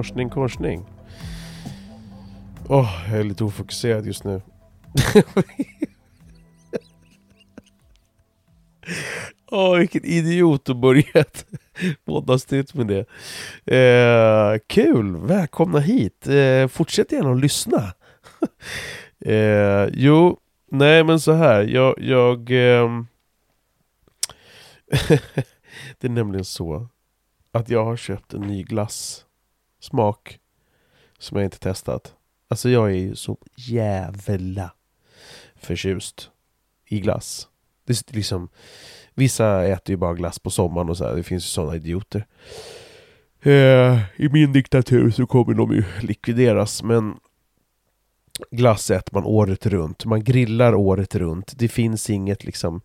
Korsning 0.00 0.30
korsning. 0.30 0.84
Åh, 2.68 2.80
oh, 2.80 3.10
jag 3.10 3.20
är 3.20 3.24
lite 3.24 3.44
ofokuserad 3.44 4.06
just 4.06 4.24
nu. 4.24 4.42
Åh, 9.50 9.74
oh, 9.74 9.78
vilken 9.78 10.04
idiot 10.04 10.68
att 10.68 10.76
börja 10.76 11.10
ett 11.14 11.46
med 12.74 12.86
det. 12.86 13.06
Eh, 13.76 14.58
kul, 14.66 15.16
välkomna 15.16 15.78
hit. 15.78 16.26
Eh, 16.26 16.66
fortsätt 16.68 17.12
gärna 17.12 17.32
att 17.32 17.40
lyssna. 17.40 17.92
eh, 19.24 19.86
jo, 19.92 20.38
nej 20.70 21.04
men 21.04 21.20
så 21.20 21.32
här. 21.32 21.62
Jag... 21.62 21.94
jag 21.98 22.50
eh, 22.50 23.02
det 25.98 26.06
är 26.06 26.08
nämligen 26.08 26.44
så 26.44 26.88
att 27.52 27.68
jag 27.68 27.84
har 27.84 27.96
köpt 27.96 28.34
en 28.34 28.42
ny 28.42 28.62
glass 28.62 29.26
Smak 29.80 30.38
som 31.18 31.36
jag 31.36 31.44
inte 31.44 31.58
testat. 31.58 32.14
Alltså 32.48 32.70
jag 32.70 32.90
är 32.90 32.94
ju 32.94 33.16
så 33.16 33.38
jävla 33.54 34.72
förtjust 35.56 36.30
i 36.86 37.00
glass. 37.00 37.48
Det 37.84 37.92
är 37.92 38.14
liksom, 38.14 38.48
vissa 39.14 39.64
äter 39.64 39.92
ju 39.92 39.96
bara 39.96 40.14
glass 40.14 40.38
på 40.38 40.50
sommaren 40.50 40.88
och 40.88 40.96
så 40.96 41.04
här. 41.04 41.16
det 41.16 41.22
finns 41.22 41.44
ju 41.44 41.48
sådana 41.48 41.76
idioter. 41.76 42.26
Eh, 43.42 43.98
I 44.16 44.28
min 44.32 44.52
diktatur 44.52 45.10
så 45.10 45.26
kommer 45.26 45.54
de 45.54 45.72
ju 45.72 45.84
likvideras 46.00 46.82
men 46.82 47.16
glass 48.50 48.90
äter 48.90 49.14
man 49.14 49.24
året 49.24 49.66
runt. 49.66 50.04
Man 50.04 50.24
grillar 50.24 50.74
året 50.74 51.14
runt. 51.14 51.58
Det 51.58 51.68
finns 51.68 52.10
inget 52.10 52.44
liksom 52.44 52.80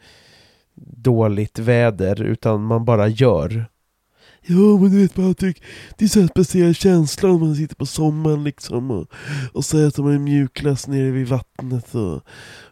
dåligt 0.75 1.59
väder 1.59 2.21
utan 2.21 2.63
man 2.63 2.85
bara 2.85 3.07
gör. 3.07 3.65
Ja 4.47 4.77
men 4.77 4.91
du 4.91 5.01
vet 5.01 5.15
Patrik, 5.15 5.63
det 5.97 6.05
är 6.05 6.09
så 6.09 6.19
en 6.19 6.27
speciell 6.27 6.75
känsla 6.75 7.29
när 7.29 7.39
man 7.39 7.55
sitter 7.55 7.75
på 7.75 7.85
sommaren 7.85 8.43
liksom 8.43 8.91
och, 8.91 9.07
och 9.53 9.65
så 9.65 9.87
äter 9.87 10.03
man 10.03 10.13
är 10.13 10.19
mjukglass 10.19 10.87
nere 10.87 11.11
vid 11.11 11.27
vattnet 11.27 11.95
och, 11.95 12.21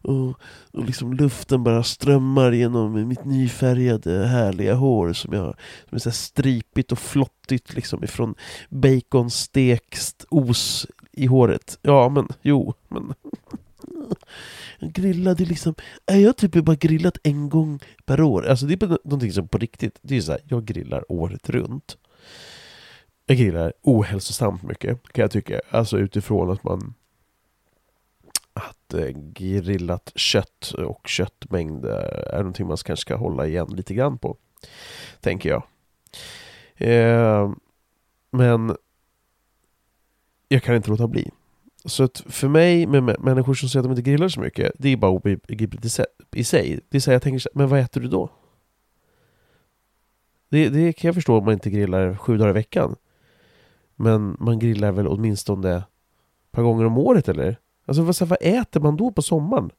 och, 0.01 0.39
och 0.71 0.85
liksom 0.85 1.13
luften 1.13 1.63
bara 1.63 1.83
strömmar 1.83 2.51
genom 2.51 3.07
mitt 3.07 3.25
nyfärgade 3.25 4.27
härliga 4.27 4.75
hår 4.75 5.13
som, 5.13 5.33
jag, 5.33 5.55
som 5.89 5.95
är 5.95 5.99
så 5.99 6.11
stripigt 6.11 6.91
och 6.91 6.99
flottigt 6.99 7.75
liksom 7.75 8.03
ifrån 8.03 8.35
baconstekst 8.69 10.25
os 10.29 10.87
i 11.11 11.25
håret. 11.25 11.79
Ja 11.81 12.09
men 12.09 12.27
jo, 12.41 12.73
men 12.89 13.13
grillade 14.79 15.45
liksom, 15.45 15.75
jag 16.05 16.25
har 16.25 16.33
typ 16.33 16.51
bara 16.51 16.75
grillat 16.75 17.17
en 17.23 17.49
gång 17.49 17.79
per 18.05 18.21
år. 18.21 18.47
Alltså 18.47 18.65
det 18.65 18.83
är 18.83 18.87
någonting 18.87 19.31
som 19.31 19.47
på 19.47 19.57
riktigt, 19.57 19.99
det 20.01 20.17
är 20.17 20.21
så 20.21 20.31
här, 20.31 20.41
jag 20.47 20.65
grillar 20.65 21.11
året 21.11 21.49
runt. 21.49 21.97
Jag 23.25 23.37
grillar 23.37 23.73
ohälsosamt 23.81 24.63
mycket 24.63 25.13
kan 25.13 25.21
jag 25.21 25.31
tycka. 25.31 25.61
Alltså 25.69 25.97
utifrån 25.97 26.51
att 26.51 26.63
man 26.63 26.93
att 28.53 28.93
eh, 28.93 29.07
grillat 29.33 30.11
kött 30.15 30.73
och 30.77 31.07
köttmängd 31.07 31.85
eh, 31.85 32.33
är 32.33 32.37
någonting 32.37 32.67
man 32.67 32.77
kanske 32.77 33.01
ska 33.01 33.15
hålla 33.15 33.47
igen 33.47 33.67
lite 33.69 33.93
grann 33.93 34.17
på. 34.17 34.37
Tänker 35.21 35.49
jag. 35.49 35.63
Eh, 36.75 37.51
men 38.31 38.77
jag 40.47 40.63
kan 40.63 40.75
inte 40.75 40.89
låta 40.89 41.07
bli. 41.07 41.31
Så 41.85 42.03
att 42.03 42.23
för 42.25 42.47
mig, 42.47 42.85
med 42.85 43.03
människor 43.19 43.53
som 43.53 43.69
säger 43.69 43.79
att 43.81 43.85
de 43.85 43.91
inte 43.91 44.11
grillar 44.11 44.27
så 44.27 44.39
mycket, 44.39 44.71
det 44.79 44.89
är 44.89 44.97
bara 44.97 45.11
obegripligt 45.11 45.85
i 45.85 46.43
sig. 46.43 46.79
Det 46.89 46.97
är 46.97 46.99
så 46.99 47.11
jag 47.11 47.21
tänker, 47.21 47.49
men 47.53 47.67
vad 47.67 47.79
äter 47.79 48.01
du 48.01 48.07
då? 48.07 48.29
Det, 50.49 50.69
det 50.69 50.93
kan 50.93 51.07
jag 51.07 51.15
förstå 51.15 51.37
om 51.37 51.45
man 51.45 51.53
inte 51.53 51.69
grillar 51.69 52.15
sju 52.15 52.37
dagar 52.37 52.49
i 52.49 52.53
veckan. 52.53 52.95
Men 53.95 54.37
man 54.39 54.59
grillar 54.59 54.91
väl 54.91 55.07
åtminstone 55.07 55.75
ett 55.75 56.51
par 56.51 56.63
gånger 56.63 56.85
om 56.85 56.97
året 56.97 57.29
eller? 57.29 57.57
Alltså 57.85 58.03
vad, 58.03 58.21
vad 58.21 58.37
äter 58.41 58.79
man 58.79 58.97
då 58.97 59.11
på 59.11 59.21
sommaren? 59.21 59.69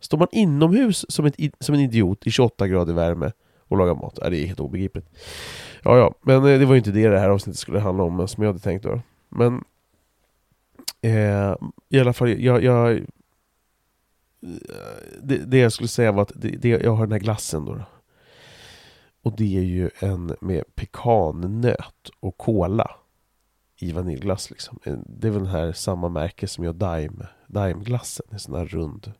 Står 0.00 0.18
man 0.18 0.28
inomhus 0.32 1.06
som, 1.08 1.26
ett, 1.26 1.36
som 1.60 1.74
en 1.74 1.80
idiot 1.80 2.26
i 2.26 2.30
28 2.30 2.68
grader 2.68 2.94
värme 2.94 3.32
och 3.58 3.76
lagar 3.76 3.94
mat? 3.94 4.18
Ja, 4.22 4.30
det 4.30 4.36
är 4.36 4.46
helt 4.46 4.60
obegripligt. 4.60 5.06
Ja, 5.82 5.98
ja, 5.98 6.14
men 6.22 6.36
eh, 6.36 6.58
det 6.58 6.64
var 6.64 6.74
ju 6.74 6.78
inte 6.78 6.90
det 6.90 7.08
det 7.08 7.18
här 7.18 7.28
avsnittet 7.28 7.58
skulle 7.58 7.80
handla 7.80 8.04
om 8.04 8.20
eh, 8.20 8.26
som 8.26 8.42
jag 8.42 8.48
hade 8.48 8.62
tänkt 8.62 8.82
då. 8.82 9.00
Men 9.28 9.64
Eh, 11.02 11.56
I 11.88 12.00
alla 12.00 12.12
fall, 12.12 12.42
jag, 12.42 12.64
jag 12.64 12.92
eh, 12.92 13.02
det, 15.22 15.36
det, 15.36 15.58
jag 15.58 15.72
skulle 15.72 15.88
säga 15.88 16.12
var 16.12 16.22
att 16.22 16.32
det, 16.34 16.48
det, 16.48 16.68
jag 16.68 16.92
har 16.92 17.06
den 17.06 17.12
här 17.12 17.18
glassen 17.18 17.64
då, 17.64 17.74
då. 17.74 17.84
Och 19.22 19.36
det 19.36 19.58
är 19.58 19.62
ju 19.62 19.90
en 19.98 20.36
med 20.40 20.74
pekannöt 20.74 22.10
och 22.20 22.38
kola 22.38 22.90
i 23.82 23.92
vaniljglass 23.92 24.50
liksom. 24.50 24.78
Eh, 24.84 24.98
det 25.06 25.26
är 25.26 25.30
väl 25.30 25.42
den 25.42 25.52
här 25.52 25.72
samma 25.72 26.08
märke 26.08 26.46
som 26.46 26.64
gör 26.64 26.72
Daim, 26.72 27.22
Daimglassen, 27.46 28.26
en 28.30 28.38
sån 28.38 28.54
här 28.54 28.66
rund. 28.66 29.12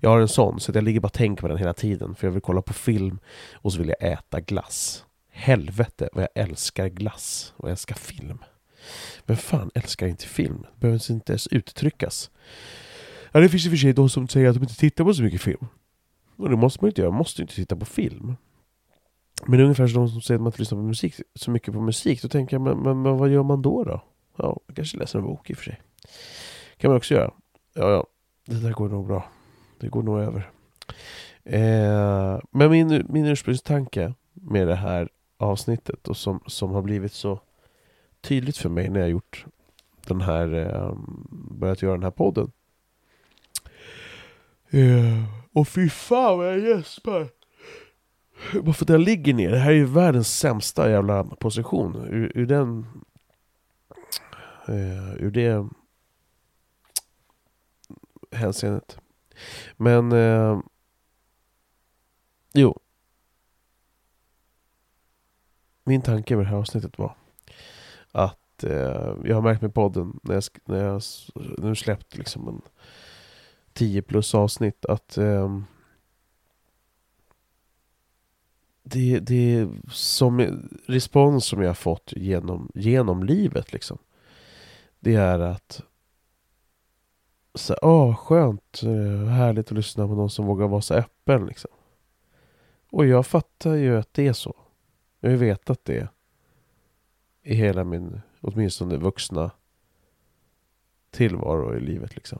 Jag 0.00 0.10
har 0.10 0.20
en 0.20 0.28
sån, 0.28 0.60
så 0.60 0.72
jag 0.74 0.84
ligger 0.84 1.00
bara 1.00 1.06
och 1.06 1.12
tänker 1.12 1.40
på 1.40 1.48
den 1.48 1.58
hela 1.58 1.74
tiden. 1.74 2.14
För 2.14 2.26
jag 2.26 2.32
vill 2.32 2.42
kolla 2.42 2.62
på 2.62 2.72
film 2.72 3.18
och 3.54 3.72
så 3.72 3.78
vill 3.78 3.94
jag 3.98 4.12
äta 4.12 4.40
glass. 4.40 5.04
Helvete 5.30 6.08
vad 6.12 6.22
jag 6.22 6.44
älskar 6.44 6.88
glass 6.88 7.54
och 7.56 7.70
älskar 7.70 7.94
film. 7.94 8.38
Vem 9.28 9.36
fan 9.36 9.70
älskar 9.74 10.06
inte 10.06 10.26
film? 10.26 10.62
Det 10.74 10.80
behöver 10.80 11.10
inte 11.10 11.32
ens 11.32 11.46
uttryckas. 11.46 12.30
Ja, 13.32 13.40
det 13.40 13.48
finns 13.48 13.66
i 13.66 13.68
och 13.68 13.70
för 13.70 13.76
sig 13.76 13.92
de 13.92 14.08
som 14.08 14.28
säger 14.28 14.48
att 14.48 14.54
de 14.54 14.62
inte 14.62 14.76
tittar 14.76 15.04
på 15.04 15.14
så 15.14 15.22
mycket 15.22 15.40
film. 15.40 15.66
Och 16.36 16.50
det 16.50 16.56
måste 16.56 16.84
man 16.84 16.88
inte 16.88 17.00
göra, 17.00 17.10
man 17.10 17.18
måste 17.18 17.42
inte 17.42 17.54
titta 17.54 17.76
på 17.76 17.84
film. 17.84 18.36
Men 19.46 19.60
ungefär 19.60 19.86
som 19.86 20.00
de 20.00 20.08
som 20.08 20.20
säger 20.20 20.38
att 20.38 20.42
man 20.42 20.48
inte 20.48 20.58
lyssnar 20.58 20.78
på 20.78 20.82
musik, 20.82 21.14
så 21.34 21.50
mycket 21.50 21.74
på 21.74 21.80
musik, 21.80 22.22
då 22.22 22.28
tänker 22.28 22.54
jag, 22.54 22.60
men, 22.62 22.78
men, 22.78 23.02
men 23.02 23.16
vad 23.16 23.28
gör 23.28 23.42
man 23.42 23.62
då 23.62 23.84
då? 23.84 24.02
Ja, 24.36 24.60
kanske 24.74 24.98
läser 24.98 25.18
en 25.18 25.24
bok 25.24 25.50
i 25.50 25.52
och 25.52 25.56
för 25.56 25.64
sig. 25.64 25.80
kan 26.76 26.90
man 26.90 26.96
också 26.96 27.14
göra. 27.14 27.30
Ja, 27.74 27.90
ja, 27.90 28.06
det 28.46 28.60
där 28.60 28.72
går 28.72 28.88
nog 28.88 29.06
bra. 29.06 29.28
Det 29.80 29.88
går 29.88 30.02
nog 30.02 30.20
över. 30.20 30.50
Eh, 31.44 32.40
men 32.50 32.70
min, 32.70 33.06
min 33.08 33.26
ursprungstanke 33.26 34.14
med 34.32 34.68
det 34.68 34.74
här 34.74 35.08
avsnittet 35.36 36.08
och 36.08 36.16
som, 36.16 36.40
som 36.46 36.70
har 36.70 36.82
blivit 36.82 37.12
så 37.12 37.40
tydligt 38.20 38.56
för 38.56 38.68
mig 38.68 38.88
när 38.88 39.00
jag 39.00 39.10
gjort 39.10 39.46
den 40.06 40.20
här, 40.20 40.54
eh, 40.54 40.94
börjat 41.50 41.82
göra 41.82 41.92
den 41.92 42.02
här 42.02 42.10
podden. 42.10 42.52
Yeah. 44.70 45.24
Och 45.52 45.68
fy 45.68 45.88
fan 45.88 46.38
vad 46.38 46.48
jag 46.48 46.58
gäspar! 46.58 47.28
Bara 48.62 48.72
för 48.72 48.84
att 48.84 48.88
jag 48.88 49.00
ligger 49.00 49.34
ner. 49.34 49.50
Det 49.50 49.58
här 49.58 49.70
är 49.70 49.74
ju 49.74 49.84
världens 49.84 50.38
sämsta 50.38 50.90
jävla 50.90 51.24
position. 51.24 51.96
Ur, 51.96 52.32
ur 52.34 52.46
den... 52.46 52.86
Uh, 54.68 55.14
ur 55.14 55.30
det 55.30 55.68
hänseendet. 58.32 58.98
Men... 59.76 60.12
Uh, 60.12 60.60
jo. 62.52 62.78
Min 65.84 66.02
tanke 66.02 66.36
med 66.36 66.44
det 66.44 66.50
här 66.50 66.56
avsnittet 66.56 66.98
var 66.98 67.17
att 68.12 68.64
eh, 68.64 69.14
jag 69.24 69.34
har 69.34 69.42
märkt 69.42 69.62
med 69.62 69.74
podden 69.74 70.20
när 70.22 70.34
jag, 70.34 70.42
när 70.64 70.84
jag 70.84 71.02
nu 71.58 71.74
släppt 71.74 72.16
liksom 72.16 72.48
en 72.48 72.62
10 73.72 74.02
plus 74.02 74.34
avsnitt 74.34 74.84
att 74.84 75.18
eh, 75.18 75.60
det, 78.82 79.18
det 79.18 79.68
som 79.92 80.40
respons 80.86 81.44
som 81.44 81.62
jag 81.62 81.68
har 81.68 81.74
fått 81.74 82.12
genom, 82.16 82.70
genom 82.74 83.22
livet 83.22 83.72
liksom. 83.72 83.98
Det 85.00 85.14
är 85.14 85.38
att 85.38 85.82
så, 87.54 87.76
åh, 87.82 88.16
skönt, 88.16 88.82
eh, 88.82 89.28
härligt 89.28 89.66
att 89.66 89.76
lyssna 89.76 90.06
på 90.08 90.14
någon 90.14 90.30
som 90.30 90.46
vågar 90.46 90.68
vara 90.68 90.80
så 90.80 90.94
öppen 90.94 91.46
liksom. 91.46 91.70
Och 92.90 93.06
jag 93.06 93.26
fattar 93.26 93.74
ju 93.74 93.98
att 93.98 94.14
det 94.14 94.26
är 94.26 94.32
så. 94.32 94.56
Jag 95.20 95.28
har 95.28 95.32
ju 95.32 95.38
vetat 95.38 95.84
det 95.84 96.08
i 97.48 97.54
hela 97.54 97.84
min, 97.84 98.20
åtminstone 98.40 98.96
vuxna 98.96 99.50
tillvaro 101.10 101.76
i 101.76 101.80
livet 101.80 102.16
liksom. 102.16 102.38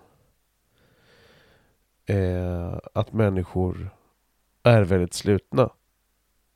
Eh, 2.06 2.78
att 2.94 3.12
människor 3.12 3.90
är 4.62 4.82
väldigt 4.82 5.14
slutna. 5.14 5.70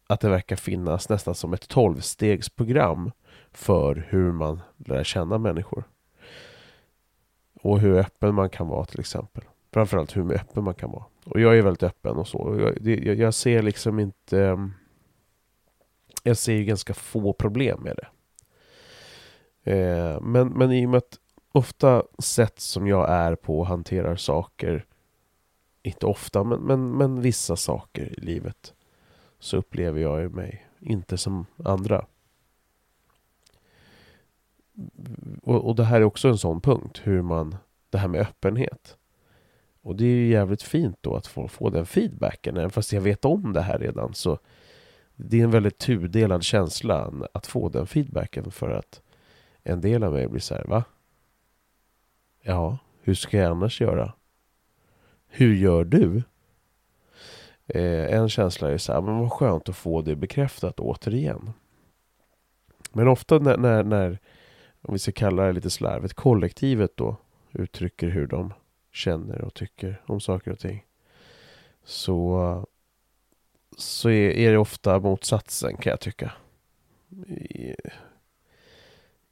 Att 0.07 0.21
det 0.21 0.29
verkar 0.29 0.57
finnas 0.57 1.09
nästan 1.09 1.35
som 1.35 1.53
ett 1.53 1.69
tolvstegsprogram 1.69 3.11
för 3.53 4.07
hur 4.09 4.33
man 4.33 4.61
lär 4.77 5.05
känna 5.05 5.39
människor. 5.39 5.85
Och 7.55 7.81
hur 7.81 7.99
öppen 7.99 8.35
man 8.35 8.51
kan 8.51 8.69
vara 8.69 8.85
till 8.85 9.01
exempel. 9.01 9.45
Framförallt 9.73 10.17
hur 10.17 10.33
öppen 10.33 10.65
man 10.65 10.75
kan 10.75 10.91
vara. 10.91 11.05
Och 11.25 11.41
jag 11.41 11.59
är 11.59 11.63
väldigt 11.63 11.83
öppen 11.83 12.17
och 12.17 12.29
så. 12.29 12.57
Jag, 12.61 12.99
jag, 13.05 13.17
jag 13.17 13.35
ser 13.35 13.63
liksom 13.63 13.99
inte... 13.99 14.71
Jag 16.23 16.37
ser 16.37 16.53
ju 16.53 16.65
ganska 16.65 16.95
få 16.95 17.33
problem 17.33 17.83
med 17.83 17.97
det. 17.97 18.09
Eh, 19.65 20.21
men, 20.21 20.49
men 20.49 20.73
i 20.73 20.87
och 20.87 20.91
med 20.91 20.99
att 20.99 21.19
ofta 21.53 22.03
sätt 22.19 22.61
som 22.61 22.87
jag 22.87 23.11
är 23.11 23.35
på 23.35 23.59
och 23.59 23.67
hanterar 23.67 24.17
saker, 24.17 24.87
inte 25.83 26.07
ofta, 26.07 26.45
men, 26.45 26.61
men, 26.61 26.91
men 26.91 27.21
vissa 27.21 27.57
saker 27.57 28.19
i 28.19 28.21
livet, 28.21 28.75
så 29.39 29.57
upplever 29.57 30.01
jag 30.01 30.35
mig 30.35 30.67
inte 30.81 31.19
som 31.19 31.47
andra. 31.65 32.07
och, 35.43 35.69
och 35.69 35.77
det 35.77 35.85
här 35.85 36.01
är 36.01 36.05
också 36.05 36.29
en 36.29 36.39
sån 36.39 36.61
punkt, 36.61 37.01
hur 37.05 37.23
man, 37.23 37.57
det 37.91 37.99
här 37.99 38.09
med 38.09 38.21
öppenhet. 38.21 38.97
Och 39.83 39.97
det 39.97 40.05
är 40.05 40.09
ju 40.09 40.29
jävligt 40.29 40.63
fint 40.63 40.97
då 41.01 41.17
att 41.17 41.27
få, 41.27 41.49
få 41.49 41.71
den 41.71 41.87
feedbacken, 41.87 42.57
även 42.57 42.71
fast 42.71 42.93
jag 42.93 43.01
vet 43.01 43.25
om 43.25 43.53
det 43.53 43.61
här 43.61 43.79
redan 43.79 44.15
så 44.15 44.39
det 45.17 45.41
är 45.41 45.45
en 45.45 45.51
väldigt 45.51 45.79
tudelad 45.79 46.43
känsla 46.43 47.13
att 47.33 47.47
få 47.47 47.69
den 47.69 47.87
feedbacken 47.87 48.51
för 48.51 48.71
att 48.71 49.03
en 49.63 49.81
del 49.81 50.05
av 50.05 50.13
mig 50.13 50.29
blir 50.29 50.41
så 50.41 50.55
här, 50.55 50.65
va? 50.65 50.85
Ja, 52.43 52.79
hur 53.03 53.15
ska 53.15 53.37
jag 53.37 53.51
annars 53.51 53.81
göra? 53.81 54.13
Hur 55.29 55.55
gör 55.55 55.85
du? 55.85 56.23
Eh, 57.67 58.15
en 58.15 58.29
känsla 58.29 58.71
är 58.71 58.79
så 58.79 58.93
här, 58.93 59.01
men 59.01 59.19
vad 59.19 59.33
skönt 59.33 59.69
att 59.69 59.77
få 59.77 60.03
det 60.03 60.17
bekräftat 60.17 60.81
återigen. 60.81 61.53
Men 62.93 63.09
ofta 63.09 63.39
när, 63.39 63.57
när, 63.57 63.83
när 63.85 64.19
om 64.83 64.93
vi 64.93 64.99
ska 64.99 65.13
kalla 65.13 65.43
det 65.43 65.53
lite 65.53 65.71
slarvigt, 65.71 66.15
kollektivet 66.15 66.97
då 66.97 67.17
uttrycker 67.53 68.09
hur 68.09 68.27
de 68.27 68.53
känner 68.93 69.43
och 69.43 69.55
tycker 69.55 70.03
om 70.07 70.21
saker 70.21 70.51
och 70.51 70.59
ting. 70.59 70.85
Så, 71.85 72.67
så 73.77 74.09
är, 74.11 74.31
är 74.31 74.53
det 74.53 74.59
ofta 74.59 74.99
motsatsen 74.99 75.77
kan 75.77 75.91
jag 75.91 76.01
tycka. 76.01 76.33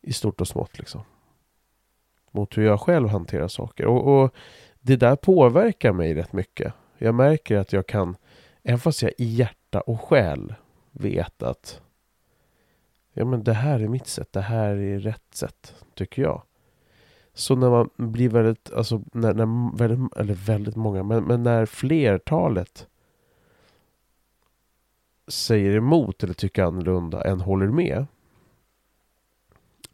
I, 0.02 0.12
stort 0.12 0.40
och 0.40 0.48
smått 0.48 0.78
liksom. 0.78 1.00
Mot 2.30 2.58
hur 2.58 2.62
jag 2.62 2.80
själv 2.80 3.08
hanterar 3.08 3.48
saker. 3.48 3.86
Och, 3.86 4.22
och 4.22 4.34
det 4.80 4.96
där 4.96 5.16
påverkar 5.16 5.92
mig 5.92 6.14
rätt 6.14 6.32
mycket. 6.32 6.74
Jag 6.98 7.14
märker 7.14 7.56
att 7.56 7.72
jag 7.72 7.86
kan, 7.86 8.16
även 8.62 8.78
fast 8.78 9.02
jag 9.02 9.12
i 9.18 9.24
hjärta 9.24 9.80
och 9.80 10.00
själ 10.00 10.54
vet 10.90 11.42
att 11.42 11.80
ja 13.12 13.24
men 13.24 13.44
det 13.44 13.52
här 13.52 13.80
är 13.80 13.88
mitt 13.88 14.06
sätt, 14.06 14.32
det 14.32 14.40
här 14.40 14.76
är 14.76 14.98
rätt 14.98 15.34
sätt, 15.34 15.74
tycker 15.94 16.22
jag. 16.22 16.42
Så 17.34 17.56
när 17.56 17.70
man 17.70 17.90
blir 17.96 18.28
väldigt, 18.28 18.72
alltså 18.72 19.02
när, 19.12 19.34
när 19.34 19.76
väldigt, 19.76 20.16
eller 20.16 20.34
väldigt 20.34 20.76
många, 20.76 21.02
men, 21.02 21.24
men 21.24 21.42
när 21.42 21.66
flertalet 21.66 22.86
säger 25.28 25.76
emot 25.76 26.22
eller 26.22 26.34
tycker 26.34 26.62
annorlunda 26.62 27.24
än 27.24 27.40
håller 27.40 27.66
med 27.66 28.06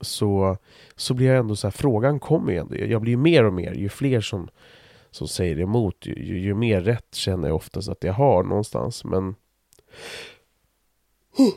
så, 0.00 0.56
så 0.96 1.14
blir 1.14 1.26
jag 1.26 1.36
ändå 1.36 1.56
så 1.56 1.66
här, 1.66 1.72
frågan 1.72 2.20
kommer 2.20 2.52
ju 2.52 2.58
ändå. 2.58 2.76
Jag 2.76 3.02
blir 3.02 3.10
ju 3.10 3.16
mer 3.16 3.44
och 3.44 3.52
mer, 3.52 3.72
ju 3.72 3.88
fler 3.88 4.20
som, 4.20 4.48
som 5.10 5.28
säger 5.28 5.60
emot, 5.60 6.06
ju, 6.06 6.24
ju, 6.24 6.38
ju 6.40 6.54
mer 6.54 6.80
rätt 6.80 7.14
känner 7.14 7.48
jag 7.48 7.56
oftast 7.56 7.88
att 7.88 8.04
jag 8.04 8.12
har 8.12 8.42
någonstans. 8.42 9.04
Men 9.04 9.34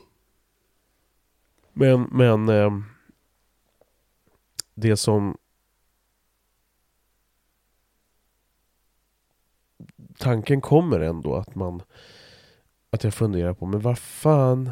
men, 1.73 2.01
men 2.11 2.49
eh, 2.49 2.71
det 4.73 4.97
som 4.97 5.37
tanken 10.17 10.61
kommer 10.61 10.99
ändå 10.99 11.35
att 11.35 11.55
man 11.55 11.81
att 12.89 13.03
jag 13.03 13.13
funderar 13.13 13.53
på, 13.53 13.65
men 13.65 13.79
vad 13.79 13.99
fan 13.99 14.71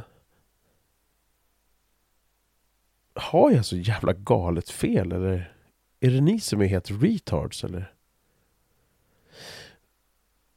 har 3.17 3.51
jag 3.51 3.65
så 3.65 3.77
jävla 3.77 4.13
galet 4.13 4.69
fel 4.69 5.11
eller 5.11 5.53
är 5.99 6.11
det 6.11 6.21
ni 6.21 6.39
som 6.39 6.61
är 6.61 6.65
helt 6.65 6.91
retards 6.91 7.63
eller? 7.63 7.93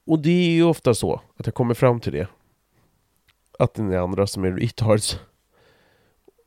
Och 0.07 0.19
det 0.19 0.31
är 0.31 0.51
ju 0.51 0.63
ofta 0.63 0.95
så 0.95 1.21
att 1.37 1.47
jag 1.47 1.55
kommer 1.55 1.75
fram 1.75 2.01
till 2.01 2.13
det. 2.13 2.29
Att 3.59 3.75
det 3.75 3.83
är 3.83 3.99
andra 3.99 4.27
som 4.27 4.45
är 4.45 4.53
retards. 4.53 5.21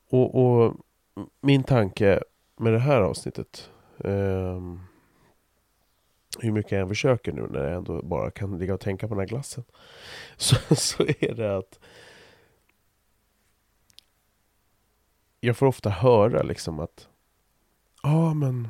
Och, 0.10 0.36
och 0.36 0.76
min 1.42 1.64
tanke 1.64 2.20
med 2.58 2.74
det 2.74 2.80
här 2.80 3.02
avsnittet 3.02 3.70
um, 3.98 4.82
hur 6.40 6.52
mycket 6.52 6.72
jag 6.72 6.82
än 6.82 6.88
försöker 6.88 7.32
nu 7.32 7.48
när 7.52 7.64
jag 7.64 7.74
ändå 7.74 8.02
bara 8.02 8.32
kan 8.32 8.58
ligga 8.58 8.74
och 8.74 8.80
tänka 8.80 9.08
på 9.08 9.14
den 9.14 9.20
här 9.20 9.28
glassen. 9.28 9.64
Så, 10.38 10.76
så 10.76 11.04
är 11.04 11.34
det 11.34 11.58
att 11.58 11.80
jag 15.46 15.58
får 15.58 15.66
ofta 15.66 15.90
höra 15.90 16.44
liksom 16.44 16.80
att 16.80 17.08
ja 18.04 18.10
ah, 18.10 18.34
men 18.34 18.68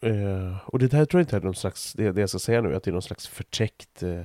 eh, 0.00 0.58
och 0.66 0.78
det 0.78 0.92
här 0.92 1.04
tror 1.04 1.20
jag 1.20 1.22
inte 1.24 1.36
är 1.36 1.40
någon 1.40 1.54
slags, 1.54 1.92
det, 1.92 2.12
det 2.12 2.20
jag 2.20 2.28
ska 2.28 2.38
säga 2.38 2.60
nu, 2.60 2.74
att 2.74 2.82
det 2.82 2.90
är 2.90 2.92
någon 2.92 3.02
slags 3.02 3.28
förtäckt 3.28 4.02
eh, 4.02 4.22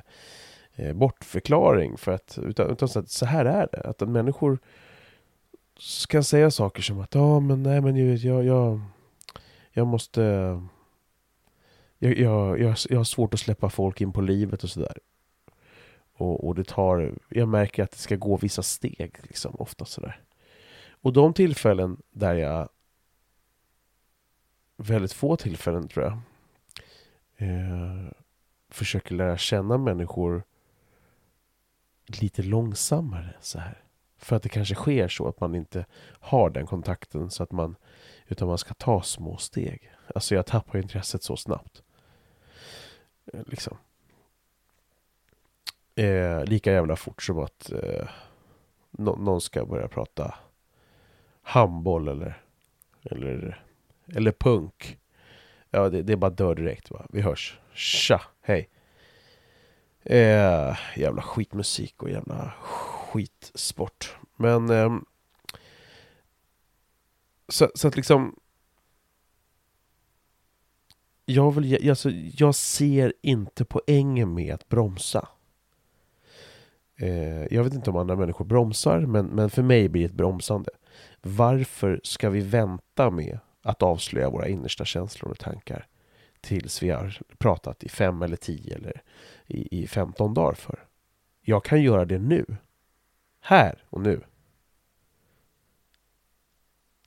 eh 0.76 0.94
bortförklaring 0.94 1.98
för 1.98 2.12
att, 2.12 2.40
utan, 2.42 2.72
utan 2.72 2.90
så, 2.90 3.00
att, 3.00 3.10
så 3.10 3.26
här 3.26 3.46
är 3.46 3.68
det, 3.72 3.82
att 3.82 4.00
människor 4.10 4.60
kan 6.10 6.24
säga 6.24 6.52
saker 6.52 6.82
som 6.82 7.00
att 7.00 7.16
ja 7.16 7.22
ah, 7.22 7.40
men 7.40 7.64
nej 7.64 7.82
men 7.82 8.18
jag, 8.18 8.46
jag, 8.46 8.82
jag 9.72 9.88
måste 9.88 10.22
jag, 11.98 12.18
jag, 12.18 12.60
jag, 12.60 12.76
jag 12.90 12.98
har 12.98 13.04
svårt 13.04 13.34
att 13.34 13.40
släppa 13.40 13.70
folk 13.70 14.02
in 14.02 14.14
på 14.14 14.22
livet 14.22 14.64
och 14.64 14.70
sådär. 14.70 14.98
Och, 16.20 16.48
och 16.48 16.56
det 16.56 16.68
tar, 16.68 17.14
jag 17.30 17.48
märker 17.48 17.84
att 17.84 17.92
det 17.92 17.98
ska 17.98 18.16
gå 18.16 18.38
vissa 18.38 18.64
steg 18.64 19.18
liksom, 19.22 19.56
ofta 19.60 19.86
sådär. 19.86 20.22
Och 20.90 21.14
de 21.14 21.34
tillfällen 21.34 22.02
där 22.12 22.36
jag, 22.36 22.70
väldigt 24.78 25.14
få 25.14 25.36
tillfällen 25.36 25.88
tror 25.88 26.06
jag, 26.06 26.18
eh, 27.50 28.12
försöker 28.70 29.16
lära 29.16 29.38
känna 29.38 29.78
människor 29.78 30.44
lite 32.08 32.44
långsammare 32.44 33.34
så 33.42 33.60
här. 33.60 33.84
För 34.18 34.36
att 34.36 34.44
det 34.44 34.50
kanske 34.50 34.76
sker 34.76 35.08
så 35.08 35.28
att 35.28 35.40
man 35.40 35.56
inte 35.56 35.86
har 36.20 36.50
den 36.50 36.66
kontakten 36.66 37.30
så 37.30 37.44
att 37.44 37.52
man 37.52 37.76
utan 38.28 38.48
man 38.48 38.58
ska 38.58 38.74
ta 38.74 39.02
små 39.02 39.38
steg. 39.38 39.92
Alltså 40.16 40.36
jag 40.36 40.46
tappar 40.46 40.80
intresset 40.80 41.24
så 41.24 41.38
snabbt. 41.38 41.84
Eh, 43.34 43.42
liksom. 43.48 43.78
Eh, 46.00 46.44
lika 46.46 46.72
jävla 46.72 46.96
fort 46.96 47.24
som 47.24 47.40
att 47.40 47.72
eh, 47.72 48.10
no 48.92 49.16
någon 49.16 49.42
ska 49.42 49.66
börja 49.66 49.88
prata 49.88 50.36
handboll 51.42 52.08
eller, 52.08 52.42
eller, 53.04 53.64
eller 54.08 54.32
punk. 54.32 55.00
Ja, 55.70 55.90
det, 55.90 56.02
det 56.02 56.14
är 56.14 56.18
bara 56.18 56.32
dör 56.32 56.56
direkt. 56.56 56.92
Va? 56.92 57.06
Vi 57.10 57.22
hörs. 57.22 57.60
Tja, 57.74 58.22
hej. 58.42 58.70
Eh, 60.04 60.78
jävla 60.96 61.22
skitmusik 61.22 62.04
och 62.04 62.10
jävla 62.10 62.54
skitsport. 62.62 64.18
Men... 64.36 64.70
Eh, 64.70 64.98
så, 67.48 67.72
så 67.76 67.88
att 67.88 67.96
liksom 67.96 68.40
jag, 71.26 71.52
vill, 71.52 71.90
alltså, 71.90 72.10
jag 72.38 72.56
ser 72.56 73.14
inte 73.22 73.66
poängen 73.66 74.34
med 74.34 74.54
att 74.54 74.70
bromsa. 74.70 75.28
Eh, 77.02 77.54
jag 77.54 77.64
vet 77.64 77.74
inte 77.74 77.90
om 77.90 77.96
andra 77.96 78.16
människor 78.16 78.46
bromsar, 78.46 79.00
men, 79.00 79.26
men 79.26 79.50
för 79.50 79.64
mig 79.64 79.90
blir 79.90 80.02
det 80.02 80.08
ett 80.10 80.14
bromsande. 80.14 80.72
Varför 81.22 82.02
ska 82.04 82.30
vi 82.30 82.40
vänta 82.40 83.10
med 83.10 83.40
att 83.62 83.84
avslöja 83.84 84.30
våra 84.30 84.48
innersta 84.48 84.86
känslor 84.86 85.32
och 85.32 85.40
tankar 85.40 85.88
tills 86.42 86.84
vi 86.84 86.90
har 86.90 87.20
pratat 87.38 87.84
i 87.84 87.90
fem 87.90 88.22
eller 88.22 88.36
tio 88.36 88.76
eller 88.76 89.02
i, 89.48 89.82
i 89.84 89.88
15 89.88 90.34
dagar 90.34 90.54
för? 90.54 90.86
Jag 91.42 91.64
kan 91.64 91.82
göra 91.82 92.06
det 92.06 92.20
nu. 92.20 92.46
Här 93.40 93.84
och 93.90 94.02
nu. 94.02 94.22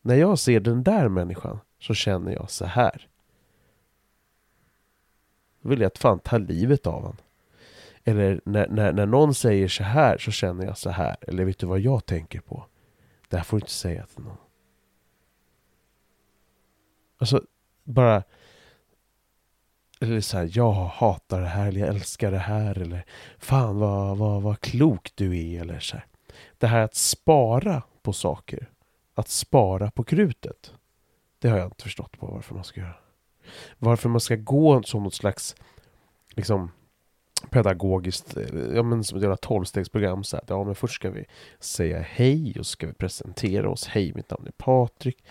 När 0.01 0.15
jag 0.15 0.39
ser 0.39 0.61
den 0.61 0.83
där 0.83 1.09
människan 1.09 1.59
så 1.79 1.95
känner 1.95 2.33
jag 2.33 2.51
så 2.51 2.65
här. 2.65 3.09
Då 5.61 5.69
vill 5.69 5.81
jag 5.81 5.87
att 5.87 5.99
fan 5.99 6.19
ta 6.19 6.39
livet 6.39 6.87
av 6.87 6.95
honom. 6.95 7.17
Eller 8.05 8.41
när, 8.45 8.69
när, 8.69 8.93
när 8.93 9.07
någon 9.07 9.35
säger 9.35 9.69
så 9.69 9.85
här 9.85 10.19
så 10.19 10.31
känner 10.31 10.65
jag 10.65 10.79
så 10.79 10.91
här. 10.91 11.17
Eller 11.21 11.45
vet 11.45 11.59
du 11.59 11.67
vad 11.67 11.81
jag 11.81 12.07
tänker 12.07 12.41
på? 12.41 12.67
Det 13.29 13.37
här 13.37 13.45
får 13.45 13.57
du 13.57 13.61
inte 13.61 13.73
säga 13.73 14.07
till 14.07 14.25
någon. 14.25 14.37
Alltså, 17.19 17.43
bara... 17.85 18.23
Eller 20.01 20.21
så 20.21 20.39
här, 20.39 20.51
jag 20.53 20.73
hatar 20.73 21.41
det 21.41 21.47
här, 21.47 21.69
eller 21.69 21.81
jag 21.81 21.89
älskar 21.89 22.31
det 22.31 22.39
här, 22.39 22.79
eller 22.79 23.05
fan 23.39 23.79
vad, 23.79 24.19
vad, 24.19 24.43
vad 24.43 24.61
klok 24.61 25.13
du 25.15 25.39
är, 25.39 25.61
eller 25.61 25.81
så 25.81 25.97
här. 25.97 26.07
Det 26.59 26.67
här 26.67 26.81
att 26.81 26.95
spara 26.95 27.83
på 28.03 28.13
saker, 28.13 28.71
att 29.15 29.29
spara 29.29 29.91
på 29.91 30.05
krutet, 30.05 30.75
det 31.39 31.49
har 31.49 31.59
jag 31.59 31.67
inte 31.67 31.83
förstått 31.83 32.19
på 32.19 32.27
varför 32.27 32.55
man 32.55 32.65
ska 32.65 32.81
göra 32.81 33.03
varför 33.79 34.09
man 34.09 34.21
ska 34.21 34.37
gå 34.37 34.83
som 34.83 35.03
något 35.03 35.15
slags 35.15 35.57
liksom 36.31 36.71
pedagogiskt, 37.51 38.37
eh, 38.37 38.75
ja 38.75 38.83
men 38.83 39.05
som 39.05 39.17
ett 39.19 39.23
jävla 39.23 39.37
tolvstegsprogram 39.37 40.25
så 40.25 40.37
här. 40.37 40.45
Ja 40.49 40.65
men 40.65 40.75
först 40.75 40.95
ska 40.95 41.11
vi 41.11 41.25
säga 41.61 42.01
hej 42.01 42.55
och 42.59 42.67
så 42.67 42.71
ska 42.71 42.87
vi 42.87 42.93
presentera 42.93 43.71
oss. 43.71 43.87
Hej, 43.87 44.13
mitt 44.15 44.31
namn 44.31 44.47
är 44.47 44.53
Patrik. 44.53 45.25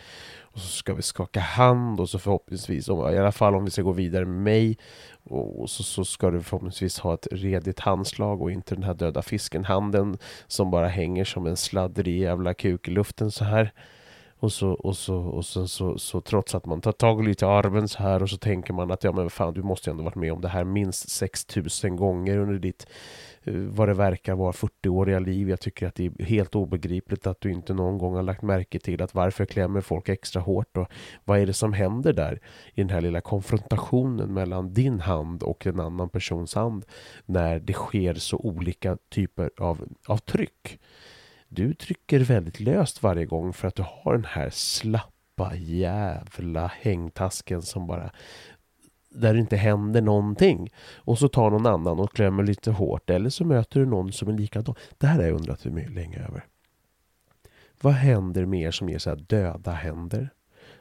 Och 0.53 0.59
så 0.59 0.67
ska 0.67 0.93
vi 0.93 1.01
skaka 1.01 1.39
hand 1.39 1.99
och 1.99 2.09
så 2.09 2.19
förhoppningsvis, 2.19 2.89
i 2.89 2.91
alla 2.91 3.31
fall 3.31 3.55
om 3.55 3.65
vi 3.65 3.71
ska 3.71 3.81
gå 3.81 3.91
vidare 3.91 4.25
med 4.25 4.41
mig, 4.41 4.77
och 5.23 5.69
så, 5.69 5.83
så 5.83 6.05
ska 6.05 6.31
du 6.31 6.41
förhoppningsvis 6.41 6.99
ha 6.99 7.13
ett 7.13 7.27
redigt 7.31 7.79
handslag 7.79 8.41
och 8.41 8.51
inte 8.51 8.75
den 8.75 8.83
här 8.83 8.93
döda 8.93 9.21
fisken-handen 9.21 10.17
som 10.47 10.71
bara 10.71 10.87
hänger 10.87 11.25
som 11.25 11.47
en 11.47 11.57
sladdrig 11.57 12.19
jävla 12.19 12.53
kuk 12.53 12.87
i 12.87 12.91
luften 12.91 13.31
så 13.31 13.43
här. 13.43 13.73
Och 14.41 14.51
så, 14.51 14.69
och 14.69 14.97
så, 14.97 15.15
och 15.15 15.45
sen 15.45 15.67
så, 15.67 15.97
så 15.97 16.21
trots 16.21 16.55
att 16.55 16.65
man 16.65 16.81
tar 16.81 16.91
tag 16.91 17.23
lite 17.23 17.45
i 17.45 17.47
arven 17.47 17.87
så 17.87 18.03
här 18.03 18.23
och 18.23 18.29
så 18.29 18.37
tänker 18.37 18.73
man 18.73 18.91
att 18.91 19.03
ja 19.03 19.11
men 19.11 19.29
fan 19.29 19.53
du 19.53 19.63
måste 19.63 19.89
ju 19.89 19.91
ändå 19.91 20.03
varit 20.03 20.15
med 20.15 20.33
om 20.33 20.41
det 20.41 20.47
här 20.47 20.63
minst 20.63 21.09
6000 21.09 21.95
gånger 21.95 22.37
under 22.37 22.59
ditt 22.59 22.87
eh, 23.43 23.53
vad 23.53 23.87
det 23.87 23.93
verkar 23.93 24.35
vara 24.35 24.51
40-åriga 24.51 25.19
liv. 25.19 25.49
Jag 25.49 25.59
tycker 25.59 25.87
att 25.87 25.95
det 25.95 26.05
är 26.05 26.23
helt 26.23 26.55
obegripligt 26.55 27.27
att 27.27 27.41
du 27.41 27.51
inte 27.51 27.73
någon 27.73 27.97
gång 27.97 28.15
har 28.15 28.23
lagt 28.23 28.41
märke 28.41 28.79
till 28.79 29.01
att 29.01 29.15
varför 29.15 29.45
klämmer 29.45 29.81
folk 29.81 30.09
extra 30.09 30.41
hårt 30.41 30.77
och 30.77 30.87
vad 31.23 31.39
är 31.39 31.45
det 31.45 31.53
som 31.53 31.73
händer 31.73 32.13
där 32.13 32.39
i 32.73 32.81
den 32.81 32.89
här 32.89 33.01
lilla 33.01 33.21
konfrontationen 33.21 34.33
mellan 34.33 34.73
din 34.73 34.99
hand 34.99 35.43
och 35.43 35.67
en 35.67 35.79
annan 35.79 36.09
persons 36.09 36.55
hand 36.55 36.85
när 37.25 37.59
det 37.59 37.73
sker 37.73 38.13
så 38.13 38.37
olika 38.37 38.97
typer 39.09 39.49
av, 39.57 39.87
av 40.07 40.17
tryck. 40.17 40.79
Du 41.53 41.73
trycker 41.73 42.19
väldigt 42.19 42.59
löst 42.59 43.03
varje 43.03 43.25
gång 43.25 43.53
för 43.53 43.67
att 43.67 43.75
du 43.75 43.83
har 43.87 44.13
den 44.13 44.25
här 44.25 44.49
slappa 44.49 45.55
jävla 45.55 46.67
hängtasken 46.67 47.61
som 47.61 47.87
bara 47.87 48.11
där 49.09 49.33
det 49.33 49.39
inte 49.39 49.57
händer 49.57 50.01
någonting. 50.01 50.69
Och 50.95 51.19
så 51.19 51.27
tar 51.27 51.49
någon 51.49 51.65
annan 51.65 51.99
och 51.99 52.13
klämmer 52.13 52.43
lite 52.43 52.71
hårt. 52.71 53.09
Eller 53.09 53.29
så 53.29 53.45
möter 53.45 53.79
du 53.79 53.85
någon 53.85 54.11
som 54.11 54.29
är 54.29 54.33
likadan. 54.33 54.75
Det 54.97 55.07
här 55.07 55.15
har 55.15 55.23
jag 55.23 55.35
undrat 55.35 55.65
hur 55.65 55.89
länge 55.89 56.25
över. 56.27 56.45
Vad 57.81 57.93
händer 57.93 58.45
med 58.45 58.61
er 58.61 58.71
som 58.71 58.89
ger 58.89 58.99
så 58.99 59.09
här 59.09 59.17
döda 59.17 59.71
händer? 59.71 60.29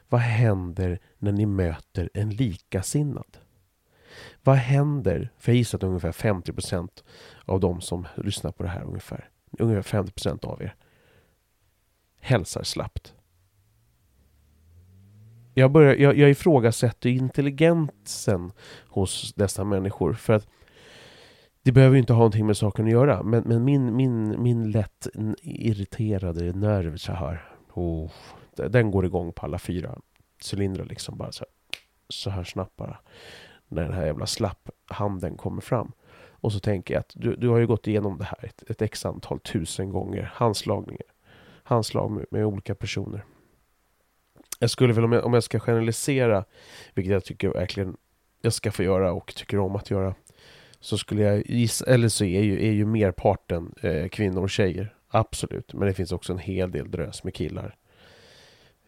Vad 0.09 0.21
händer 0.21 0.99
när 1.17 1.31
ni 1.31 1.45
möter 1.45 2.09
en 2.13 2.29
likasinnad? 2.29 3.37
Vad 4.43 4.55
händer? 4.55 5.29
För 5.37 5.51
jag 5.51 5.57
gissar 5.57 5.77
att 5.77 5.83
ungefär 5.83 6.11
50% 6.11 7.03
av 7.45 7.59
de 7.59 7.81
som 7.81 8.07
lyssnar 8.15 8.51
på 8.51 8.63
det 8.63 8.69
här 8.69 8.83
ungefär 8.83 9.29
ungefär 9.59 10.03
50% 10.03 10.45
av 10.45 10.61
er 10.61 10.75
hälsar 12.19 12.63
slappt. 12.63 13.13
Jag, 15.53 15.71
börjar, 15.71 15.95
jag, 15.95 16.17
jag 16.17 16.29
ifrågasätter 16.29 17.09
intelligensen 17.09 18.51
hos 18.87 19.33
dessa 19.33 19.63
människor. 19.63 20.13
För 20.13 20.33
att 20.33 20.47
det 21.63 21.71
behöver 21.71 21.95
ju 21.95 21.99
inte 21.99 22.13
ha 22.13 22.19
någonting 22.19 22.45
med 22.45 22.57
saken 22.57 22.85
att 22.85 22.91
göra. 22.91 23.23
Men, 23.23 23.43
men 23.43 23.63
min, 23.63 23.95
min, 23.95 24.43
min 24.43 24.71
lätt 24.71 25.07
irriterade 25.41 26.53
nerv 26.53 26.97
så 26.97 27.11
här. 27.11 27.49
Oh, 27.73 28.11
den 28.55 28.91
går 28.91 29.05
igång 29.05 29.33
på 29.33 29.45
alla 29.45 29.59
fyra 29.59 29.99
cylindrar 30.51 30.85
liksom. 30.85 31.17
Bara 31.17 31.31
så 31.31 31.43
här, 31.43 31.79
så 32.09 32.29
här 32.29 32.43
snabbt 32.43 32.75
bara. 32.75 32.97
När 33.67 33.83
den 33.83 33.93
här 33.93 34.05
jävla 34.05 34.25
slapphanden 34.25 35.37
kommer 35.37 35.61
fram. 35.61 35.91
Och 36.41 36.53
så 36.53 36.59
tänker 36.59 36.93
jag 36.93 36.99
att 36.99 37.13
du, 37.15 37.35
du 37.35 37.47
har 37.47 37.57
ju 37.57 37.67
gått 37.67 37.87
igenom 37.87 38.17
det 38.17 38.23
här 38.23 38.45
ett, 38.45 38.63
ett 38.69 38.81
x 38.81 39.05
antal 39.05 39.39
tusen 39.39 39.89
gånger. 39.89 40.31
Handslagningar. 40.33 41.05
Handslag 41.63 42.11
med, 42.11 42.25
med 42.31 42.45
olika 42.45 42.75
personer. 42.75 43.23
Jag 44.59 44.69
skulle 44.69 44.93
väl 44.93 45.03
om 45.03 45.11
jag, 45.11 45.25
om 45.25 45.33
jag 45.33 45.43
ska 45.43 45.59
generalisera, 45.59 46.45
vilket 46.93 47.13
jag 47.13 47.23
tycker 47.23 47.49
verkligen 47.49 47.97
jag 48.41 48.53
ska 48.53 48.71
få 48.71 48.83
göra 48.83 49.13
och 49.13 49.35
tycker 49.35 49.59
om 49.59 49.75
att 49.75 49.91
göra. 49.91 50.15
Så 50.79 50.97
skulle 50.97 51.21
jag 51.21 51.49
gissa, 51.49 51.85
eller 51.85 52.07
så 52.07 52.25
är 52.25 52.41
ju, 52.41 52.67
är 52.67 52.71
ju 52.71 52.85
merparten 52.85 53.73
eh, 53.81 54.07
kvinnor 54.07 54.43
och 54.43 54.49
tjejer. 54.49 54.95
Absolut, 55.07 55.73
men 55.73 55.87
det 55.87 55.93
finns 55.93 56.11
också 56.11 56.33
en 56.33 56.39
hel 56.39 56.71
del 56.71 56.91
drös 56.91 57.23
med 57.23 57.33
killar. 57.33 57.75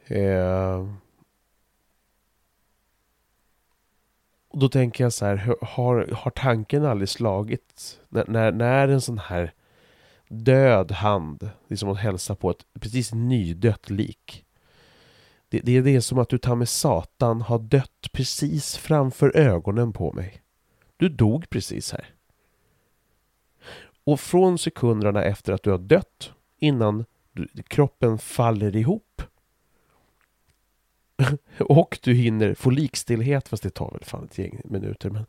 Eh, 0.06 0.88
Och 4.54 4.60
då 4.60 4.70
tänker 4.70 5.04
jag 5.04 5.14
så 5.14 5.26
här, 5.26 5.56
har, 5.62 6.10
har 6.14 6.32
tanken 6.32 6.86
aldrig 6.86 7.10
slagit 7.10 8.00
när, 8.10 8.26
när, 8.28 8.52
när 8.52 8.88
en 8.88 9.02
sån 9.02 9.18
här 9.18 9.54
död 10.28 10.92
hand, 10.92 11.50
liksom 11.68 11.90
att 11.90 11.98
hälsa 11.98 12.36
på 12.36 12.50
ett 12.52 12.66
precis 12.80 13.14
nydött 13.14 13.90
lik. 13.90 14.46
Det, 15.50 15.60
det 15.82 15.96
är 15.96 16.00
som 16.00 16.20
att 16.20 16.30
du 16.30 16.38
tar 16.38 16.56
med 16.56 16.70
satan 16.70 17.42
har 17.42 17.60
dött 17.60 18.10
precis 18.12 18.78
framför 18.78 19.38
ögonen 19.38 19.94
på 19.94 20.12
mig. 20.12 20.42
Du 20.98 21.10
dog 21.10 21.50
precis 21.50 21.92
här. 21.92 22.14
Och 24.04 24.20
från 24.20 24.58
sekunderna 24.58 25.24
efter 25.24 25.54
att 25.54 25.64
du 25.64 25.72
har 25.72 25.78
dött, 25.78 26.32
innan 26.60 27.06
du, 27.32 27.48
kroppen 27.68 28.18
faller 28.18 28.76
ihop, 28.76 29.13
och 31.60 32.00
du 32.04 32.14
hinner 32.14 32.54
få 32.54 32.70
likstillhet, 32.70 33.48
fast 33.48 33.64
det 33.64 33.70
tar 33.70 33.92
väl 33.92 34.04
fan 34.04 34.24
ett 34.24 34.38
gäng 34.38 34.62
minuter. 34.66 35.10
Men... 35.10 35.26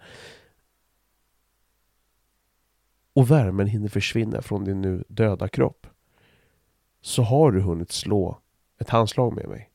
Och 3.12 3.30
värmen 3.30 3.66
hinner 3.66 3.88
försvinna 3.88 4.42
från 4.42 4.64
din 4.64 4.80
nu 4.80 5.04
döda 5.08 5.48
kropp. 5.48 5.86
Så 7.00 7.22
har 7.22 7.52
du 7.52 7.60
hunnit 7.60 7.92
slå 7.92 8.38
ett 8.78 8.90
handslag 8.90 9.36
med 9.36 9.48
mig. 9.48 9.70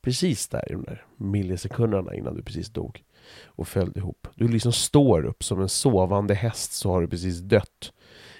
Precis 0.00 0.48
där 0.48 0.70
i 0.70 0.72
de 0.72 0.82
där 0.82 1.06
millisekunderna 1.16 2.14
innan 2.14 2.34
du 2.34 2.42
precis 2.42 2.70
dog. 2.70 3.04
Och 3.44 3.68
följde 3.68 4.00
ihop. 4.00 4.28
Du 4.34 4.48
liksom 4.48 4.72
står 4.72 5.24
upp 5.24 5.44
som 5.44 5.60
en 5.60 5.68
sovande 5.68 6.34
häst 6.34 6.72
så 6.72 6.90
har 6.90 7.00
du 7.00 7.08
precis 7.08 7.38
dött. 7.38 7.92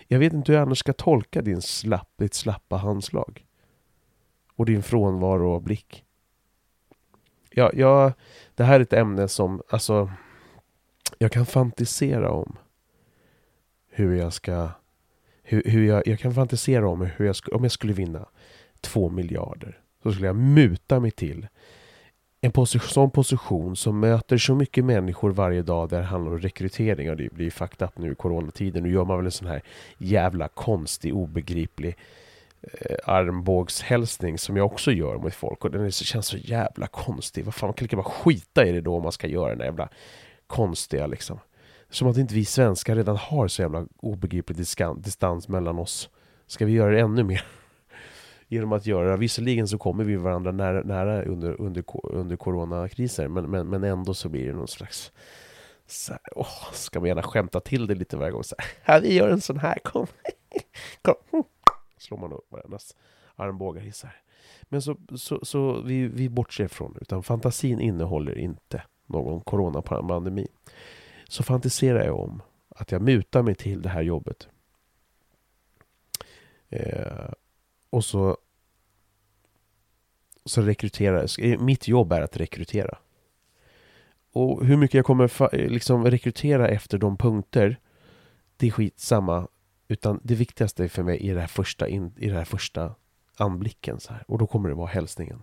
Jag 0.09 0.19
vet 0.19 0.33
inte 0.33 0.53
hur 0.53 0.59
jag 0.59 0.67
annars 0.67 0.79
ska 0.79 0.93
tolka 0.93 1.43
din 1.43 1.63
slapp, 1.63 2.13
ditt 2.19 2.35
slappa 2.35 2.77
handslag. 2.77 3.45
Och 4.57 4.67
din 4.67 4.83
frånvaro 4.83 5.55
av 5.55 5.63
blick 5.63 6.05
jag, 7.55 7.75
jag, 7.75 8.13
det 8.55 8.65
här 8.65 8.75
är 8.77 8.81
ett 8.81 8.93
ämne 8.93 9.29
som, 9.29 9.63
alltså, 9.69 10.11
jag 11.19 11.33
kan 11.33 11.47
fantisera 11.47 12.31
om 12.31 12.57
hur 13.91 14.17
jag 14.17 14.33
ska, 14.33 14.69
hur, 15.43 15.63
hur 15.65 15.87
jag, 15.87 16.07
jag 16.07 16.19
kan 16.19 16.35
fantisera 16.35 16.89
om 16.89 17.01
hur 17.17 17.27
jag, 17.27 17.37
om 17.53 17.63
jag 17.63 17.73
skulle 17.73 17.93
vinna 17.93 18.27
två 18.81 19.09
miljarder. 19.09 19.79
Så 20.03 20.13
skulle 20.13 20.27
jag 20.27 20.37
muta 20.37 21.01
mig 21.01 21.11
till 21.11 21.47
en 22.41 22.53
position, 22.53 22.89
sån 22.89 23.11
position 23.11 23.77
som 23.77 24.01
möter 24.01 24.39
så 24.39 24.55
mycket 24.55 24.85
människor 24.85 25.31
varje 25.31 25.63
dag 25.63 25.89
där 25.89 25.99
det 25.99 26.05
handlar 26.05 26.33
om 26.33 26.39
rekrytering. 26.39 27.11
Och 27.11 27.17
det 27.17 27.33
blir 27.33 27.45
ju 27.45 27.51
fucked 27.51 27.89
up 27.89 27.99
nu 27.99 28.13
i 28.13 28.15
coronatiden. 28.15 28.83
Nu 28.83 28.93
gör 28.93 29.05
man 29.05 29.17
väl 29.17 29.27
en 29.27 29.33
sån 29.33 29.49
här 29.49 29.63
jävla 29.99 30.49
konstig, 30.49 31.15
obegriplig 31.15 31.97
eh, 32.63 32.97
armbågshälsning 33.05 34.39
som 34.39 34.57
jag 34.57 34.67
också 34.67 34.93
gör 34.93 35.19
mot 35.19 35.35
folk 35.35 35.65
och 35.65 35.71
den 35.71 35.91
känns 35.91 36.27
så 36.27 36.37
jävla 36.37 36.87
konstig. 36.87 37.45
Vad 37.45 37.55
fan, 37.55 37.67
man 37.67 37.75
kan 37.75 37.85
lika 37.85 37.97
bara 37.97 38.05
skita 38.05 38.67
i 38.67 38.73
det 38.73 38.81
då 38.81 38.97
om 38.97 39.03
man 39.03 39.13
ska 39.13 39.27
göra 39.27 39.49
den 39.49 39.59
där 39.59 39.65
jävla 39.65 39.89
konstiga 40.47 41.07
liksom. 41.07 41.39
Som 41.91 42.09
att 42.09 42.17
inte 42.17 42.35
vi 42.35 42.45
svenskar 42.45 42.97
redan 42.97 43.17
har 43.17 43.49
så 43.49 43.63
jävla 43.63 43.87
obegriplig 43.97 44.59
distans 44.97 45.49
mellan 45.49 45.79
oss. 45.79 46.11
Ska 46.47 46.67
vi 46.67 46.73
göra 46.73 46.91
det 46.91 47.01
ännu 47.01 47.23
mer? 47.23 47.45
Genom 48.49 48.73
att 48.73 48.87
göra, 48.87 49.17
visserligen 49.17 49.69
så 49.69 49.79
kommer 49.79 50.05
vi 50.05 50.17
varandra 50.17 50.53
nära, 50.53 50.83
nära 50.83 51.23
under, 51.23 51.61
under, 51.61 51.85
under 52.05 52.37
coronakriser 52.37 53.29
men, 53.29 53.45
men, 53.45 53.69
men 53.69 53.85
ändå 53.85 54.15
så 54.15 54.29
blir 54.29 54.47
det 54.47 54.53
någon 54.53 54.69
slags 54.69 55.13
så 55.87 56.13
här, 56.13 56.21
åh, 56.37 56.73
ska 56.73 57.01
man 57.01 57.09
gärna 57.09 57.23
skämta 57.23 57.61
till 57.61 57.87
det 57.87 57.95
lite 57.95 58.17
varje 58.17 58.33
gång 58.33 58.45
så 58.45 58.57
här, 58.83 59.01
vi 59.01 59.15
gör 59.15 59.29
en 59.29 59.41
sån 59.41 59.59
här, 59.59 59.79
kom, 59.85 60.07
kom 61.03 61.15
hm 61.31 61.45
slår 62.03 62.19
man 62.19 62.33
upp 62.33 62.53
varandras 62.53 62.97
armbågar 63.35 63.87
isär. 63.87 64.23
Men 64.63 64.83
så, 64.83 64.97
så, 65.17 65.45
så 65.45 65.81
vi, 65.81 66.07
vi 66.07 66.29
bortser 66.29 66.69
från 66.69 66.99
utan 67.01 67.23
fantasin 67.23 67.81
innehåller 67.81 68.39
inte 68.39 68.83
någon 69.07 69.41
coronapandemi. 69.41 70.47
Så 71.29 71.43
fantiserar 71.43 72.05
jag 72.05 72.21
om 72.21 72.43
att 72.69 72.93
jag 72.93 73.03
mutar 73.03 73.43
mig 73.43 73.55
till 73.55 73.83
det 73.83 73.89
här 73.89 74.03
jobbet. 74.03 74.49
Eh, 76.69 77.33
och 77.91 78.05
så, 78.05 78.37
så 80.45 80.63
rekryterar 80.63 81.59
Mitt 81.59 81.89
jobb 81.89 82.13
är 82.13 82.21
att 82.21 82.37
rekrytera. 82.37 82.99
Och 84.33 84.67
hur 84.67 84.77
mycket 84.77 84.95
jag 84.95 85.05
kommer 85.05 85.55
liksom 85.69 86.05
rekrytera 86.05 86.69
efter 86.69 86.99
de 86.99 87.17
punkter, 87.17 87.77
det 88.57 88.67
är 88.67 88.71
skitsamma. 88.71 89.49
Utan 89.89 90.21
det 90.23 90.35
viktigaste 90.35 90.89
för 90.89 91.03
mig 91.03 91.29
är 91.29 91.35
det 91.35 91.41
här 91.41 91.47
första, 91.47 91.89
in, 91.89 92.13
i 92.17 92.29
det 92.29 92.35
här 92.35 92.45
första 92.45 92.95
anblicken. 93.37 94.01
Så 94.01 94.13
här. 94.13 94.25
Och 94.29 94.39
då 94.39 94.47
kommer 94.47 94.69
det 94.69 94.75
vara 94.75 94.89
hälsningen. 94.89 95.43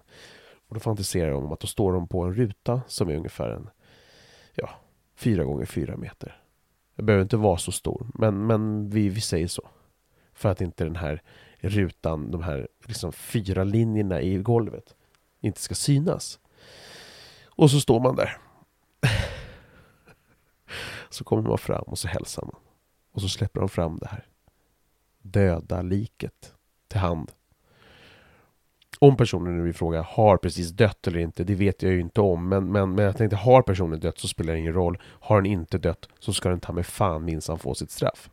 Och 0.67 0.75
då 0.75 0.79
fantiserar 0.79 1.29
jag 1.29 1.43
om 1.43 1.51
att 1.51 1.59
då 1.59 1.67
står 1.67 1.93
de 1.93 2.07
på 2.07 2.23
en 2.23 2.33
ruta 2.33 2.81
som 2.87 3.09
är 3.09 3.15
ungefär 3.15 3.49
en 3.49 3.69
ja, 4.55 4.69
fyra 5.15 5.43
gånger 5.43 5.65
fyra 5.65 5.97
meter. 5.97 6.41
Det 6.95 7.03
behöver 7.03 7.23
inte 7.23 7.37
vara 7.37 7.57
så 7.57 7.71
stor, 7.71 8.07
men, 8.13 8.47
men 8.47 8.89
vi, 8.89 9.09
vi 9.09 9.21
säger 9.21 9.47
så. 9.47 9.69
För 10.33 10.49
att 10.49 10.61
inte 10.61 10.83
den 10.83 10.95
här 10.95 11.21
rutan, 11.59 12.31
de 12.31 12.43
här 12.43 12.67
liksom 12.85 13.11
fyra 13.11 13.63
linjerna 13.63 14.21
i 14.21 14.37
golvet 14.37 14.95
inte 15.41 15.61
ska 15.61 15.75
synas. 15.75 16.39
Och 17.45 17.71
så 17.71 17.79
står 17.79 17.99
man 17.99 18.15
där. 18.15 18.37
så 21.09 21.23
kommer 21.23 21.49
man 21.49 21.57
fram 21.57 21.83
och 21.83 21.99
så 21.99 22.07
hälsar 22.07 22.43
man. 22.43 22.68
Och 23.11 23.21
så 23.21 23.29
släpper 23.29 23.59
de 23.59 23.69
fram 23.69 23.97
det 23.97 24.07
här 24.07 24.25
döda 25.21 25.81
liket 25.81 26.53
till 26.87 26.99
hand. 26.99 27.31
Om 28.99 29.17
personen 29.17 29.57
nu 29.57 29.69
i 29.69 29.73
fråga 29.73 30.01
har 30.01 30.37
precis 30.37 30.69
dött 30.69 31.07
eller 31.07 31.19
inte, 31.19 31.43
det 31.43 31.55
vet 31.55 31.81
jag 31.81 31.91
ju 31.91 31.99
inte 31.99 32.21
om. 32.21 32.49
Men, 32.49 32.71
men, 32.71 32.95
men 32.95 33.05
jag 33.05 33.17
tänkte, 33.17 33.35
har 33.35 33.61
personen 33.61 33.99
dött 33.99 34.19
så 34.19 34.27
spelar 34.27 34.53
det 34.53 34.59
ingen 34.59 34.73
roll. 34.73 34.97
Har 35.03 35.41
den 35.41 35.51
inte 35.51 35.77
dött 35.77 36.09
så 36.19 36.33
ska 36.33 36.49
den 36.49 36.59
ta 36.59 36.73
med 36.73 36.85
fan 36.85 37.25
minsann 37.25 37.59
få 37.59 37.75
sitt 37.75 37.91
straff. 37.91 38.29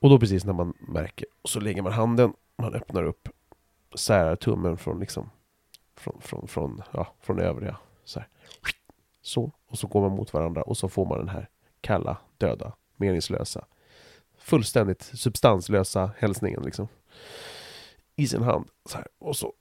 Och 0.00 0.10
då 0.10 0.18
precis 0.18 0.44
när 0.44 0.52
man 0.52 0.74
märker, 0.88 1.26
och 1.42 1.48
så 1.48 1.60
lägger 1.60 1.82
man 1.82 1.92
handen, 1.92 2.32
man 2.56 2.74
öppnar 2.74 3.02
upp, 3.02 3.28
särar 3.94 4.36
tummen 4.36 4.76
från 4.76 5.00
liksom 5.00 5.30
från, 5.96 6.20
från, 6.20 6.48
från, 6.48 6.82
ja, 6.92 7.06
från 7.20 7.40
övriga. 7.40 7.76
Så, 8.04 8.18
här. 8.20 8.28
så, 9.22 9.52
och 9.66 9.78
så 9.78 9.86
går 9.86 10.00
man 10.00 10.16
mot 10.16 10.32
varandra 10.32 10.62
och 10.62 10.76
så 10.76 10.88
får 10.88 11.06
man 11.06 11.18
den 11.18 11.28
här 11.28 11.48
kalla, 11.80 12.16
döda, 12.38 12.72
meningslösa, 12.98 13.64
fullständigt 14.38 15.02
substanslösa 15.02 16.10
hälsningen 16.18 16.62
liksom. 16.62 16.88
I 18.16 18.28
sin 18.28 18.42
hand. 18.42 18.68
Så 18.84 18.96
här. 18.96 19.06
Och 19.18 19.36
så 19.36 19.52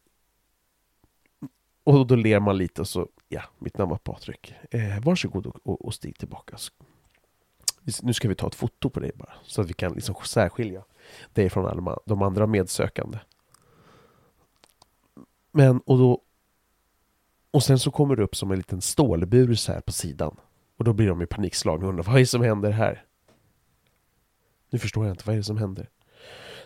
och 1.86 2.08
då 2.08 2.15
ler 2.15 2.39
man 2.39 2.58
lite 2.58 2.82
och 2.82 2.88
så, 2.88 3.08
ja, 3.30 3.42
mitt 3.60 3.77
namn 3.77 3.89
var 3.89 3.98
Patrik. 3.98 4.54
Eh, 4.72 5.00
varsågod 5.04 5.46
och, 5.46 5.60
och, 5.63 5.86
och 5.86 5.94
stig 5.94 6.18
tillbaka. 6.18 6.58
Nu 8.01 8.13
ska 8.13 8.27
vi 8.27 8.36
ta 8.36 8.48
ett 8.48 8.56
foto 8.56 8.89
på 8.89 9.00
dig 9.00 9.12
bara, 9.15 9.34
så 9.44 9.62
att 9.62 9.70
vi 9.70 9.74
kan 9.74 9.94
liksom 9.94 10.15
särskilja 10.25 10.84
dig 11.34 11.50
från 11.50 11.65
alla 11.65 11.98
de 12.06 12.22
andra 12.22 12.48
medsökande. 12.48 13.20
Men, 15.51 15.80
och 15.80 15.98
då... 15.98 16.22
Och 17.51 17.63
sen 17.63 17.80
så 17.80 17.92
kommer 17.92 18.15
det 18.15 18.24
upp 18.24 18.36
som 18.36 18.51
en 18.51 18.58
liten 18.58 18.82
stålbur 18.82 19.56
så 19.56 19.72
här 19.72 19.82
på 19.82 19.92
sidan. 19.92 20.38
Och 20.77 20.84
då 20.84 20.94
blir 20.94 21.08
de 21.08 21.22
i 21.22 21.25
panikslagna 21.25 21.86
och 21.86 21.89
undrar, 21.89 22.04
vad 22.04 22.15
är 22.15 22.20
det 22.20 22.25
som 22.25 22.42
händer 22.42 22.72
här? 22.72 23.04
Nu 24.69 24.79
förstår 24.79 25.05
jag 25.05 25.13
inte, 25.13 25.24
vad 25.25 25.34
är 25.34 25.38
det 25.38 25.43
som 25.43 25.57
händer? 25.57 25.89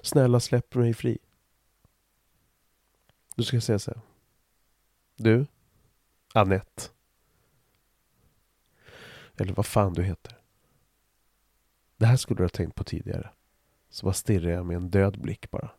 Snälla 0.02 0.40
släpp 0.40 0.76
mig 0.76 0.94
fri. 0.94 1.18
Då 3.36 3.44
ska 3.44 3.56
jag 3.56 3.64
säga 3.64 3.80
så 3.80 3.92
här. 3.92 4.02
Du, 5.16 5.46
Annette. 6.34 6.84
Eller 9.38 9.54
vad 9.54 9.66
fan 9.66 9.94
du 9.94 10.04
heter. 10.04 10.38
Det 11.98 12.06
här 12.06 12.18
skulle 12.18 12.38
du 12.38 12.44
ha 12.44 12.50
tänkt 12.50 12.76
på 12.76 12.84
tidigare. 12.84 13.30
Så 13.90 14.06
bara 14.06 14.14
stirrar 14.14 14.50
jag 14.50 14.66
med 14.66 14.76
en 14.76 14.90
död 14.90 15.22
blick 15.22 15.52
bara. 15.52 15.72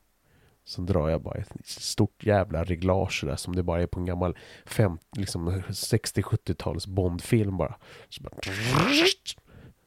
Sen 0.65 0.87
drar 0.87 1.09
jag 1.09 1.23
bara 1.23 1.39
ett 1.39 1.67
stort 1.67 2.25
jävla 2.25 2.65
reglage 2.65 3.25
där 3.27 3.37
som 3.37 3.57
det 3.57 3.62
bara 3.62 3.83
är 3.83 3.87
på 3.87 4.00
en 4.00 4.07
gammal 4.07 4.37
liksom 5.17 5.50
60-70-tals 5.69 6.87
Bondfilm 6.87 7.57
bara. 7.57 7.77
Så 8.09 8.23
bara... 8.23 8.41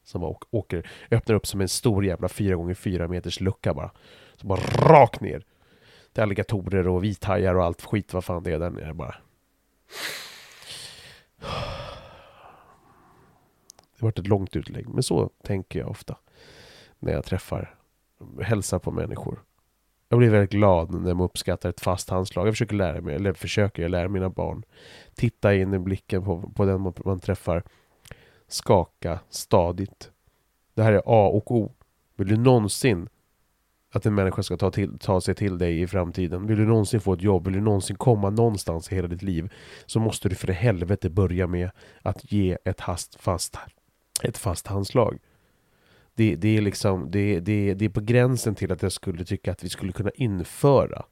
Som 0.04 0.20
bara 0.20 0.36
åker, 0.50 0.90
öppnar 1.10 1.34
upp 1.36 1.46
som 1.46 1.60
en 1.60 1.68
stor 1.68 2.04
jävla 2.04 2.28
4x4 2.28 3.08
meters 3.08 3.40
lucka 3.40 3.74
bara. 3.74 3.90
Så 4.36 4.46
bara 4.46 4.60
rakt 4.88 5.20
ner. 5.20 5.44
Det 6.12 6.20
är 6.20 6.22
alligatorer 6.22 6.88
och 6.88 7.04
vithajar 7.04 7.54
och 7.54 7.64
allt 7.64 7.82
skit 7.82 8.14
vad 8.14 8.24
fan 8.24 8.42
det 8.42 8.52
är 8.52 8.58
där 8.58 8.70
nere 8.70 8.94
bara. 8.94 9.14
Det 13.94 14.00
har 14.00 14.08
varit 14.08 14.18
ett 14.18 14.26
långt 14.26 14.56
utlägg, 14.56 14.88
men 14.88 15.02
så 15.02 15.30
tänker 15.42 15.78
jag 15.78 15.90
ofta 15.90 16.16
när 16.98 17.12
jag 17.12 17.24
träffar, 17.24 17.74
hälsar 18.42 18.78
på 18.78 18.90
människor. 18.90 19.42
Jag 20.08 20.18
blir 20.18 20.30
väldigt 20.30 20.50
glad 20.50 20.94
när 20.94 21.14
man 21.14 21.24
uppskattar 21.24 21.70
ett 21.70 21.80
fast 21.80 22.10
handslag. 22.10 22.46
Jag 22.46 22.54
försöker 22.54 22.76
lära 22.76 23.00
mig, 23.00 23.14
eller 23.14 23.32
försöker 23.32 23.82
jag 23.82 23.90
lära 23.90 24.08
mina 24.08 24.30
barn. 24.30 24.64
Titta 25.14 25.54
in 25.54 25.74
i 25.74 25.78
blicken 25.78 26.24
på, 26.24 26.50
på 26.54 26.64
den 26.64 26.92
man 27.04 27.20
träffar. 27.20 27.62
Skaka 28.48 29.20
stadigt. 29.28 30.10
Det 30.74 30.82
här 30.82 30.92
är 30.92 31.02
A 31.06 31.28
och 31.28 31.50
O. 31.50 31.72
Vill 32.16 32.28
du 32.28 32.36
någonsin 32.36 33.08
att 33.94 34.06
en 34.06 34.14
människa 34.14 34.42
ska 34.42 34.56
ta, 34.56 34.70
till, 34.70 34.98
ta 34.98 35.20
sig 35.20 35.34
till 35.34 35.58
dig 35.58 35.80
i 35.80 35.86
framtiden. 35.86 36.46
Vill 36.46 36.58
du 36.58 36.66
någonsin 36.66 37.00
få 37.00 37.12
ett 37.12 37.22
jobb, 37.22 37.44
vill 37.44 37.54
du 37.54 37.60
någonsin 37.60 37.96
komma 37.96 38.30
någonstans 38.30 38.92
i 38.92 38.94
hela 38.94 39.08
ditt 39.08 39.22
liv 39.22 39.52
så 39.86 40.00
måste 40.00 40.28
du 40.28 40.34
för 40.34 40.48
helvete 40.52 41.10
börja 41.10 41.46
med 41.46 41.70
att 42.02 42.32
ge 42.32 42.58
ett, 42.64 42.80
hast, 42.80 43.20
fast, 43.20 43.56
ett 44.22 44.38
fast 44.38 44.66
handslag. 44.66 45.18
Det, 46.14 46.36
det, 46.36 46.56
är 46.56 46.60
liksom, 46.60 47.10
det, 47.10 47.40
det, 47.40 47.74
det 47.74 47.84
är 47.84 47.88
på 47.88 48.00
gränsen 48.00 48.54
till 48.54 48.72
att 48.72 48.82
jag 48.82 48.92
skulle 48.92 49.24
tycka 49.24 49.52
att 49.52 49.64
vi 49.64 49.68
skulle 49.68 49.92
kunna 49.92 50.10
införa 50.10 51.04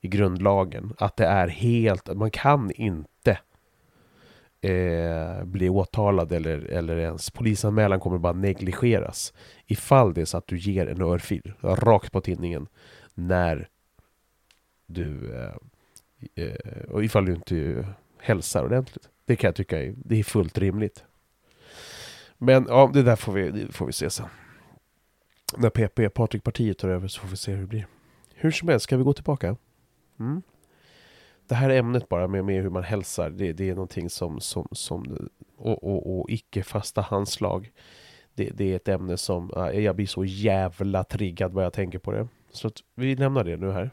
i 0.00 0.08
grundlagen 0.08 0.94
att 0.98 1.16
det 1.16 1.26
är 1.26 1.48
helt, 1.48 2.16
man 2.16 2.30
kan 2.30 2.70
inte 2.70 3.38
eh, 4.60 5.44
bli 5.44 5.68
åtalad 5.68 6.32
eller, 6.32 6.58
eller 6.58 6.96
ens 6.96 7.30
polisanmälan 7.30 8.00
kommer 8.00 8.18
bara 8.18 8.32
negligeras 8.32 9.32
ifall 9.66 10.14
det 10.14 10.20
är 10.20 10.24
så 10.24 10.36
att 10.36 10.46
du 10.46 10.58
ger 10.58 10.86
en 10.86 11.02
örfil 11.02 11.52
rakt 11.60 12.12
på 12.12 12.20
tinningen 12.20 12.68
när 13.14 13.68
du 14.86 15.34
eh, 15.34 15.54
eh, 16.44 16.84
och 16.90 17.04
ifall 17.04 17.24
du 17.24 17.34
inte 17.34 17.86
hälsar 18.18 18.64
ordentligt. 18.64 19.08
Det 19.24 19.36
kan 19.36 19.48
jag 19.48 19.54
tycka 19.54 19.82
är, 19.82 19.94
det 19.96 20.18
är 20.18 20.24
fullt 20.24 20.58
rimligt. 20.58 21.04
Men 22.38 22.66
ja, 22.68 22.90
det 22.94 23.02
där 23.02 23.16
får 23.16 23.32
vi, 23.32 23.66
får 23.72 23.86
vi 23.86 23.92
se 23.92 24.10
sen. 24.10 24.26
När 25.56 25.70
PP, 25.70 26.14
Patrik 26.14 26.44
Partiet 26.44 26.78
tar 26.78 26.88
över 26.88 27.08
så 27.08 27.20
får 27.20 27.28
vi 27.28 27.36
se 27.36 27.52
hur 27.52 27.60
det 27.60 27.66
blir. 27.66 27.86
Hur 28.34 28.50
som 28.50 28.68
helst, 28.68 28.84
ska 28.84 28.96
vi 28.96 29.04
gå 29.04 29.12
tillbaka? 29.12 29.56
Mm 30.20 30.42
det 31.48 31.54
här 31.54 31.70
ämnet 31.70 32.08
bara 32.08 32.28
med, 32.28 32.44
med 32.44 32.62
hur 32.62 32.70
man 32.70 32.84
hälsar, 32.84 33.30
det, 33.30 33.52
det 33.52 33.70
är 33.70 33.74
någonting 33.74 34.10
som, 34.10 34.40
som, 34.40 34.68
som 34.72 35.28
och, 35.56 35.84
och, 35.84 36.20
och 36.20 36.30
icke-fasta 36.30 37.00
handslag. 37.00 37.72
Det, 38.34 38.50
det, 38.50 38.72
är 38.72 38.76
ett 38.76 38.88
ämne 38.88 39.16
som, 39.16 39.70
jag 39.74 39.96
blir 39.96 40.06
så 40.06 40.24
jävla 40.24 41.04
triggad 41.04 41.52
vad 41.52 41.64
jag 41.64 41.72
tänker 41.72 41.98
på 41.98 42.12
det. 42.12 42.28
Så 42.50 42.68
att 42.68 42.74
vi 42.94 43.16
lämnar 43.16 43.44
det 43.44 43.56
nu 43.56 43.72
här. 43.72 43.90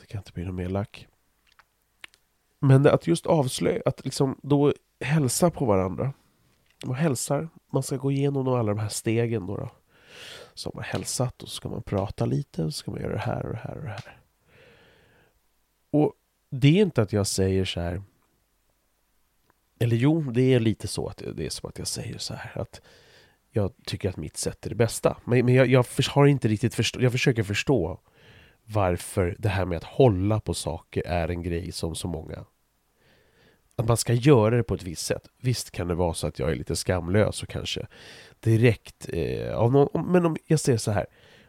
Det 0.00 0.06
kan 0.06 0.18
inte 0.18 0.32
bli 0.32 0.44
någon 0.44 0.54
mer 0.54 0.68
lack. 0.68 1.08
Men 2.58 2.86
att 2.86 3.06
just 3.06 3.26
avslöja, 3.26 3.82
att 3.86 4.04
liksom 4.04 4.40
då 4.42 4.72
hälsa 5.00 5.50
på 5.50 5.64
varandra. 5.64 6.12
Man 6.86 6.96
hälsar, 6.96 7.48
man 7.72 7.82
ska 7.82 7.96
gå 7.96 8.10
igenom 8.10 8.48
alla 8.48 8.74
de 8.74 8.78
här 8.78 8.88
stegen 8.88 9.46
då. 9.46 9.56
då. 9.56 9.70
Så 10.54 10.70
man 10.74 10.84
hälsat 10.84 11.42
och 11.42 11.48
så 11.48 11.54
ska 11.54 11.68
man 11.68 11.82
prata 11.82 12.26
lite 12.26 12.64
och 12.64 12.74
så 12.74 12.78
ska 12.78 12.90
man 12.90 13.00
göra 13.00 13.12
det 13.12 13.18
här 13.18 13.46
och 13.46 13.52
det 13.52 13.58
här 13.58 13.76
och 13.76 13.82
det 13.82 13.88
här. 13.88 14.20
Och 15.90 16.12
det 16.50 16.68
är 16.68 16.82
inte 16.82 17.02
att 17.02 17.12
jag 17.12 17.26
säger 17.26 17.64
så 17.64 17.80
här. 17.80 18.02
Eller 19.78 19.96
jo, 19.96 20.20
det 20.20 20.54
är 20.54 20.60
lite 20.60 20.88
så 20.88 21.08
att 21.08 21.22
det 21.34 21.46
är 21.46 21.50
som 21.50 21.68
att 21.68 21.78
jag 21.78 21.88
säger 21.88 22.18
så 22.18 22.34
här 22.34 22.60
att 22.60 22.80
jag 23.50 23.72
tycker 23.84 24.08
att 24.08 24.16
mitt 24.16 24.36
sätt 24.36 24.66
är 24.66 24.70
det 24.70 24.76
bästa. 24.76 25.16
Men, 25.24 25.44
men 25.44 25.54
jag, 25.54 25.66
jag 25.66 25.86
har 26.10 26.26
inte 26.26 26.48
riktigt 26.48 26.74
förstå, 26.74 27.00
jag 27.00 27.12
försöker 27.12 27.42
förstå 27.42 28.00
varför 28.64 29.36
det 29.38 29.48
här 29.48 29.64
med 29.64 29.76
att 29.76 29.84
hålla 29.84 30.40
på 30.40 30.54
saker 30.54 31.06
är 31.06 31.28
en 31.28 31.42
grej 31.42 31.72
som 31.72 31.94
så 31.94 32.08
många 32.08 32.44
att 33.76 33.88
man 33.88 33.96
ska 33.96 34.12
göra 34.12 34.56
det 34.56 34.62
på 34.62 34.74
ett 34.74 34.82
visst 34.82 35.06
sätt. 35.06 35.28
Visst 35.40 35.70
kan 35.70 35.88
det 35.88 35.94
vara 35.94 36.14
så 36.14 36.26
att 36.26 36.38
jag 36.38 36.50
är 36.50 36.54
lite 36.54 36.76
skamlös 36.76 37.42
och 37.42 37.48
kanske 37.48 37.86
direkt 38.40 39.08
eh, 39.12 39.56
av 39.56 39.72
någon, 39.72 40.12
men 40.12 40.26
om 40.26 40.36
jag 40.46 40.60
säger 40.60 40.78
så 40.78 40.90
här 40.90 41.06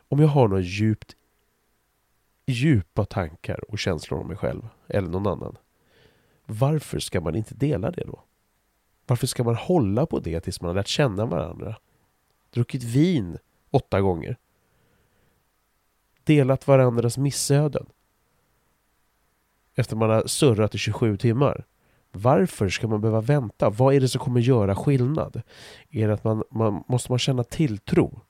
om 0.10 0.20
jag 0.20 0.28
har 0.28 0.48
något 0.48 0.66
djupt 0.66 1.16
djupa 2.48 3.06
tankar 3.06 3.72
och 3.72 3.80
känslor 3.80 4.20
om 4.20 4.28
mig 4.28 4.38
själv 4.38 4.68
eller 4.88 5.08
någon 5.08 5.28
annan. 5.28 5.58
Varför 6.46 7.00
ska 7.00 7.22
man 7.22 7.36
inte 7.36 7.56
dela 7.56 7.92
det 7.92 8.04
då? 8.04 8.24
Varför 9.06 9.28
ska 9.28 9.44
man 9.44 9.56
hålla 9.56 10.06
på 10.06 10.20
det 10.20 10.40
tills 10.40 10.62
man 10.62 10.68
har 10.68 10.76
lärt 10.76 10.88
känna 10.88 11.26
varandra? 11.26 11.76
Druckit 12.54 12.84
vin 12.84 13.38
åtta 13.72 14.02
gånger. 14.02 14.38
Delat 16.24 16.68
varandras 16.68 17.18
missöden. 17.18 17.86
Efter 19.76 19.96
man 19.96 20.10
har 20.10 20.28
surrat 20.28 20.76
i 20.76 20.78
27 20.78 21.18
timmar. 21.18 21.66
Varför 22.12 22.70
ska 22.70 22.88
man 22.88 23.02
behöva 23.02 23.22
vänta? 23.22 23.70
Vad 23.70 23.96
är 23.96 24.00
det 24.00 24.08
som 24.08 24.22
kommer 24.22 24.42
göra 24.42 24.76
skillnad? 24.76 25.42
Är 25.90 26.08
det 26.08 26.14
att 26.14 26.24
man, 26.24 26.44
man 26.52 26.84
måste 26.88 27.12
man 27.12 27.20
känna 27.20 27.44
tilltro? 27.44 28.22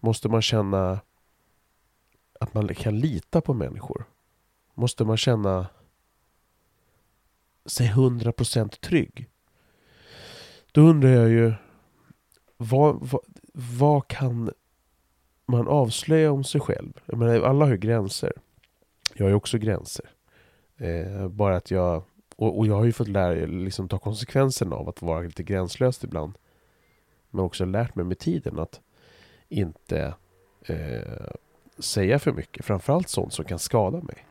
Måste 0.00 0.28
man 0.28 0.42
känna 0.42 1.00
att 2.40 2.54
man 2.54 2.74
kan 2.74 2.98
lita 2.98 3.40
på 3.40 3.54
människor? 3.54 4.04
Måste 4.74 5.04
man 5.04 5.16
känna 5.16 5.66
sig 7.66 7.88
100% 7.88 8.80
trygg? 8.80 9.28
Då 10.72 10.80
undrar 10.80 11.10
jag 11.10 11.28
ju 11.28 11.52
vad, 12.56 12.98
vad, 13.00 13.20
vad, 13.52 14.08
kan 14.08 14.50
man 15.46 15.68
avslöja 15.68 16.32
om 16.32 16.44
sig 16.44 16.60
själv? 16.60 16.92
Jag 17.06 17.18
menar, 17.18 17.40
alla 17.40 17.64
har 17.64 17.72
ju 17.72 17.78
gränser. 17.78 18.32
Jag 19.14 19.24
har 19.24 19.30
ju 19.30 19.36
också 19.36 19.58
gränser. 19.58 20.10
Eh, 20.76 21.28
bara 21.28 21.56
att 21.56 21.70
jag 21.70 22.02
och, 22.36 22.58
och, 22.58 22.66
jag 22.66 22.74
har 22.74 22.84
ju 22.84 22.92
fått 22.92 23.08
lära 23.08 23.46
liksom 23.46 23.88
ta 23.88 23.98
konsekvenserna 23.98 24.76
av 24.76 24.88
att 24.88 25.02
vara 25.02 25.20
lite 25.20 25.42
gränslös 25.42 26.04
ibland. 26.04 26.32
Men 27.30 27.44
också 27.44 27.64
lärt 27.64 27.94
mig 27.94 28.04
med 28.04 28.18
tiden 28.18 28.58
att 28.58 28.80
inte 29.48 30.14
eh, 30.64 31.30
säga 31.78 32.18
för 32.18 32.32
mycket. 32.32 32.64
Framförallt 32.64 33.08
sånt 33.08 33.32
som 33.32 33.44
kan 33.44 33.58
skada 33.58 34.00
mig. 34.02 34.26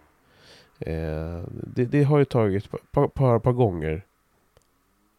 Eh, 0.79 1.43
det, 1.49 1.85
det, 1.85 2.03
har 2.03 2.19
ju 2.19 2.25
tagit 2.25 2.65
ett 2.65 2.91
par, 2.91 3.07
par, 3.07 3.39
par 3.39 3.53
gånger 3.53 4.05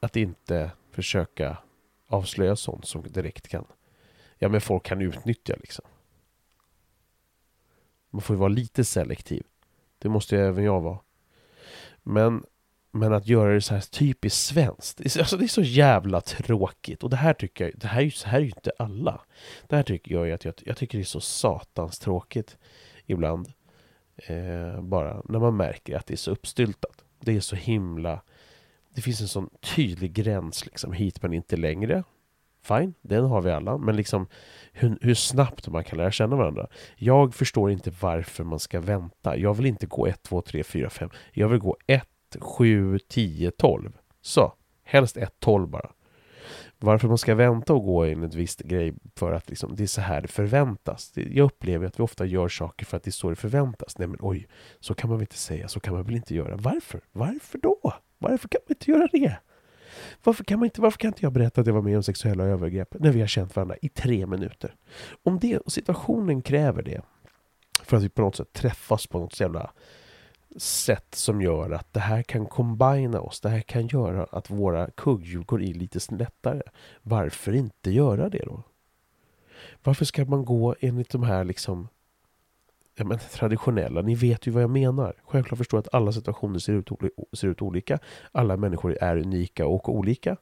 att 0.00 0.16
inte 0.16 0.70
försöka 0.90 1.56
avslöja 2.06 2.56
sånt 2.56 2.86
som 2.86 3.02
direkt 3.02 3.48
kan 3.48 3.64
ja 4.38 4.48
men 4.48 4.60
folk 4.60 4.82
kan 4.82 5.00
utnyttja 5.02 5.54
liksom. 5.60 5.84
Man 8.10 8.22
får 8.22 8.36
ju 8.36 8.40
vara 8.40 8.48
lite 8.48 8.84
selektiv. 8.84 9.46
Det 9.98 10.08
måste 10.08 10.36
ju 10.36 10.42
även 10.42 10.64
jag 10.64 10.80
vara. 10.80 10.98
Men, 12.02 12.44
men 12.90 13.12
att 13.12 13.26
göra 13.26 13.54
det 13.54 13.60
så 13.60 13.74
här 13.74 13.80
typiskt 13.80 14.46
svenskt. 14.46 15.18
Alltså 15.18 15.36
det 15.36 15.44
är 15.44 15.48
så 15.48 15.62
jävla 15.62 16.20
tråkigt. 16.20 17.02
Och 17.02 17.10
det 17.10 17.16
här 17.16 17.34
tycker 17.34 17.64
jag, 17.64 17.78
det 17.78 17.86
här 17.86 18.00
är 18.00 18.04
ju, 18.04 18.10
så 18.10 18.28
här 18.28 18.38
är 18.38 18.42
ju 18.42 18.48
inte 18.48 18.72
alla. 18.78 19.20
Det 19.66 19.76
här 19.76 19.82
tycker 19.82 20.14
jag 20.14 20.30
att 20.30 20.44
jag, 20.44 20.54
jag 20.66 20.76
tycker 20.76 20.98
det 20.98 21.02
är 21.02 21.06
så 21.06 21.20
satans 21.20 21.98
tråkigt 21.98 22.56
ibland. 23.06 23.52
Eh, 24.16 24.80
bara 24.80 25.22
när 25.24 25.38
man 25.38 25.56
märker 25.56 25.96
att 25.96 26.06
det 26.06 26.14
är 26.14 26.16
så 26.16 26.30
uppstyltat. 26.30 27.04
Det 27.20 27.36
är 27.36 27.40
så 27.40 27.56
himla... 27.56 28.22
Det 28.94 29.02
finns 29.02 29.20
en 29.20 29.28
sån 29.28 29.50
tydlig 29.60 30.12
gräns 30.12 30.64
liksom, 30.64 30.92
hit 30.92 31.22
men 31.22 31.32
inte 31.32 31.56
längre. 31.56 32.04
Fine, 32.62 32.94
den 33.02 33.24
har 33.24 33.40
vi 33.40 33.50
alla. 33.50 33.78
Men 33.78 33.96
liksom 33.96 34.26
hur, 34.72 34.98
hur, 35.00 35.14
snabbt 35.14 35.68
man 35.68 35.84
kan 35.84 35.98
lära 35.98 36.10
känna 36.10 36.36
varandra. 36.36 36.66
Jag 36.96 37.34
förstår 37.34 37.70
inte 37.70 37.92
varför 38.00 38.44
man 38.44 38.58
ska 38.58 38.80
vänta. 38.80 39.36
Jag 39.36 39.54
vill 39.54 39.66
inte 39.66 39.86
gå 39.86 40.06
1, 40.06 40.22
2, 40.22 40.42
3, 40.42 40.64
4, 40.64 40.90
5. 40.90 41.10
Jag 41.32 41.48
vill 41.48 41.58
gå 41.58 41.76
1, 41.86 42.08
7, 42.40 42.98
10, 42.98 43.50
12. 43.50 43.98
Så, 44.20 44.52
helst 44.84 45.16
1, 45.16 45.34
12 45.40 45.68
bara. 45.68 45.90
Varför 46.80 47.08
man 47.08 47.18
ska 47.18 47.34
vänta 47.34 47.74
och 47.74 47.84
gå 47.84 48.06
in 48.06 48.22
ett 48.22 48.34
visst 48.34 48.60
grej 48.60 48.94
för 49.16 49.32
att 49.32 49.48
liksom, 49.48 49.76
det 49.76 49.82
är 49.82 49.86
så 49.86 50.00
här 50.00 50.20
det 50.20 50.28
förväntas. 50.28 51.12
Jag 51.14 51.44
upplever 51.44 51.86
att 51.86 51.98
vi 51.98 52.04
ofta 52.04 52.26
gör 52.26 52.48
saker 52.48 52.86
för 52.86 52.96
att 52.96 53.02
det 53.02 53.08
är 53.08 53.12
så 53.12 53.30
det 53.30 53.36
förväntas. 53.36 53.98
Nej 53.98 54.08
men 54.08 54.18
oj, 54.20 54.48
så 54.80 54.94
kan 54.94 55.10
man 55.10 55.18
väl 55.18 55.22
inte 55.22 55.38
säga, 55.38 55.68
så 55.68 55.80
kan 55.80 55.94
man 55.94 56.04
väl 56.04 56.16
inte 56.16 56.34
göra. 56.34 56.56
Varför? 56.56 57.00
Varför 57.12 57.58
då? 57.58 57.94
Varför 58.18 58.48
kan 58.48 58.60
man 58.68 58.74
inte 58.74 58.90
göra 58.90 59.08
det? 59.12 59.36
Varför 60.24 60.44
kan, 60.44 60.58
man 60.58 60.66
inte, 60.66 60.80
varför 60.80 60.98
kan 60.98 61.08
inte 61.08 61.24
jag 61.24 61.32
berätta 61.32 61.60
att 61.60 61.66
jag 61.66 61.74
var 61.74 61.82
med 61.82 61.96
om 61.96 62.02
sexuella 62.02 62.44
övergrepp 62.44 62.94
när 63.00 63.12
vi 63.12 63.20
har 63.20 63.26
känt 63.26 63.56
varandra 63.56 63.76
i 63.82 63.88
tre 63.88 64.26
minuter? 64.26 64.74
Om 65.22 65.38
det, 65.38 65.60
situationen 65.66 66.42
kräver 66.42 66.82
det, 66.82 67.02
för 67.82 67.96
att 67.96 68.02
vi 68.02 68.08
på 68.08 68.22
något 68.22 68.36
sätt 68.36 68.52
träffas 68.52 69.06
på 69.06 69.18
något 69.18 69.40
jävla 69.40 69.72
sätt 70.56 71.14
som 71.14 71.40
gör 71.40 71.70
att 71.70 71.92
det 71.92 72.00
här 72.00 72.22
kan 72.22 72.46
kombina 72.46 73.20
oss. 73.20 73.40
Det 73.40 73.48
här 73.48 73.60
kan 73.60 73.86
göra 73.86 74.24
att 74.24 74.50
våra 74.50 74.90
kugghjul 74.90 75.44
går 75.44 75.62
i 75.62 75.72
lite 75.72 76.14
lättare. 76.14 76.62
Varför 77.02 77.52
inte 77.52 77.90
göra 77.90 78.28
det 78.28 78.42
då? 78.46 78.62
Varför 79.82 80.04
ska 80.04 80.24
man 80.24 80.44
gå 80.44 80.74
enligt 80.80 81.10
de 81.10 81.22
här 81.22 81.44
liksom 81.44 81.88
ja, 82.96 83.04
men, 83.04 83.18
traditionella? 83.18 84.02
Ni 84.02 84.14
vet 84.14 84.46
ju 84.46 84.50
vad 84.50 84.62
jag 84.62 84.70
menar. 84.70 85.14
Självklart 85.24 85.58
förstår 85.58 85.78
jag 85.78 85.86
att 85.86 85.94
alla 85.94 86.12
situationer 86.12 86.58
ser 86.58 86.72
ut, 86.72 86.88
ser 87.32 87.48
ut 87.48 87.62
olika. 87.62 87.98
Alla 88.32 88.56
människor 88.56 88.98
är 89.00 89.16
unika 89.16 89.66
och 89.66 89.88
olika. 89.88 90.36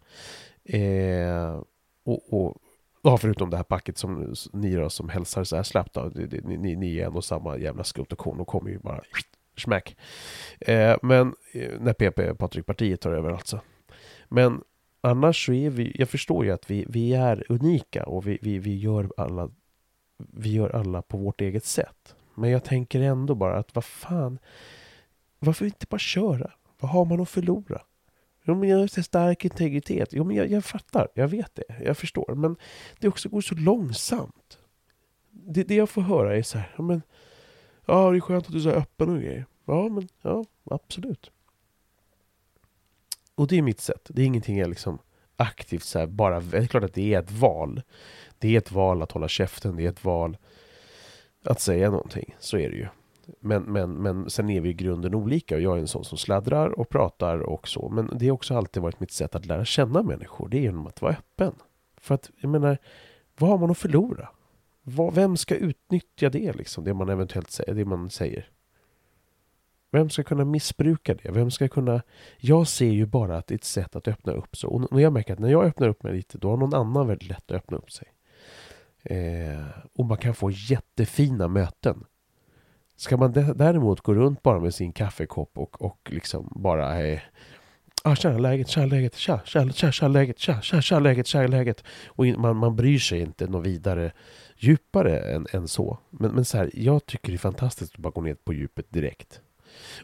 Eh, 0.65 1.63
och, 2.05 2.33
och 2.33 2.57
Ja, 3.03 3.17
förutom 3.17 3.51
det 3.51 3.57
här 3.57 3.65
packet 3.65 3.99
som 3.99 4.35
ni 4.53 4.75
då 4.75 4.91
som 4.91 5.09
hälsar 5.09 5.45
så 5.45 5.57
här 5.57 5.63
slappt 5.63 5.95
då. 5.95 6.11
Ni, 6.15 6.57
ni, 6.59 6.77
ni 6.77 6.99
är 6.99 7.07
ändå 7.07 7.23
samma 7.23 7.59
jävla 7.59 7.85
skrot 7.85 8.13
och 8.13 8.19
kon 8.19 8.41
och 8.41 8.47
kommer 8.47 8.71
ju 8.71 8.79
bara 8.79 9.01
smack. 9.61 9.97
Eh, 10.61 10.97
men 11.03 11.35
eh, 11.53 11.71
när 11.81 11.93
PP 11.93 12.39
Patrik 12.39 12.67
Partiet 12.67 13.01
tar 13.01 13.13
över 13.13 13.31
alltså. 13.31 13.61
Men 14.29 14.63
annars 15.01 15.47
så 15.47 15.53
är 15.53 15.71
vi, 15.71 15.97
jag 15.99 16.09
förstår 16.09 16.45
ju 16.45 16.53
att 16.53 16.71
vi, 16.71 16.87
vi 16.89 17.15
är 17.15 17.45
unika 17.49 18.05
och 18.05 18.27
vi, 18.27 18.39
vi, 18.43 18.59
vi, 18.59 18.79
gör 18.79 19.13
alla, 19.17 19.51
vi 20.19 20.53
gör 20.53 20.71
alla 20.71 21.03
på 21.03 21.17
vårt 21.17 21.41
eget 21.41 21.65
sätt. 21.65 22.17
Men 22.35 22.51
jag 22.51 22.65
tänker 22.65 23.01
ändå 23.01 23.35
bara 23.35 23.59
att 23.59 23.75
vad 23.75 23.85
fan, 23.85 24.39
varför 25.39 25.65
inte 25.65 25.87
bara 25.91 25.99
köra? 25.99 26.51
Vad 26.81 26.91
har 26.91 27.05
man 27.05 27.21
att 27.21 27.29
förlora? 27.29 27.83
Jo, 28.45 28.55
men 28.55 28.69
jag 28.69 28.79
har 28.79 29.03
stark 29.03 29.45
integritet. 29.45 30.09
Jo, 30.13 30.25
men 30.25 30.37
jag, 30.37 30.51
jag 30.51 30.65
fattar, 30.65 31.09
jag 31.15 31.29
vet 31.29 31.55
det, 31.55 31.65
jag 31.85 31.99
förstår. 31.99 32.35
Men 32.35 32.57
det 32.99 33.09
också 33.09 33.29
går 33.29 33.41
så 33.41 33.55
långsamt. 33.55 34.59
Det, 35.31 35.63
det 35.63 35.75
jag 35.75 35.91
får 35.91 36.03
höra 36.03 36.37
är 36.37 36.43
så 36.43 36.59
här, 36.59 36.83
men 36.83 37.03
Ja, 37.87 38.11
det 38.11 38.17
är 38.17 38.21
skönt 38.21 38.47
att 38.47 38.53
du 38.53 38.59
är 38.59 38.63
så 38.63 38.71
öppen 38.71 39.11
och 39.11 39.21
grejer. 39.21 39.47
Ja, 39.65 39.89
men 39.89 40.09
ja, 40.23 40.45
absolut. 40.71 41.31
Och 43.35 43.47
det 43.47 43.59
är 43.59 43.63
mitt 43.63 43.81
sätt. 43.81 44.07
Det 44.09 44.23
är 44.23 44.27
ingenting 44.27 44.59
jag 44.59 44.69
liksom 44.69 44.99
aktivt 45.37 45.83
så 45.83 45.99
här, 45.99 46.07
bara... 46.07 46.41
Det 46.41 46.59
är 46.59 46.67
klart 46.67 46.85
att 46.85 46.95
det 46.95 47.15
är 47.15 47.19
ett 47.19 47.31
val. 47.31 47.83
Det 48.39 48.55
är 48.55 48.59
ett 48.59 48.73
val 48.73 49.03
att 49.03 49.13
hålla 49.13 49.29
käften. 49.29 49.77
Det 49.77 49.85
är 49.85 49.89
ett 49.89 50.05
val 50.05 50.37
att 51.45 51.61
säga 51.61 51.91
någonting. 51.91 52.35
Så 52.39 52.59
är 52.59 52.71
det 52.71 52.77
ju. 52.77 52.87
Men, 53.41 53.63
men, 53.63 53.93
men 53.93 54.31
sen 54.31 54.51
är 54.51 54.61
vi 54.61 54.69
i 54.69 54.75
grunden 54.75 55.15
olika 55.15 55.55
och 55.55 55.61
jag 55.61 55.77
är 55.77 55.81
en 55.81 55.89
sån 55.89 56.05
som 56.05 56.19
sladdrar 56.19 56.79
och 56.79 56.89
pratar 56.89 57.39
och 57.39 57.69
så. 57.69 57.89
Men 57.89 58.11
det 58.19 58.27
har 58.27 58.35
också 58.35 58.57
alltid 58.57 58.83
varit 58.83 59.01
mitt 59.01 59.13
sätt 59.13 59.35
att 59.35 59.47
lära 59.47 59.65
känna 59.65 60.03
människor. 60.03 60.49
Det 60.49 60.59
är 60.59 60.63
genom 60.63 60.87
att 60.87 61.03
vara 61.03 61.13
öppen. 61.13 61.55
För 61.97 62.15
att, 62.15 62.31
jag 62.41 62.51
menar, 62.51 62.79
vad 63.39 63.51
har 63.51 63.59
man 63.59 63.71
att 63.71 63.79
förlora? 63.79 64.29
Vem 65.13 65.37
ska 65.37 65.55
utnyttja 65.55 66.31
det 66.31 66.53
liksom? 66.53 66.85
Det 66.85 66.95
man 66.95 67.09
eventuellt 67.09 67.51
säger, 67.51 67.75
det 67.75 67.85
man 67.85 68.11
säger. 68.11 68.51
Vem 69.91 70.11
ska 70.11 70.23
kunna 70.23 70.45
missbruka 70.45 71.15
det? 71.15 71.31
Vem 71.31 71.51
ska 71.51 71.69
kunna... 71.69 72.03
Jag 72.39 72.69
ser 72.69 72.91
ju 72.91 73.07
bara 73.07 73.39
att 73.39 73.47
det 73.47 73.55
är 73.55 73.59
ett 73.59 73.65
sätt 73.65 73.97
att 73.97 74.09
öppna 74.09 74.33
upp 74.33 74.57
sig. 74.57 74.69
Och 74.69 75.01
jag 75.01 75.13
märker 75.13 75.33
att 75.33 75.39
när 75.39 75.49
jag 75.49 75.65
öppnar 75.65 75.89
upp 75.89 76.03
mig 76.03 76.13
lite, 76.13 76.39
då 76.39 76.51
har 76.51 76.57
någon 76.57 76.75
annan 76.75 77.07
väldigt 77.07 77.29
lätt 77.29 77.51
att 77.51 77.57
öppna 77.57 77.77
upp 77.77 77.91
sig. 77.91 78.09
Eh, 79.03 79.67
och 79.95 80.05
man 80.05 80.19
kan 80.19 80.35
få 80.35 80.51
jättefina 80.51 81.49
möten. 81.49 82.05
Ska 82.97 83.17
man 83.17 83.33
däremot 83.33 84.01
gå 84.01 84.15
runt 84.15 84.43
bara 84.43 84.61
med 84.61 84.75
sin 84.75 84.93
kaffekopp 84.93 85.59
och, 85.59 85.83
och 85.83 86.11
liksom 86.13 86.53
bara 86.57 87.07
eh, 87.07 87.21
ah, 88.05 88.17
tja 88.17 88.39
läget, 88.39 88.69
tja 88.69 88.87
läget, 88.87 89.15
tja, 89.15 89.41
tja, 89.45 89.69
tja, 89.73 89.93
tja 89.93 90.09
läget, 90.09 90.39
tja, 90.39 90.61
tja, 90.61 90.83
tja 90.83 90.99
läget, 90.99 91.27
tja 91.27 91.47
läget. 91.47 91.85
Och 92.07 92.27
man, 92.27 92.57
man 92.57 92.77
bryr 92.77 92.99
sig 92.99 93.21
inte 93.21 93.47
något 93.47 93.67
vidare 93.67 94.13
djupare 94.57 95.19
än, 95.19 95.47
än 95.53 95.69
så. 95.69 95.99
Men, 96.11 96.31
men 96.31 96.45
så 96.45 96.59
här, 96.59 96.71
jag 96.75 97.07
tycker 97.07 97.33
det 97.33 97.37
är 97.37 97.39
fantastiskt 97.39 97.95
att 97.95 98.01
bara 98.01 98.11
gå 98.11 98.21
ner 98.21 98.35
på 98.35 98.53
djupet 98.53 98.87
direkt. 98.89 99.41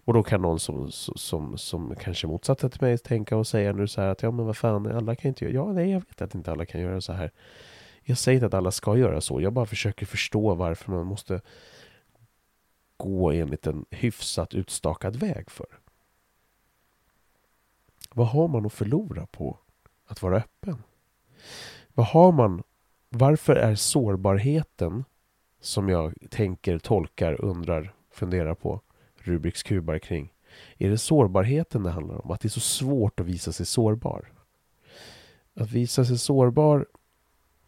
Och 0.04 0.14
då 0.14 0.22
kan 0.22 0.42
någon 0.42 0.60
som, 0.60 0.90
som, 0.90 1.58
som 1.58 1.94
kanske 2.00 2.26
motsatta 2.26 2.68
till 2.68 2.82
mig 2.82 2.98
tänka 2.98 3.36
och 3.36 3.46
säga 3.46 3.72
nu 3.72 3.88
så 3.88 4.00
här 4.00 4.08
att 4.08 4.22
ja 4.22 4.30
men 4.30 4.46
vad 4.46 4.56
fan, 4.56 4.86
alla 4.86 5.16
kan 5.16 5.28
inte 5.28 5.44
göra, 5.44 5.54
ja 5.54 5.72
nej 5.72 5.90
jag 5.90 6.00
vet 6.00 6.22
att 6.22 6.34
inte 6.34 6.52
alla 6.52 6.66
kan 6.66 6.80
göra 6.80 7.00
så 7.00 7.12
här. 7.12 7.30
Jag 8.02 8.18
säger 8.18 8.36
inte 8.36 8.46
att 8.46 8.54
alla 8.54 8.70
ska 8.70 8.96
göra 8.96 9.20
så, 9.20 9.40
jag 9.40 9.52
bara 9.52 9.66
försöker 9.66 10.06
förstå 10.06 10.54
varför 10.54 10.92
man 10.92 11.06
måste 11.06 11.40
gå 12.96 13.32
enligt 13.32 13.66
en 13.66 13.84
hyfsat 13.90 14.54
utstakad 14.54 15.16
väg 15.16 15.50
för. 15.50 15.66
Vad 18.14 18.28
har 18.28 18.48
man 18.48 18.66
att 18.66 18.72
förlora 18.72 19.26
på 19.26 19.58
att 20.06 20.22
vara 20.22 20.36
öppen? 20.36 20.82
Vad 21.94 22.06
har 22.06 22.32
man 22.32 22.62
varför 23.14 23.56
är 23.56 23.74
sårbarheten 23.74 25.04
som 25.60 25.88
jag 25.88 26.14
tänker, 26.30 26.78
tolkar, 26.78 27.44
undrar, 27.44 27.94
funderar 28.10 28.54
på 28.54 28.80
Rubiks 29.14 29.62
kubar 29.62 29.98
kring. 29.98 30.32
Är 30.78 30.90
det 30.90 30.98
sårbarheten 30.98 31.82
det 31.82 31.90
handlar 31.90 32.24
om? 32.24 32.30
Att 32.30 32.40
det 32.40 32.48
är 32.48 32.50
så 32.50 32.60
svårt 32.60 33.20
att 33.20 33.26
visa 33.26 33.52
sig 33.52 33.66
sårbar? 33.66 34.32
Att 35.54 35.70
visa 35.70 36.04
sig 36.04 36.18
sårbar, 36.18 36.86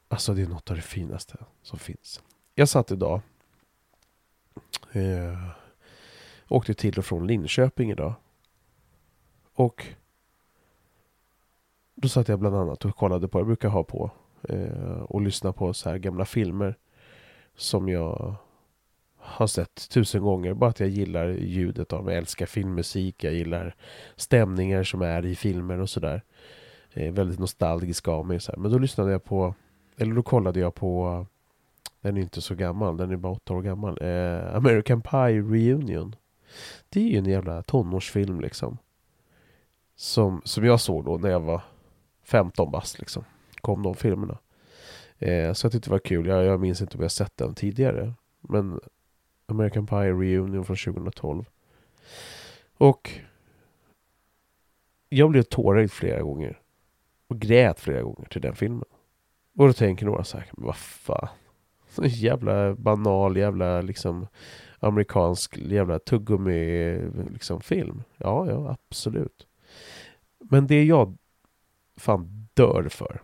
alltså 0.08 0.34
det 0.34 0.42
är 0.42 0.46
något 0.46 0.70
av 0.70 0.76
det 0.76 0.82
finaste 0.82 1.36
som 1.62 1.78
finns. 1.78 2.22
Jag 2.54 2.68
satt 2.68 2.90
idag, 2.90 3.20
eh, 4.92 5.48
åkte 6.48 6.74
till 6.74 6.98
och 6.98 7.04
från 7.04 7.26
Linköping 7.26 7.90
idag. 7.90 8.14
Och 9.54 9.86
då 11.94 12.08
satt 12.08 12.28
jag 12.28 12.38
bland 12.38 12.56
annat 12.56 12.84
och 12.84 12.96
kollade 12.96 13.28
på, 13.28 13.38
jag 13.38 13.46
brukar 13.46 13.68
ha 13.68 13.84
på 13.84 14.10
eh, 14.48 15.02
och 15.02 15.22
lyssna 15.22 15.52
på 15.52 15.74
så 15.74 15.90
här 15.90 15.98
gamla 15.98 16.24
filmer 16.24 16.74
som 17.56 17.88
jag 17.88 18.36
har 19.24 19.46
sett 19.46 19.88
tusen 19.88 20.22
gånger. 20.22 20.54
Bara 20.54 20.70
att 20.70 20.80
jag 20.80 20.88
gillar 20.88 21.28
ljudet 21.28 21.92
av 21.92 22.08
Jag 22.08 22.18
älskar 22.18 22.46
filmmusik. 22.46 23.24
Jag 23.24 23.34
gillar 23.34 23.76
stämningar 24.16 24.82
som 24.82 25.02
är 25.02 25.26
i 25.26 25.36
filmer 25.36 25.80
och 25.80 25.90
sådär. 25.90 26.22
Eh, 26.92 27.12
väldigt 27.12 27.38
nostalgisk 27.38 28.08
av 28.08 28.26
mig. 28.26 28.40
Så 28.40 28.52
här. 28.52 28.58
Men 28.58 28.70
då 28.72 28.78
lyssnade 28.78 29.12
jag 29.12 29.24
på, 29.24 29.54
eller 29.96 30.14
då 30.14 30.22
kollade 30.22 30.60
jag 30.60 30.74
på, 30.74 31.26
den 32.00 32.16
är 32.16 32.20
inte 32.20 32.40
så 32.40 32.54
gammal, 32.54 32.96
den 32.96 33.10
är 33.10 33.16
bara 33.16 33.32
åtta 33.32 33.54
år 33.54 33.62
gammal. 33.62 33.98
Eh, 34.00 34.56
American 34.56 35.02
Pie 35.02 35.40
Reunion. 35.40 36.16
Det 36.88 37.00
är 37.00 37.08
ju 37.08 37.18
en 37.18 37.26
jävla 37.26 37.62
tonårsfilm 37.62 38.40
liksom. 38.40 38.78
Som, 39.96 40.42
som 40.44 40.64
jag 40.64 40.80
såg 40.80 41.04
då 41.04 41.16
när 41.16 41.30
jag 41.30 41.40
var 41.40 41.62
15 42.24 42.70
bast 42.70 42.98
liksom 42.98 43.24
kom 43.64 43.82
de 43.82 43.94
filmerna. 43.94 44.38
Eh, 45.18 45.52
så 45.52 45.64
jag 45.64 45.72
tyckte 45.72 45.88
det 45.88 45.92
var 45.92 45.98
kul. 45.98 46.26
Jag, 46.26 46.44
jag 46.44 46.60
minns 46.60 46.80
inte 46.80 46.96
om 46.96 47.02
jag 47.02 47.12
sett 47.12 47.36
den 47.36 47.54
tidigare. 47.54 48.14
Men 48.40 48.80
American 49.46 49.86
Pie 49.86 50.12
Reunion 50.12 50.64
från 50.64 50.76
2012. 50.76 51.44
Och 52.76 53.10
jag 55.08 55.30
blev 55.30 55.42
tårögd 55.42 55.90
flera 55.90 56.22
gånger. 56.22 56.60
Och 57.26 57.38
grät 57.38 57.80
flera 57.80 58.02
gånger 58.02 58.28
till 58.30 58.40
den 58.40 58.54
filmen. 58.54 58.84
Och 59.58 59.66
då 59.66 59.72
tänker 59.72 60.06
några 60.06 60.24
så 60.24 60.38
här, 60.38 60.50
men 60.52 60.66
vad 60.66 60.76
fan. 60.76 61.28
Så 61.88 62.02
jävla 62.06 62.74
banal, 62.74 63.36
jävla 63.36 63.80
liksom 63.80 64.26
amerikansk 64.78 65.56
jävla 65.56 65.98
tuggummi 65.98 66.98
liksom 67.32 67.60
film. 67.60 68.02
Ja, 68.16 68.50
ja, 68.50 68.76
absolut. 68.88 69.46
Men 70.38 70.66
det 70.66 70.84
jag 70.84 71.16
fan 71.96 72.48
dör 72.54 72.88
för 72.88 73.22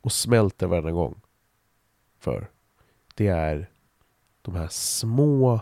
och 0.00 0.12
smälter 0.12 0.66
varenda 0.66 0.90
gång. 0.90 1.20
För 2.18 2.50
det 3.14 3.26
är 3.26 3.70
de 4.42 4.54
här 4.54 4.68
små 4.68 5.60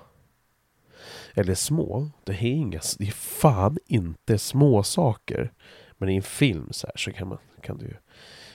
eller 1.35 1.55
små, 1.55 2.11
det 2.25 2.33
är, 2.33 2.43
inga, 2.43 2.81
det 2.99 3.07
är 3.07 3.13
fan 3.13 3.79
inte 3.87 4.39
små 4.39 4.83
saker. 4.83 5.53
Men 5.93 6.09
i 6.09 6.17
en 6.17 6.23
film 6.23 6.69
så 6.71 6.87
här 6.87 6.97
så 6.97 7.13
kan 7.13 7.29
man, 7.29 7.39
kan 7.61 7.79
du 7.79 7.97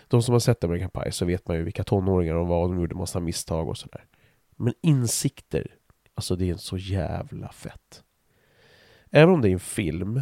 De 0.08 0.22
som 0.22 0.34
har 0.34 0.40
sett 0.40 0.64
American 0.64 0.90
Pie 0.90 1.12
så 1.12 1.26
vet 1.26 1.48
man 1.48 1.58
ju 1.58 1.64
vilka 1.64 1.84
tonåringar 1.84 2.36
de 2.36 2.48
var 2.48 2.62
och 2.62 2.70
de 2.70 2.80
gjorde 2.80 2.96
massa 2.96 3.20
misstag 3.20 3.70
och 3.70 3.78
sådär. 3.78 4.06
Men 4.56 4.74
insikter, 4.82 5.76
alltså 6.16 6.36
det 6.36 6.50
är 6.50 6.56
så 6.56 6.78
jävla 6.78 7.52
fett. 7.52 8.04
även 9.10 9.34
om 9.34 9.42
det 9.42 9.50
är 9.50 9.54
en 9.54 9.60
film 9.60 10.22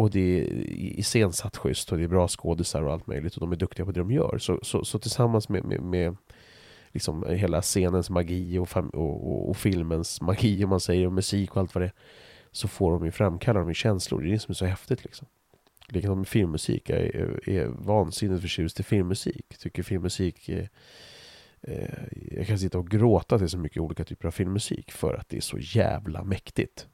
och 0.00 0.10
det 0.10 0.40
är 0.40 0.46
iscensatt 0.98 1.56
schysst 1.56 1.92
och 1.92 1.98
det 1.98 2.04
är 2.04 2.08
bra 2.08 2.28
skådisar 2.28 2.82
och 2.82 2.92
allt 2.92 3.06
möjligt 3.06 3.34
och 3.34 3.40
de 3.40 3.52
är 3.52 3.56
duktiga 3.56 3.86
på 3.86 3.92
det 3.92 4.00
de 4.00 4.10
gör. 4.10 4.38
Så, 4.38 4.58
så, 4.62 4.84
så 4.84 4.98
tillsammans 4.98 5.48
med, 5.48 5.64
med, 5.64 5.80
med 5.82 6.16
liksom 6.92 7.24
hela 7.28 7.62
scenens 7.62 8.10
magi 8.10 8.58
och, 8.58 8.76
och, 8.76 8.94
och, 8.94 9.50
och, 9.50 9.56
filmens 9.56 10.20
magi 10.20 10.64
om 10.64 10.70
man 10.70 10.80
säger, 10.80 11.06
och 11.06 11.12
musik 11.12 11.50
och 11.50 11.56
allt 11.56 11.74
vad 11.74 11.82
det 11.82 11.86
är. 11.86 11.92
Så 12.50 12.68
får 12.68 12.92
de 12.92 13.04
ju 13.04 13.10
framkalla 13.10 13.60
de 13.60 13.68
ju 13.68 13.74
känslor, 13.74 14.20
det 14.20 14.28
är 14.28 14.32
det 14.32 14.38
som 14.38 14.52
är 14.52 14.54
så 14.54 14.66
häftigt 14.66 15.04
liksom. 15.04 15.28
Likadant 15.88 16.18
med 16.18 16.28
filmmusik, 16.28 16.90
jag 16.90 16.98
är, 16.98 17.48
är 17.48 17.66
vansinnigt 17.66 18.42
förtjust 18.42 18.80
i 18.80 18.82
filmmusik. 18.82 19.58
Tycker 19.58 19.82
filmmusik 19.82 20.48
är, 20.48 20.68
eh, 21.60 22.04
jag 22.30 22.46
kan 22.46 22.58
sitta 22.58 22.78
och 22.78 22.88
gråta 22.88 23.38
till 23.38 23.48
så 23.48 23.58
mycket 23.58 23.82
olika 23.82 24.04
typer 24.04 24.26
av 24.26 24.30
filmmusik 24.30 24.92
för 24.92 25.14
att 25.14 25.28
det 25.28 25.36
är 25.36 25.40
så 25.40 25.58
jävla 25.58 26.24
mäktigt. 26.24 26.86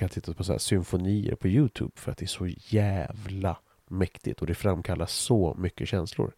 Jag 0.00 0.10
kan 0.10 0.14
titta 0.22 0.34
på 0.34 0.44
så 0.44 0.52
här 0.52 0.58
symfonier 0.58 1.34
på 1.34 1.48
Youtube 1.48 1.92
för 1.94 2.12
att 2.12 2.18
det 2.18 2.24
är 2.24 2.26
så 2.26 2.46
jävla 2.68 3.56
mäktigt 3.88 4.40
och 4.40 4.46
det 4.46 4.54
framkallar 4.54 5.06
så 5.06 5.54
mycket 5.58 5.88
känslor. 5.88 6.32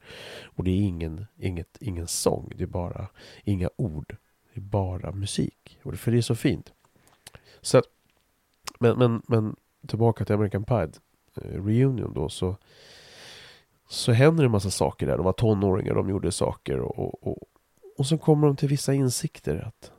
Och 0.45 0.65
det 0.65 0.71
är 0.71 0.81
ingen, 0.81 1.27
inget, 1.39 1.79
ingen 1.81 2.09
sång, 2.09 2.53
det 2.57 2.63
är 2.63 2.67
bara 2.67 3.09
inga 3.45 3.71
ord. 3.77 4.17
Det 4.55 4.61
är 4.61 4.63
bara 4.63 5.13
musik. 5.13 5.79
Och 5.83 5.95
för 5.95 6.13
det 6.13 6.19
är 6.19 6.23
så 6.23 6.35
fint. 6.35 6.73
Så 7.61 7.79
att, 7.79 7.85
men, 8.81 8.99
men, 8.99 9.23
men 9.29 9.57
tillbaka 9.87 10.25
till 10.25 10.35
American 10.35 10.65
Pie 10.65 10.91
eh, 11.37 11.65
Reunion 11.65 12.15
då 12.15 12.29
så 12.29 12.57
så 13.89 14.13
händer 14.13 14.43
det 14.43 14.47
en 14.47 14.53
massa 14.53 14.71
saker 14.71 15.07
där. 15.07 15.17
De 15.17 15.25
var 15.25 15.33
tonåringar, 15.33 15.95
de 15.95 16.11
gjorde 16.11 16.33
saker 16.33 16.81
och, 16.81 16.99
och, 16.99 17.27
och, 17.27 17.49
och 17.99 18.07
så 18.07 18.19
kommer 18.19 18.47
de 18.47 18.57
till 18.57 18.69
vissa 18.69 18.95
insikter 18.95 19.65
att 19.67 19.93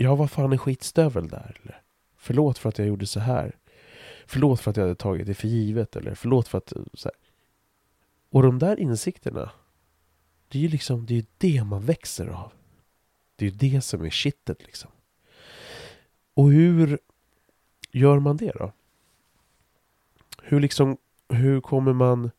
jag 0.00 0.16
var 0.16 0.26
fan 0.26 0.52
en 0.52 0.58
skitstövel 0.58 1.28
där 1.28 1.60
eller 1.62 1.82
förlåt 2.16 2.58
för 2.58 2.68
att 2.68 2.78
jag 2.78 2.88
gjorde 2.88 3.06
så 3.06 3.20
här. 3.20 3.56
Förlåt 4.26 4.60
för 4.60 4.70
att 4.70 4.76
jag 4.76 4.84
hade 4.84 4.94
tagit 4.94 5.26
det 5.26 5.34
för 5.34 5.48
givet 5.48 5.96
eller 5.96 6.14
förlåt 6.14 6.48
för 6.48 6.58
att... 6.58 6.72
Eh, 6.72 6.82
så 6.94 7.08
här. 7.08 7.16
Och 8.30 8.42
de 8.42 8.58
där 8.58 8.80
insikterna, 8.80 9.50
det 10.48 10.58
är 10.58 10.62
ju 10.62 10.68
liksom, 10.68 11.06
det 11.06 11.14
är 11.14 11.24
det 11.38 11.64
man 11.64 11.84
växer 11.84 12.26
av. 12.26 12.52
Det 13.36 13.46
är 13.46 13.50
ju 13.50 13.56
det 13.56 13.80
som 13.80 14.04
är 14.04 14.10
kittet 14.10 14.66
liksom. 14.66 14.90
Och 16.34 16.50
hur 16.50 16.98
gör 17.90 18.18
man 18.18 18.36
det 18.36 18.52
då? 18.58 18.72
Hur 20.42 20.60
liksom, 20.60 20.96
hur 21.28 21.60
kommer 21.60 21.92
man 21.92 22.30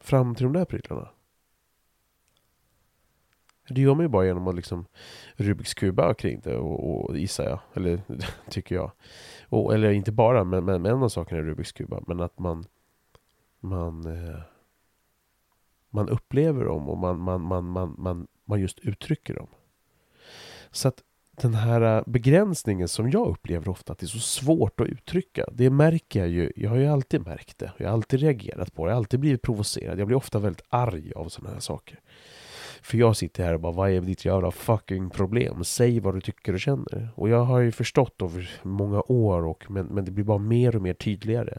fram 0.00 0.34
till 0.34 0.44
de 0.44 0.52
där 0.52 0.64
prylarna? 0.64 1.08
Det 3.74 3.80
gör 3.80 3.94
man 3.94 4.04
ju 4.04 4.08
bara 4.08 4.26
genom 4.26 4.48
att 4.48 4.54
liksom 4.54 4.86
Rubiks 5.34 5.74
kuba 5.74 6.14
kring 6.14 6.40
det 6.44 6.56
och, 6.56 7.04
och 7.04 7.18
gissar 7.18 7.44
jag, 7.44 7.58
eller 7.74 8.00
tycker 8.50 8.74
jag. 8.74 8.92
Och, 9.48 9.74
eller 9.74 9.90
inte 9.90 10.12
bara, 10.12 10.44
men, 10.44 10.64
men, 10.64 10.86
en 10.86 11.02
av 11.02 11.08
sakerna 11.08 11.40
är 11.40 11.44
Rubiks 11.44 11.72
kuba. 11.72 12.02
Men 12.06 12.20
att 12.20 12.38
man 12.38 12.64
man, 13.62 14.06
eh, 14.06 14.40
man 15.90 16.08
upplever 16.08 16.64
dem 16.64 16.88
och 16.88 16.98
man, 16.98 17.18
man, 17.18 17.40
man, 17.40 17.64
man, 17.64 17.94
man, 17.98 18.26
man 18.44 18.60
just 18.60 18.78
uttrycker 18.78 19.34
dem. 19.34 19.48
Så 20.70 20.88
att 20.88 21.02
den 21.30 21.54
här 21.54 21.96
eh, 21.96 22.02
begränsningen 22.06 22.88
som 22.88 23.10
jag 23.10 23.28
upplever 23.28 23.68
ofta 23.68 23.92
att 23.92 23.98
det 23.98 24.06
är 24.06 24.08
så 24.08 24.18
svårt 24.18 24.80
att 24.80 24.86
uttrycka. 24.86 25.44
Det 25.52 25.70
märker 25.70 26.20
jag 26.20 26.28
ju. 26.28 26.52
Jag 26.56 26.70
har 26.70 26.76
ju 26.76 26.86
alltid 26.86 27.26
märkt 27.26 27.58
det. 27.58 27.72
Jag 27.76 27.86
har 27.86 27.92
alltid 27.92 28.20
reagerat 28.20 28.74
på 28.74 28.84
det. 28.84 28.90
Jag 28.90 28.94
har 28.94 29.00
alltid 29.00 29.20
blivit 29.20 29.42
provocerad. 29.42 29.98
Jag 29.98 30.06
blir 30.06 30.16
ofta 30.16 30.38
väldigt 30.38 30.66
arg 30.68 31.12
av 31.12 31.28
sådana 31.28 31.54
här 31.54 31.60
saker. 31.60 32.00
För 32.82 32.98
jag 32.98 33.16
sitter 33.16 33.44
här 33.44 33.54
och 33.54 33.60
bara, 33.60 33.72
vad 33.72 33.90
är 33.90 34.00
ditt 34.00 34.24
jävla 34.24 34.50
fucking 34.50 35.10
problem? 35.10 35.64
Säg 35.64 36.00
vad 36.00 36.14
du 36.14 36.20
tycker 36.20 36.52
och 36.52 36.60
känner. 36.60 37.08
Och 37.14 37.28
jag 37.28 37.44
har 37.44 37.60
ju 37.60 37.72
förstått 37.72 38.22
över 38.22 38.50
många 38.62 39.02
år, 39.06 39.44
och, 39.44 39.70
men, 39.70 39.86
men 39.86 40.04
det 40.04 40.10
blir 40.10 40.24
bara 40.24 40.38
mer 40.38 40.76
och 40.76 40.82
mer 40.82 40.94
tydligare. 40.94 41.58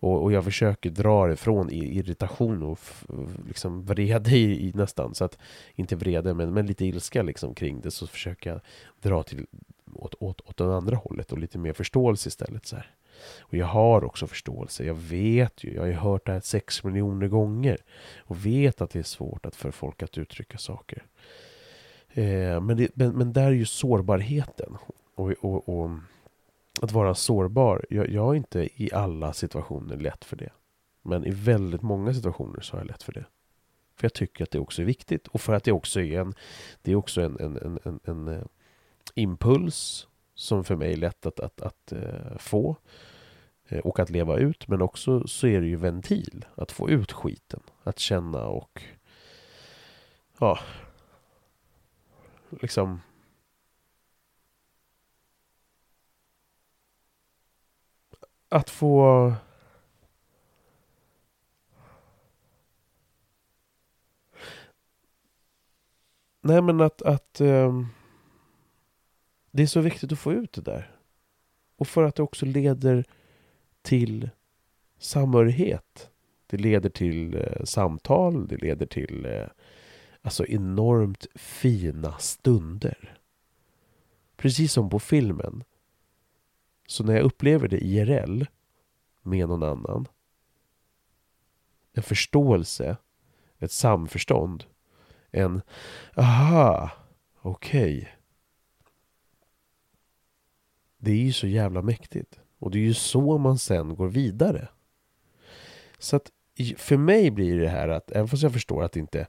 Och, 0.00 0.22
och 0.22 0.32
jag 0.32 0.44
försöker 0.44 0.90
dra 0.90 1.26
det 1.26 1.36
från 1.36 1.70
irritation 1.70 2.62
och 2.62 2.78
liksom 3.46 3.84
vrede 3.84 4.30
i, 4.30 4.68
i, 4.68 4.72
nästan. 4.74 5.14
Så 5.14 5.24
att, 5.24 5.38
inte 5.74 5.96
vrede, 5.96 6.34
men, 6.34 6.54
men 6.54 6.66
lite 6.66 6.86
ilska 6.86 7.22
liksom 7.22 7.54
kring 7.54 7.80
det. 7.80 7.90
Så 7.90 8.06
försöker 8.06 8.50
jag 8.50 8.60
dra 9.00 9.22
till 9.22 9.46
åt, 9.94 10.14
åt, 10.20 10.40
åt 10.40 10.56
det 10.56 10.76
andra 10.76 10.96
hållet 10.96 11.32
och 11.32 11.38
lite 11.38 11.58
mer 11.58 11.72
förståelse 11.72 12.28
istället. 12.28 12.66
Så 12.66 12.76
här. 12.76 12.90
Och 13.40 13.54
jag 13.54 13.66
har 13.66 14.04
också 14.04 14.26
förståelse. 14.26 14.84
Jag 14.84 14.94
vet 14.94 15.64
ju, 15.64 15.74
jag 15.74 15.82
har 15.82 15.86
ju 15.86 15.92
hört 15.92 16.26
det 16.26 16.32
här 16.32 16.40
sex 16.40 16.84
miljoner 16.84 17.28
gånger. 17.28 17.78
Och 18.18 18.46
vet 18.46 18.80
att 18.80 18.90
det 18.90 18.98
är 18.98 19.02
svårt 19.02 19.46
att 19.46 19.56
för 19.56 19.70
folk 19.70 20.02
att 20.02 20.18
uttrycka 20.18 20.58
saker. 20.58 21.04
Eh, 22.08 22.60
men, 22.60 22.76
det, 22.76 22.88
men, 22.94 23.12
men 23.12 23.32
där 23.32 23.46
är 23.46 23.50
ju 23.50 23.66
sårbarheten. 23.66 24.76
Och, 25.14 25.30
och, 25.30 25.68
och 25.68 25.90
att 26.80 26.92
vara 26.92 27.14
sårbar. 27.14 27.86
Jag, 27.90 28.10
jag 28.10 28.30
är 28.30 28.34
inte 28.34 28.82
i 28.82 28.90
alla 28.92 29.32
situationer 29.32 29.96
lätt 29.96 30.24
för 30.24 30.36
det. 30.36 30.50
Men 31.02 31.24
i 31.24 31.30
väldigt 31.30 31.82
många 31.82 32.14
situationer 32.14 32.60
så 32.60 32.72
har 32.72 32.80
jag 32.80 32.86
lätt 32.86 33.02
för 33.02 33.12
det. 33.12 33.24
För 33.96 34.04
jag 34.04 34.14
tycker 34.14 34.44
att 34.44 34.50
det 34.50 34.58
också 34.58 34.82
är 34.82 34.86
viktigt. 34.86 35.28
Och 35.28 35.40
för 35.40 35.52
att 35.52 35.64
det 35.64 35.72
också 35.72 36.00
är 36.00 36.20
en, 36.20 36.34
det 36.82 36.92
är 36.92 36.96
också 36.96 37.20
en, 37.20 37.40
en, 37.40 37.56
en, 37.56 37.78
en, 37.84 38.00
en 38.04 38.28
eh, 38.28 38.44
impuls 39.14 40.08
som 40.34 40.64
för 40.64 40.76
mig 40.76 40.92
är 40.92 40.96
lätt 40.96 41.26
att, 41.26 41.40
att, 41.40 41.60
att, 41.62 41.92
eh, 41.92 42.36
få 42.38 42.76
Eh, 43.72 43.78
och 43.78 43.98
att 43.98 44.10
leva 44.10 44.36
ut. 44.36 44.68
Men 44.68 44.82
också 44.82 45.28
så 45.28 45.46
är 45.46 45.60
det 45.60 45.66
ju 45.66 45.76
ventil 45.76 46.44
att 46.54 46.72
få 46.72 46.90
ut 46.90 47.12
skiten. 47.12 47.60
Att 47.82 47.98
känna 47.98 48.46
och 48.46 48.82
ja, 50.38 50.58
liksom 52.50 53.00
att 58.48 58.70
få 58.70 59.32
Nej 66.44 66.62
men 66.62 66.80
att, 66.80 67.02
att 67.02 67.40
um, 67.40 67.88
det 69.50 69.62
är 69.62 69.66
så 69.66 69.80
viktigt 69.80 70.12
att 70.12 70.18
få 70.18 70.32
ut 70.32 70.52
det 70.52 70.60
där. 70.60 70.96
Och 71.76 71.88
för 71.88 72.02
att 72.02 72.14
det 72.14 72.22
också 72.22 72.46
leder 72.46 73.04
till 73.82 74.30
samhörighet. 74.98 76.10
Det 76.46 76.56
leder 76.56 76.90
till 76.90 77.34
eh, 77.34 77.64
samtal, 77.64 78.46
det 78.46 78.56
leder 78.56 78.86
till 78.86 79.26
eh, 79.26 79.46
alltså 80.22 80.46
enormt 80.46 81.26
fina 81.34 82.18
stunder. 82.18 83.18
Precis 84.36 84.72
som 84.72 84.90
på 84.90 84.98
filmen. 84.98 85.64
Så 86.86 87.04
när 87.04 87.14
jag 87.14 87.22
upplever 87.22 87.68
det 87.68 87.84
IRL 87.84 88.44
med 89.22 89.48
någon 89.48 89.62
annan. 89.62 90.08
En 91.92 92.02
förståelse, 92.02 92.96
ett 93.58 93.72
samförstånd. 93.72 94.64
En 95.30 95.62
aha, 96.16 96.90
okej. 97.42 97.98
Okay 97.98 98.08
det 101.04 101.10
är 101.10 101.16
ju 101.16 101.32
så 101.32 101.46
jävla 101.46 101.82
mäktigt. 101.82 102.40
Och 102.62 102.70
det 102.70 102.78
är 102.78 102.82
ju 102.82 102.94
så 102.94 103.38
man 103.38 103.58
sen 103.58 103.94
går 103.94 104.08
vidare. 104.08 104.68
Så 105.98 106.16
att 106.16 106.30
för 106.76 106.96
mig 106.96 107.30
blir 107.30 107.60
det 107.60 107.68
här 107.68 107.88
att, 107.88 108.10
även 108.10 108.28
fast 108.28 108.42
jag 108.42 108.52
förstår 108.52 108.82
att 108.82 108.92
det 108.92 109.00
inte 109.00 109.26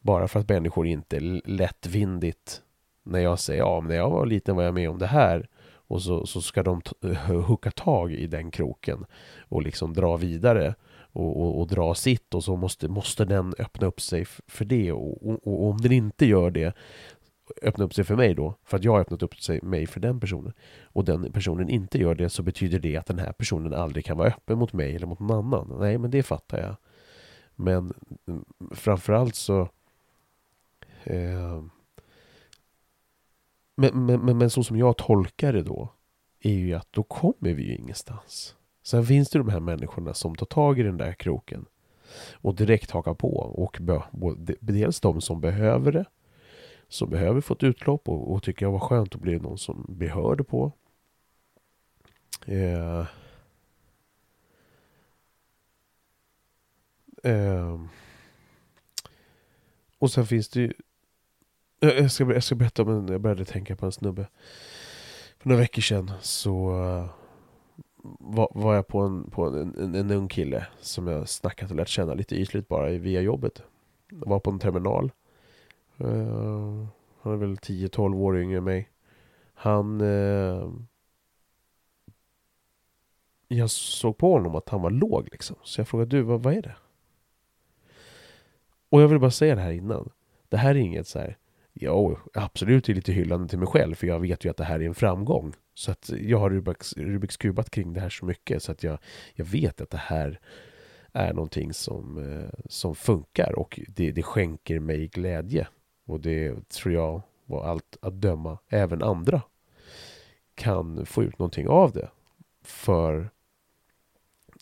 bara 0.00 0.28
för 0.28 0.40
att 0.40 0.48
människor 0.48 0.86
inte 0.86 1.20
lättvindigt 1.44 2.62
när 3.02 3.18
jag 3.18 3.38
säger 3.38 3.60
ja, 3.60 3.80
men 3.80 3.88
när 3.88 3.96
jag 3.96 4.10
var 4.10 4.26
liten 4.26 4.56
var 4.56 4.62
jag 4.62 4.74
med 4.74 4.90
om 4.90 4.98
det 4.98 5.06
här 5.06 5.48
och 5.88 6.02
så, 6.02 6.26
så 6.26 6.40
ska 6.40 6.62
de 6.62 6.82
hucka 7.46 7.70
tag 7.70 8.12
i 8.12 8.26
den 8.26 8.50
kroken 8.50 9.04
och 9.40 9.62
liksom 9.62 9.92
dra 9.92 10.16
vidare 10.16 10.74
och, 11.12 11.40
och, 11.40 11.60
och, 11.60 11.66
dra 11.66 11.94
sitt 11.94 12.34
och 12.34 12.44
så 12.44 12.56
måste, 12.56 12.88
måste 12.88 13.24
den 13.24 13.54
öppna 13.58 13.86
upp 13.86 14.00
sig 14.00 14.24
för 14.46 14.64
det 14.64 14.92
och, 14.92 15.26
och, 15.46 15.68
om 15.68 15.78
den 15.78 15.92
inte 15.92 16.26
gör 16.26 16.50
det 16.50 16.76
öppna 17.62 17.84
upp 17.84 17.94
sig 17.94 18.04
för 18.04 18.16
mig 18.16 18.34
då, 18.34 18.54
för 18.64 18.76
att 18.76 18.84
jag 18.84 18.92
har 18.92 19.00
öppnat 19.00 19.22
upp 19.22 19.36
sig 19.36 19.60
mig 19.62 19.86
för 19.86 20.00
den 20.00 20.20
personen 20.20 20.52
och 20.82 21.04
den 21.04 21.32
personen 21.32 21.68
inte 21.68 21.98
gör 21.98 22.14
det 22.14 22.28
så 22.28 22.42
betyder 22.42 22.78
det 22.78 22.96
att 22.96 23.06
den 23.06 23.18
här 23.18 23.32
personen 23.32 23.74
aldrig 23.74 24.04
kan 24.04 24.16
vara 24.16 24.28
öppen 24.28 24.58
mot 24.58 24.72
mig 24.72 24.96
eller 24.96 25.06
mot 25.06 25.20
någon 25.20 25.54
annan. 25.54 25.78
Nej, 25.80 25.98
men 25.98 26.10
det 26.10 26.22
fattar 26.22 26.58
jag. 26.58 26.76
Men 27.54 27.92
mm, 28.26 28.44
framförallt 28.74 29.34
så 29.34 29.60
eh, 31.04 31.62
men, 33.76 34.06
men, 34.06 34.20
men, 34.24 34.38
men 34.38 34.50
så 34.50 34.64
som 34.64 34.76
jag 34.76 34.96
tolkar 34.96 35.52
det 35.52 35.62
då 35.62 35.92
är 36.40 36.52
ju 36.52 36.74
att 36.74 36.92
då 36.92 37.02
kommer 37.02 37.54
vi 37.54 37.62
ju 37.62 37.76
ingenstans. 37.76 38.54
Sen 38.82 39.06
finns 39.06 39.30
det 39.30 39.38
de 39.38 39.48
här 39.48 39.60
människorna 39.60 40.14
som 40.14 40.34
tar 40.34 40.46
tag 40.46 40.78
i 40.78 40.82
den 40.82 40.96
där 40.96 41.12
kroken 41.12 41.66
och 42.32 42.54
direkt 42.54 42.90
hakar 42.90 43.14
på 43.14 43.36
och 43.36 43.78
be, 43.80 44.02
dels 44.60 45.00
de 45.00 45.20
som 45.20 45.40
behöver 45.40 45.92
det 45.92 46.04
som 46.88 47.10
behöver 47.10 47.40
få 47.40 47.54
ett 47.54 47.62
utlopp 47.62 48.08
och, 48.08 48.32
och 48.32 48.42
tycker 48.42 48.66
jag 48.66 48.72
var 48.72 48.78
skönt 48.78 49.14
att 49.14 49.20
bli 49.20 49.38
någon 49.38 49.58
som 49.58 49.86
blir 49.88 50.08
hörd 50.08 50.48
på. 50.48 50.72
Eh, 52.46 53.06
eh, 57.22 57.80
och 59.98 60.10
sen 60.10 60.26
finns 60.26 60.48
det 60.48 60.60
ju 60.60 60.72
jag 61.80 62.10
ska, 62.10 62.32
jag 62.32 62.44
ska 62.44 62.54
berätta 62.54 62.82
om 62.82 62.88
en, 62.88 63.08
jag 63.08 63.20
började 63.20 63.44
tänka 63.44 63.76
på 63.76 63.86
en 63.86 63.92
snubbe 63.92 64.28
för 65.38 65.48
för 65.48 65.48
några 65.48 65.60
veckor 65.60 65.82
sedan 65.82 66.12
så 66.20 66.70
eh, 66.70 67.10
var, 68.18 68.48
var 68.54 68.74
jag 68.74 68.86
på, 68.86 69.00
en, 69.00 69.30
på 69.30 69.46
en, 69.46 69.74
en, 69.78 69.94
en 69.94 70.10
ung 70.10 70.28
kille 70.28 70.66
som 70.80 71.06
jag 71.06 71.28
snackat 71.28 71.70
och 71.70 71.76
lärt 71.76 71.88
känna 71.88 72.14
lite 72.14 72.34
ytligt 72.34 72.68
bara 72.68 72.88
via 72.88 73.20
jobbet. 73.20 73.62
Jag 74.10 74.28
var 74.28 74.40
på 74.40 74.50
en 74.50 74.58
terminal. 74.58 75.10
Uh, 76.00 76.86
han 77.20 77.32
är 77.32 77.36
väl 77.36 77.56
10-12 77.56 78.16
år 78.16 78.38
yngre 78.38 78.58
än 78.58 78.64
mig. 78.64 78.88
Han... 79.54 80.00
Uh, 80.00 80.72
jag 83.48 83.70
såg 83.70 84.18
på 84.18 84.32
honom 84.32 84.54
att 84.54 84.68
han 84.68 84.82
var 84.82 84.90
låg 84.90 85.28
liksom. 85.32 85.56
Så 85.62 85.80
jag 85.80 85.88
frågade 85.88 86.16
du, 86.16 86.22
vad, 86.22 86.42
vad 86.42 86.54
är 86.54 86.62
det? 86.62 86.76
Och 88.88 89.02
jag 89.02 89.08
vill 89.08 89.18
bara 89.18 89.30
säga 89.30 89.54
det 89.54 89.60
här 89.60 89.72
innan. 89.72 90.10
Det 90.48 90.56
här 90.56 90.70
är 90.70 90.78
inget 90.78 91.06
så 91.06 91.18
här 91.18 91.38
Jo, 91.80 92.18
absolut 92.34 92.88
är 92.88 92.94
lite 92.94 93.12
hyllande 93.12 93.48
till 93.48 93.58
mig 93.58 93.68
själv 93.68 93.94
för 93.94 94.06
jag 94.06 94.20
vet 94.20 94.44
ju 94.44 94.50
att 94.50 94.56
det 94.56 94.64
här 94.64 94.80
är 94.80 94.86
en 94.86 94.94
framgång. 94.94 95.54
Så 95.74 95.90
att 95.90 96.10
jag 96.20 96.38
har 96.38 96.50
Rubiks, 96.50 96.96
Rubiks 96.96 97.36
kubat 97.36 97.70
kring 97.70 97.92
det 97.92 98.00
här 98.00 98.08
så 98.08 98.24
mycket 98.24 98.62
så 98.62 98.72
att 98.72 98.82
jag, 98.82 98.98
jag 99.34 99.44
vet 99.44 99.80
att 99.80 99.90
det 99.90 99.96
här 99.98 100.40
är 101.12 101.32
någonting 101.32 101.72
som, 101.72 102.18
eh, 102.18 102.60
som 102.68 102.94
funkar 102.94 103.58
och 103.58 103.80
det, 103.88 104.12
det 104.12 104.22
skänker 104.22 104.80
mig 104.80 105.08
glädje. 105.08 105.68
Och 106.08 106.20
det 106.20 106.68
tror 106.68 106.94
jag, 106.94 107.22
var 107.46 107.64
allt 107.64 107.96
att 108.02 108.20
döma, 108.20 108.58
även 108.68 109.02
andra 109.02 109.42
kan 110.54 111.06
få 111.06 111.22
ut 111.22 111.38
någonting 111.38 111.68
av 111.68 111.92
det. 111.92 112.08
För 112.62 113.30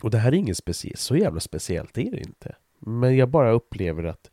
och 0.02 0.10
det 0.10 0.18
här 0.18 0.32
är 0.32 0.36
inget 0.36 0.56
speciellt, 0.56 0.98
så 0.98 1.16
jävla 1.16 1.40
speciellt 1.40 1.98
är 1.98 2.10
det 2.10 2.20
inte. 2.20 2.56
Men 2.78 3.16
jag 3.16 3.28
bara 3.28 3.50
upplever 3.50 4.04
att 4.04 4.30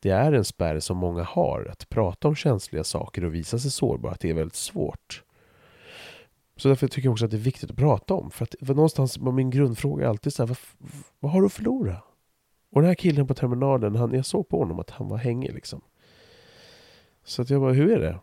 det 0.00 0.10
är 0.10 0.32
en 0.32 0.44
spärr 0.44 0.80
som 0.80 0.96
många 0.96 1.22
har. 1.22 1.68
Att 1.70 1.88
prata 1.88 2.28
om 2.28 2.34
känsliga 2.34 2.84
saker 2.84 3.24
och 3.24 3.34
visa 3.34 3.58
sig 3.58 3.70
sårbar, 3.70 4.10
att 4.10 4.20
det 4.20 4.30
är 4.30 4.34
väldigt 4.34 4.54
svårt. 4.54 5.22
Så 6.56 6.68
därför 6.68 6.88
tycker 6.88 7.06
jag 7.06 7.12
också 7.12 7.24
att 7.24 7.30
det 7.30 7.36
är 7.36 7.38
viktigt 7.38 7.70
att 7.70 7.76
prata 7.76 8.14
om. 8.14 8.30
För 8.30 8.44
att 8.44 8.54
för 8.66 8.74
någonstans 8.74 9.18
var 9.18 9.32
min 9.32 9.50
grundfråga 9.50 10.08
alltid 10.08 10.32
så 10.32 10.42
här, 10.42 10.48
vad, 10.48 10.58
vad, 11.20 11.32
har 11.32 11.40
du 11.40 11.46
att 11.46 11.52
förlora? 11.52 12.02
Och 12.70 12.80
den 12.80 12.88
här 12.88 12.94
killen 12.94 13.26
på 13.26 13.34
terminalen, 13.34 13.96
han, 13.96 14.14
jag 14.14 14.26
såg 14.26 14.48
på 14.48 14.58
honom 14.58 14.80
att 14.80 14.90
han 14.90 15.08
var 15.08 15.16
hängig 15.16 15.54
liksom. 15.54 15.80
Så 17.30 17.42
att 17.42 17.50
jag 17.50 17.60
bara, 17.60 17.72
hur 17.72 17.92
är 17.92 18.00
det? 18.00 18.20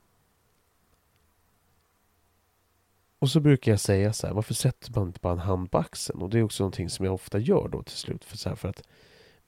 Och 3.20 3.30
så 3.30 3.40
brukar 3.40 3.72
jag 3.72 3.80
säga 3.80 4.14
så 4.14 4.28
här, 4.28 4.34
varför 4.34 4.54
sätter 4.54 4.92
man 4.96 5.08
inte 5.08 5.20
bara 5.20 5.34
en 5.34 5.40
hand 5.40 5.72
på 5.72 5.78
axeln? 5.78 6.22
Och 6.22 6.30
det 6.30 6.40
är 6.40 6.44
också 6.44 6.64
någonting 6.64 6.90
som 6.90 7.06
jag 7.06 7.14
ofta 7.14 7.40
gör 7.40 7.68
då 7.68 7.84
till 7.84 7.98
slut. 7.98 8.26
För, 8.26 8.38
så 8.38 8.50
här, 8.50 8.56
för 8.56 8.70
att 8.70 8.84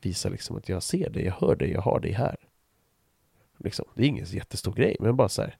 visa 0.01 0.29
liksom 0.29 0.57
att 0.57 0.69
jag 0.69 0.83
ser 0.83 1.09
dig, 1.09 1.25
jag 1.25 1.33
hör 1.33 1.55
dig, 1.55 1.71
jag 1.71 1.81
har 1.81 1.99
dig 1.99 2.11
här. 2.11 2.35
Liksom, 3.57 3.85
det 3.93 4.03
är 4.03 4.07
ingen 4.07 4.25
jättestor 4.25 4.73
grej, 4.73 4.97
men 4.99 5.15
bara 5.15 5.29
så 5.29 5.41
här. 5.41 5.57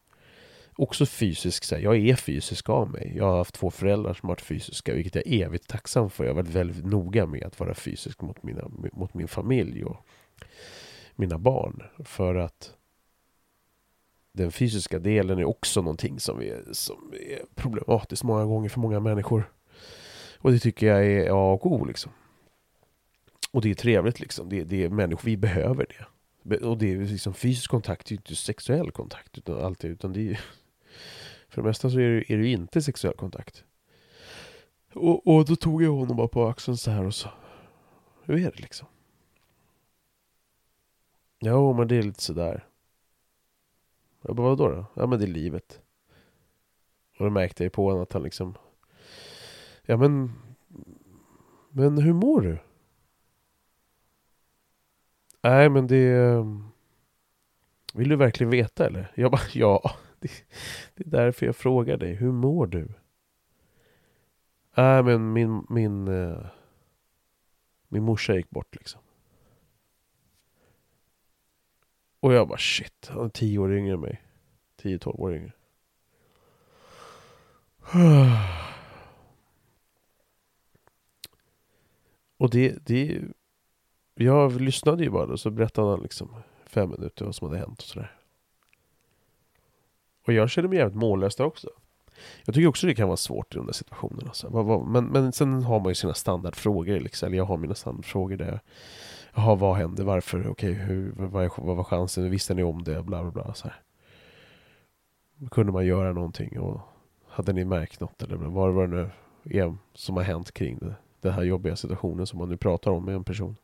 Också 0.75 1.05
fysisk, 1.05 1.63
så 1.63 1.75
här, 1.75 1.81
jag 1.81 1.97
är 1.97 2.15
fysisk 2.15 2.69
av 2.69 2.89
mig. 2.91 3.13
Jag 3.15 3.25
har 3.25 3.37
haft 3.37 3.55
två 3.55 3.71
föräldrar 3.71 4.13
som 4.13 4.29
har 4.29 4.35
varit 4.35 4.41
fysiska, 4.41 4.93
vilket 4.93 5.15
jag 5.15 5.27
är 5.27 5.45
evigt 5.45 5.67
tacksam 5.67 6.09
för. 6.09 6.23
Jag 6.23 6.31
har 6.31 6.43
varit 6.43 6.55
väldigt 6.55 6.85
noga 6.85 7.25
med 7.25 7.43
att 7.43 7.59
vara 7.59 7.73
fysisk 7.73 8.21
mot, 8.21 8.43
mina, 8.43 8.71
mot 8.93 9.13
min 9.13 9.27
familj 9.27 9.83
och 9.83 10.05
mina 11.15 11.37
barn. 11.37 11.83
För 12.05 12.35
att 12.35 12.75
den 14.31 14.51
fysiska 14.51 14.99
delen 14.99 15.39
är 15.39 15.45
också 15.45 15.81
någonting 15.81 16.19
som 16.19 16.41
är, 16.41 16.63
som 16.71 17.13
är 17.13 17.41
problematiskt 17.55 18.23
många 18.23 18.45
gånger 18.45 18.69
för 18.69 18.79
många 18.79 18.99
människor. 18.99 19.51
Och 20.37 20.51
det 20.51 20.59
tycker 20.59 20.87
jag 20.87 21.05
är 21.05 21.29
A 21.29 21.53
och 21.53 21.71
O 21.71 21.85
liksom. 21.85 22.11
Och 23.51 23.61
det 23.61 23.69
är 23.69 23.75
trevligt 23.75 24.19
liksom. 24.19 24.49
Det, 24.49 24.63
det 24.63 24.83
är 24.83 24.89
människor, 24.89 25.25
vi 25.25 25.37
behöver 25.37 25.85
det. 25.89 26.05
Och 26.55 26.77
det 26.77 26.91
är 26.91 26.97
liksom 26.97 27.33
fysisk 27.33 27.71
kontakt, 27.71 28.07
det 28.07 28.13
är 28.13 28.17
inte 28.17 28.35
sexuell 28.35 28.91
kontakt 28.91 29.37
utan 29.37 29.63
alltid, 29.63 29.91
utan 29.91 30.13
det 30.13 30.29
är 30.29 30.39
För 31.49 31.61
det 31.61 31.67
mesta 31.67 31.89
så 31.89 31.99
är 31.99 32.09
det, 32.09 32.33
är 32.33 32.37
det 32.37 32.47
inte 32.47 32.81
sexuell 32.81 33.13
kontakt. 33.13 33.63
Och, 34.93 35.27
och 35.27 35.45
då 35.45 35.55
tog 35.55 35.83
jag 35.83 35.91
honom 35.91 36.17
bara 36.17 36.27
på 36.27 36.47
axeln 36.47 36.77
så 36.77 36.91
här 36.91 37.05
och 37.05 37.15
så. 37.15 37.29
Hur 38.23 38.35
är 38.35 38.51
det 38.51 38.59
liksom? 38.59 38.87
Ja, 41.39 41.73
men 41.73 41.87
det 41.87 41.95
är 41.95 42.03
lite 42.03 42.23
sådär. 42.23 42.68
Jag 44.21 44.35
bara, 44.35 44.49
vadå 44.49 44.69
då? 44.69 44.85
Ja 44.93 45.07
men 45.07 45.19
det 45.19 45.25
är 45.25 45.27
livet. 45.27 45.81
Och 47.17 47.25
då 47.25 47.31
märkte 47.31 47.63
jag 47.63 47.73
på 47.73 47.85
honom 47.85 48.01
att 48.01 48.13
han 48.13 48.23
liksom 48.23 48.57
Ja 49.85 49.97
men 49.97 50.31
Men 51.69 51.97
hur 51.97 52.13
mår 52.13 52.41
du? 52.41 52.57
Nej 55.41 55.69
men 55.69 55.87
det... 55.87 56.45
Vill 57.93 58.09
du 58.09 58.15
verkligen 58.15 58.51
veta 58.51 58.85
eller? 58.85 59.11
Jag 59.15 59.31
bara, 59.31 59.41
ja. 59.53 59.91
Det, 60.19 60.31
det 60.95 61.05
är 61.05 61.09
därför 61.09 61.45
jag 61.45 61.55
frågar 61.55 61.97
dig. 61.97 62.13
Hur 62.13 62.31
mår 62.31 62.67
du? 62.67 62.87
Nej 64.75 65.03
men 65.03 65.33
min, 65.33 65.65
min... 65.69 66.07
Eh, 66.07 66.45
min 67.87 68.03
morsa 68.03 68.35
gick 68.35 68.49
bort 68.49 68.75
liksom. 68.75 69.01
Och 72.19 72.33
jag 72.33 72.47
bara 72.47 72.57
shit, 72.57 73.09
han 73.09 73.25
är 73.25 73.29
tio 73.29 73.59
år 73.59 73.73
yngre 73.77 73.93
än 73.93 73.99
mig. 73.99 74.21
Tio, 74.81 74.99
tolv 74.99 75.19
år 75.19 75.35
yngre. 75.35 75.51
Och 82.37 82.49
det, 82.49 82.85
det 82.85 83.21
jag 84.15 84.61
lyssnade 84.61 85.03
ju 85.03 85.09
bara 85.09 85.31
och 85.31 85.39
så 85.39 85.49
berättade 85.49 85.89
han 85.89 86.01
liksom 86.01 86.35
fem 86.65 86.89
minuter 86.89 87.25
vad 87.25 87.35
som 87.35 87.47
hade 87.47 87.59
hänt 87.59 87.79
och 87.79 87.85
sådär. 87.85 88.15
Och 90.27 90.33
jag 90.33 90.49
känner 90.49 90.69
mig 90.69 90.77
jävligt 90.77 90.97
mållös 90.97 91.35
där 91.35 91.45
också. 91.45 91.69
Jag 92.45 92.55
tycker 92.55 92.67
också 92.67 92.87
det 92.87 92.95
kan 92.95 93.07
vara 93.07 93.17
svårt 93.17 93.55
i 93.55 93.57
de 93.57 93.65
där 93.65 93.73
situationerna. 93.73 94.33
Så, 94.33 94.83
men, 94.87 95.05
men 95.05 95.31
sen 95.31 95.63
har 95.63 95.79
man 95.79 95.89
ju 95.89 95.95
sina 95.95 96.13
standardfrågor 96.13 96.99
liksom. 96.99 97.27
Eller 97.27 97.37
jag 97.37 97.45
har 97.45 97.57
mina 97.57 97.75
standardfrågor 97.75 98.37
där. 98.37 98.59
Jaha, 99.33 99.55
vad 99.55 99.75
hände? 99.75 100.03
Varför? 100.03 100.47
Okej, 100.47 100.73
hur, 100.73 101.11
vad, 101.15 101.51
vad 101.57 101.77
var 101.77 101.83
chansen? 101.83 102.29
Visste 102.29 102.53
ni 102.53 102.63
om 102.63 102.83
det? 102.83 103.03
Bla 103.03 103.21
bla 103.21 103.31
bla. 103.31 103.53
Så 103.53 103.67
här. 103.67 103.81
Kunde 105.51 105.71
man 105.71 105.85
göra 105.85 106.13
någonting? 106.13 106.59
Och 106.59 106.81
hade 107.27 107.53
ni 107.53 107.65
märkt 107.65 107.99
något? 107.99 108.23
Eller 108.23 108.35
vad 108.35 108.73
var 108.73 108.87
det 108.87 108.95
nu 108.95 109.09
är 109.59 109.75
som 109.93 110.17
har 110.17 110.23
hänt 110.23 110.51
kring 110.51 110.77
det? 110.77 110.95
Den 111.21 111.33
här 111.33 111.43
jobbiga 111.43 111.75
situationen 111.75 112.27
som 112.27 112.39
man 112.39 112.49
nu 112.49 112.57
pratar 112.57 112.91
om 112.91 113.05
med 113.05 113.15
en 113.15 113.23
person. 113.23 113.55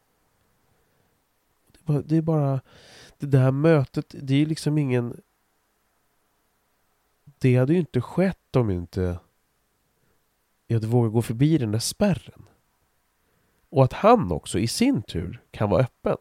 Det 2.05 2.17
är 2.17 2.21
bara 2.21 2.61
det 3.17 3.25
där 3.25 3.51
mötet, 3.51 4.15
det 4.21 4.41
är 4.41 4.45
liksom 4.45 4.77
ingen... 4.77 5.21
Det 7.37 7.55
hade 7.55 7.73
ju 7.73 7.79
inte 7.79 8.01
skett 8.01 8.55
om 8.55 8.69
inte 8.69 9.19
jag 10.67 10.75
hade 10.75 10.87
vågat 10.87 11.13
gå 11.13 11.21
förbi 11.21 11.57
den 11.57 11.71
där 11.71 11.79
spärren. 11.79 12.45
Och 13.75 13.83
att 13.83 13.93
han 13.93 14.31
också 14.31 14.59
i 14.59 14.67
sin 14.67 15.01
tur 15.01 15.41
kan 15.51 15.69
vara 15.69 15.81
öppen. 15.81 16.17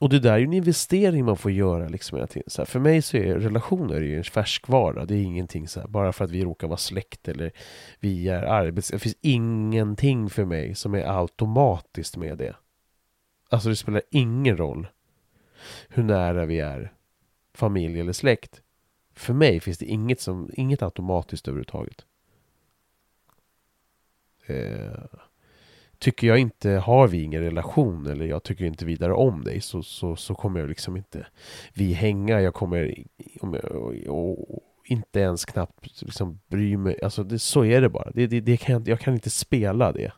Och 0.00 0.08
det 0.08 0.18
där 0.18 0.32
är 0.32 0.38
ju 0.38 0.44
en 0.44 0.52
investering 0.52 1.24
man 1.24 1.36
får 1.36 1.50
göra 1.50 1.88
liksom 1.88 2.16
hela 2.16 2.26
tiden. 2.26 2.50
Så 2.50 2.62
här, 2.62 2.66
för 2.66 2.80
mig 2.80 3.02
så 3.02 3.16
är 3.16 3.34
relationer 3.34 4.00
ju 4.00 4.16
en 4.16 4.24
färskvara. 4.24 5.04
Det 5.04 5.14
är 5.14 5.22
ingenting 5.22 5.68
så 5.68 5.80
här, 5.80 5.88
bara 5.88 6.12
för 6.12 6.24
att 6.24 6.30
vi 6.30 6.44
råkar 6.44 6.66
vara 6.66 6.76
släkt 6.76 7.28
eller 7.28 7.52
vi 8.00 8.28
är 8.28 8.42
arbets... 8.42 8.88
Det 8.88 8.98
finns 8.98 9.16
ingenting 9.20 10.30
för 10.30 10.44
mig 10.44 10.74
som 10.74 10.94
är 10.94 11.20
automatiskt 11.20 12.16
med 12.16 12.38
det. 12.38 12.56
Alltså 13.48 13.68
det 13.68 13.76
spelar 13.76 14.02
ingen 14.10 14.56
roll 14.56 14.88
hur 15.88 16.02
nära 16.02 16.46
vi 16.46 16.60
är 16.60 16.92
familj 17.54 18.00
eller 18.00 18.12
släkt. 18.12 18.62
För 19.14 19.34
mig 19.34 19.60
finns 19.60 19.78
det 19.78 19.86
inget, 19.86 20.20
som, 20.20 20.50
inget 20.54 20.82
automatiskt 20.82 21.48
överhuvudtaget. 21.48 22.06
Eh, 24.50 25.04
tycker 25.98 26.26
jag 26.26 26.38
inte, 26.38 26.70
har 26.70 27.08
vi 27.08 27.22
ingen 27.22 27.42
relation 27.42 28.06
eller 28.06 28.26
jag 28.26 28.42
tycker 28.42 28.64
inte 28.64 28.84
vidare 28.84 29.12
om 29.12 29.44
dig 29.44 29.60
så, 29.60 29.82
så, 29.82 30.16
så 30.16 30.34
kommer 30.34 30.60
jag 30.60 30.68
liksom 30.68 30.96
inte 30.96 31.26
vi 31.74 31.92
hänga. 31.92 32.40
Jag 32.40 32.54
kommer 32.54 33.04
och, 33.40 33.54
och, 34.08 34.54
och, 34.54 34.62
inte 34.84 35.20
ens 35.20 35.44
knappt 35.44 36.02
liksom 36.02 36.40
bry 36.48 36.76
mig. 36.76 36.98
Alltså 37.02 37.24
det, 37.24 37.38
så 37.38 37.64
är 37.64 37.80
det 37.80 37.88
bara. 37.88 38.10
Det, 38.10 38.26
det, 38.26 38.40
det 38.40 38.56
kan, 38.56 38.84
jag 38.84 39.00
kan 39.00 39.14
inte 39.14 39.30
spela 39.30 39.92
det 39.92 40.12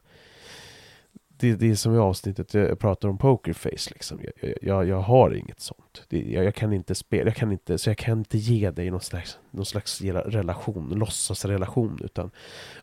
det, 1.42 1.56
det 1.56 1.70
är 1.70 1.74
som 1.74 1.94
i 1.94 1.98
avsnittet 1.98 2.54
jag 2.54 2.78
pratar 2.78 3.08
om 3.08 3.18
pokerface 3.18 3.90
liksom. 3.90 4.20
Jag, 4.40 4.54
jag, 4.62 4.88
jag 4.88 5.00
har 5.00 5.34
inget 5.34 5.60
sånt. 5.60 6.06
Det, 6.08 6.22
jag, 6.22 6.44
jag, 6.44 6.54
kan 6.54 6.72
inte 6.72 6.94
spela, 6.94 7.24
jag 7.24 7.36
kan 7.36 7.52
inte, 7.52 7.78
så 7.78 7.90
jag 7.90 7.98
kan 7.98 8.18
inte 8.18 8.38
ge 8.38 8.70
dig 8.70 8.90
någon 8.90 9.00
slags, 9.00 9.38
någon 9.50 9.66
slags 9.66 10.00
relation, 10.00 10.88
låtsasrelation. 10.88 11.98
Utan 12.04 12.30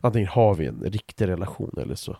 antingen 0.00 0.28
har 0.28 0.54
vi 0.54 0.66
en 0.66 0.80
riktig 0.80 1.28
relation 1.28 1.74
eller 1.78 1.94
så 1.94 2.16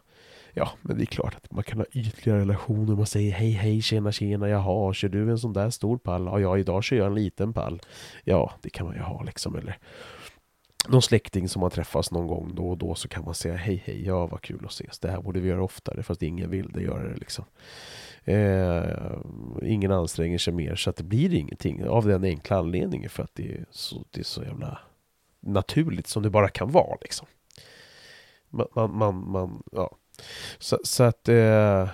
Ja, 0.52 0.70
men 0.82 0.96
det 0.96 1.04
är 1.04 1.06
klart 1.06 1.34
att 1.34 1.52
man 1.52 1.64
kan 1.64 1.78
ha 1.78 1.86
ytliga 1.92 2.36
relationer. 2.36 2.96
Man 2.96 3.06
säger 3.06 3.32
hej, 3.32 3.50
hej, 3.50 3.82
tjena, 3.82 4.12
tjena, 4.12 4.48
jaha, 4.48 4.94
kör 4.94 5.08
du 5.08 5.30
en 5.30 5.38
sån 5.38 5.52
där 5.52 5.70
stor 5.70 5.98
pall? 5.98 6.24
Ja, 6.24 6.40
ja, 6.40 6.58
idag 6.58 6.84
kör 6.84 6.96
jag 6.96 7.06
en 7.06 7.14
liten 7.14 7.52
pall. 7.52 7.80
Ja, 8.24 8.52
det 8.62 8.70
kan 8.70 8.86
man 8.86 8.94
ju 8.94 9.02
ha 9.02 9.22
liksom. 9.22 9.56
Eller 9.56 9.78
någon 10.88 11.02
släkting 11.02 11.48
som 11.48 11.60
man 11.60 11.70
träffas 11.70 12.10
någon 12.10 12.26
gång 12.26 12.54
då 12.54 12.70
och 12.70 12.78
då 12.78 12.94
så 12.94 13.08
kan 13.08 13.24
man 13.24 13.34
säga 13.34 13.56
hej 13.56 13.82
hej, 13.86 14.06
ja 14.06 14.26
vad 14.26 14.40
kul 14.40 14.64
att 14.64 14.70
ses, 14.70 14.98
det 14.98 15.10
här 15.10 15.20
borde 15.22 15.40
vi 15.40 15.48
göra 15.48 15.62
oftare 15.62 16.02
fast 16.02 16.22
ingen 16.22 16.50
vill 16.50 16.72
det 16.72 16.82
göra 16.82 17.08
det 17.08 17.16
liksom. 17.16 17.44
Eh, 18.24 19.18
ingen 19.62 19.92
anstränger 19.92 20.38
sig 20.38 20.52
mer 20.52 20.74
så 20.74 20.90
att 20.90 20.96
det 20.96 21.04
blir 21.04 21.34
ingenting 21.34 21.88
av 21.88 22.06
den 22.06 22.24
enkla 22.24 22.58
anledningen 22.58 23.10
för 23.10 23.22
att 23.22 23.34
det 23.34 23.52
är 23.52 23.64
så, 23.70 24.04
det 24.10 24.20
är 24.20 24.24
så 24.24 24.42
jävla 24.42 24.78
naturligt 25.40 26.06
som 26.06 26.22
det 26.22 26.30
bara 26.30 26.48
kan 26.48 26.70
vara 26.70 26.98
liksom. 27.00 27.26
Man, 28.48 28.66
man, 28.74 28.96
man, 28.96 29.30
man 29.30 29.62
ja. 29.72 29.96
Så, 30.58 30.78
så 30.84 31.02
att 31.02 31.28
eh, 31.28 31.88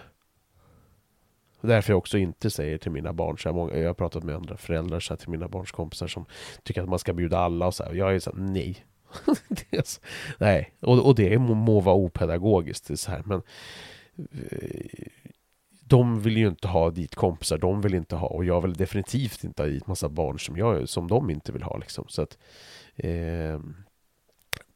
Därför 1.67 1.93
jag 1.93 1.99
också 1.99 2.19
inte 2.19 2.51
säger 2.51 2.79
till 2.79 2.91
mina 2.91 3.13
barn, 3.13 3.39
så 3.39 3.49
här, 3.49 3.57
många, 3.57 3.77
jag 3.77 3.89
har 3.89 3.95
pratat 3.95 4.25
med 4.25 4.35
andra 4.35 4.57
föräldrar 4.57 5.01
så 5.01 5.13
här, 5.13 5.19
till 5.19 5.29
mina 5.29 5.49
barns 5.49 5.73
kompisar 5.73 6.07
som 6.07 6.25
tycker 6.63 6.83
att 6.83 6.89
man 6.89 6.99
ska 6.99 7.13
bjuda 7.13 7.39
alla 7.39 7.67
och 7.67 7.75
så 7.75 7.85
här, 7.85 7.95
jag 7.95 8.15
är 8.15 8.19
så 8.19 8.31
här, 8.31 8.39
nej. 8.39 8.85
så, 9.85 10.01
nej, 10.39 10.75
och, 10.81 11.07
och 11.07 11.15
det 11.15 11.39
må, 11.39 11.55
må 11.55 11.81
vara 11.81 11.97
opedagogiskt 11.97 12.99
så 12.99 13.11
här, 13.11 13.23
men 13.25 13.43
eh, 14.17 15.07
de 15.81 16.21
vill 16.21 16.37
ju 16.37 16.49
inte 16.49 16.69
ha 16.69 16.91
dit 16.91 17.15
kompisar 17.15 17.59
de 17.59 17.81
vill 17.81 17.95
inte 17.95 18.17
ha 18.17 18.29
och 18.29 18.45
jag 18.45 18.61
vill 18.61 18.75
definitivt 18.75 19.45
inte 19.45 19.63
ha 19.63 19.69
dit 19.69 19.87
massa 19.87 20.09
barn 20.09 20.39
som, 20.39 20.57
jag, 20.57 20.89
som 20.89 21.09
de 21.09 21.31
inte 21.31 21.53
vill 21.53 21.63
ha 21.63 21.77
liksom. 21.77 22.05
Så 22.09 22.23
att 22.23 22.39
eh, 22.97 23.61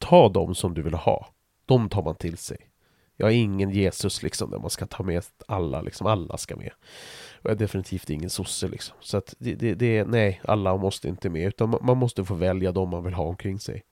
Ta 0.01 0.29
dem 0.29 0.55
som 0.55 0.75
du 0.75 0.83
vill 0.83 0.95
ha. 0.95 1.29
De 1.67 1.89
tar 1.89 2.03
man 2.03 2.15
till 2.15 2.37
sig. 2.37 2.70
Jag 3.21 3.31
är 3.31 3.35
ingen 3.35 3.71
Jesus 3.71 4.23
liksom 4.23 4.51
där 4.51 4.59
man 4.59 4.71
ska 4.71 4.87
ta 4.87 5.03
med 5.03 5.25
alla, 5.47 5.83
liksom 5.83 6.07
alla 6.07 6.37
ska 6.37 6.57
med. 6.57 6.73
Och 7.43 7.51
jag 7.51 7.53
är 7.53 7.57
definitivt 7.59 8.11
ingen 8.11 8.31
sosse 8.31 8.69
liksom. 8.69 8.97
Så 9.01 9.17
att 9.17 9.35
det, 9.39 9.55
det, 9.55 9.75
det 9.75 10.05
nej, 10.05 10.41
alla 10.45 10.77
måste 10.77 11.09
inte 11.09 11.31
med. 11.31 11.49
Utan 11.49 11.79
man 11.83 11.97
måste 11.97 12.25
få 12.25 12.35
välja 12.35 12.73
de 12.73 12.89
man 12.89 13.05
vill 13.05 13.15
ha 13.15 13.25
omkring 13.25 13.59
sig. 13.59 13.85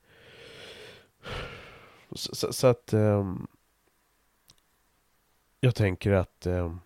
Så, 2.11 2.35
så, 2.35 2.53
så 2.53 2.67
att 2.67 2.93
um, 2.93 3.47
jag 5.59 5.75
tänker 5.75 6.11
att 6.11 6.47
um, 6.47 6.81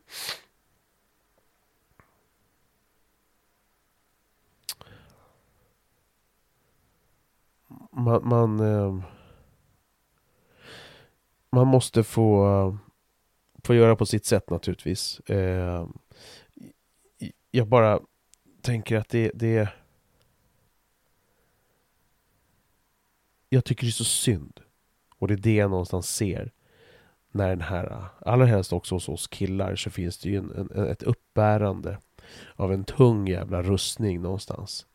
man, 7.92 8.28
man 8.28 8.60
um, 8.60 9.04
man 11.54 11.68
måste 11.68 12.04
få, 12.04 12.78
få 13.64 13.76
göra 13.76 13.96
på 13.96 14.06
sitt 14.06 14.26
sätt 14.26 14.50
naturligtvis. 14.50 15.20
Eh, 15.20 15.88
jag 17.52 17.68
bara 17.68 18.00
tänker 18.62 18.98
att 18.98 19.10
det, 19.10 19.32
det... 19.34 19.70
Jag 23.50 23.66
tycker 23.66 23.84
det 23.84 23.90
är 23.90 23.92
så 23.92 24.04
synd. 24.04 24.60
Och 25.18 25.28
det 25.28 25.34
är 25.34 25.38
det 25.38 25.56
jag 25.56 25.70
någonstans 25.70 26.16
ser. 26.16 26.52
När 27.32 27.50
den 27.50 27.62
här, 27.62 28.06
allra 28.20 28.46
helst 28.46 28.74
också 28.74 28.96
hos 28.96 29.10
oss 29.10 29.28
killar, 29.28 29.76
så 29.76 29.90
finns 29.90 30.18
det 30.18 30.30
ju 30.30 30.38
en, 30.38 30.70
en, 30.76 30.88
ett 30.88 31.04
uppbärande 31.04 31.98
av 32.56 32.74
en 32.74 32.84
tung 32.84 33.28
jävla 33.28 33.62
rustning 33.62 34.22
någonstans. 34.22 34.86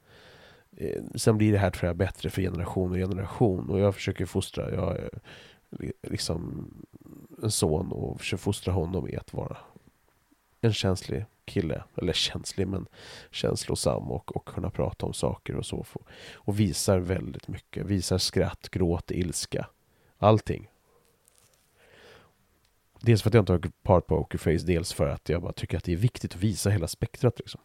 Eh, 0.76 1.02
sen 1.14 1.38
blir 1.38 1.52
det 1.52 1.58
här 1.58 1.70
tror 1.70 1.86
jag 1.86 1.96
bättre 1.96 2.30
för 2.30 2.42
generation 2.42 2.90
och 2.90 2.96
generation 2.96 3.70
och 3.70 3.80
jag 3.80 3.94
försöker 3.94 4.26
fostra. 4.26 4.74
Jag, 4.74 4.98
liksom 6.02 6.70
en 7.42 7.50
son 7.50 7.92
och 7.92 8.20
försöker 8.20 8.42
fostra 8.42 8.72
honom 8.72 9.08
i 9.08 9.16
att 9.16 9.32
vara 9.32 9.56
en 10.60 10.72
känslig 10.72 11.24
kille, 11.44 11.84
eller 11.96 12.12
känslig 12.12 12.68
men 12.68 12.86
känslosam 13.30 14.10
och, 14.10 14.36
och 14.36 14.44
kunna 14.46 14.70
prata 14.70 15.06
om 15.06 15.12
saker 15.12 15.56
och 15.56 15.66
så. 15.66 15.86
Och 16.34 16.60
visar 16.60 16.98
väldigt 16.98 17.48
mycket, 17.48 17.86
visar 17.86 18.18
skratt, 18.18 18.68
gråt, 18.68 19.10
ilska, 19.10 19.66
allting. 20.18 20.68
Dels 23.00 23.22
för 23.22 23.30
att 23.30 23.34
jag 23.34 23.42
inte 23.42 23.52
har 23.52 23.70
part 23.82 24.06
pokerface, 24.06 24.66
dels 24.66 24.92
för 24.92 25.08
att 25.08 25.28
jag 25.28 25.42
bara 25.42 25.52
tycker 25.52 25.76
att 25.76 25.84
det 25.84 25.92
är 25.92 25.96
viktigt 25.96 26.34
att 26.34 26.40
visa 26.40 26.70
hela 26.70 26.88
spektrat 26.88 27.38
liksom. 27.38 27.60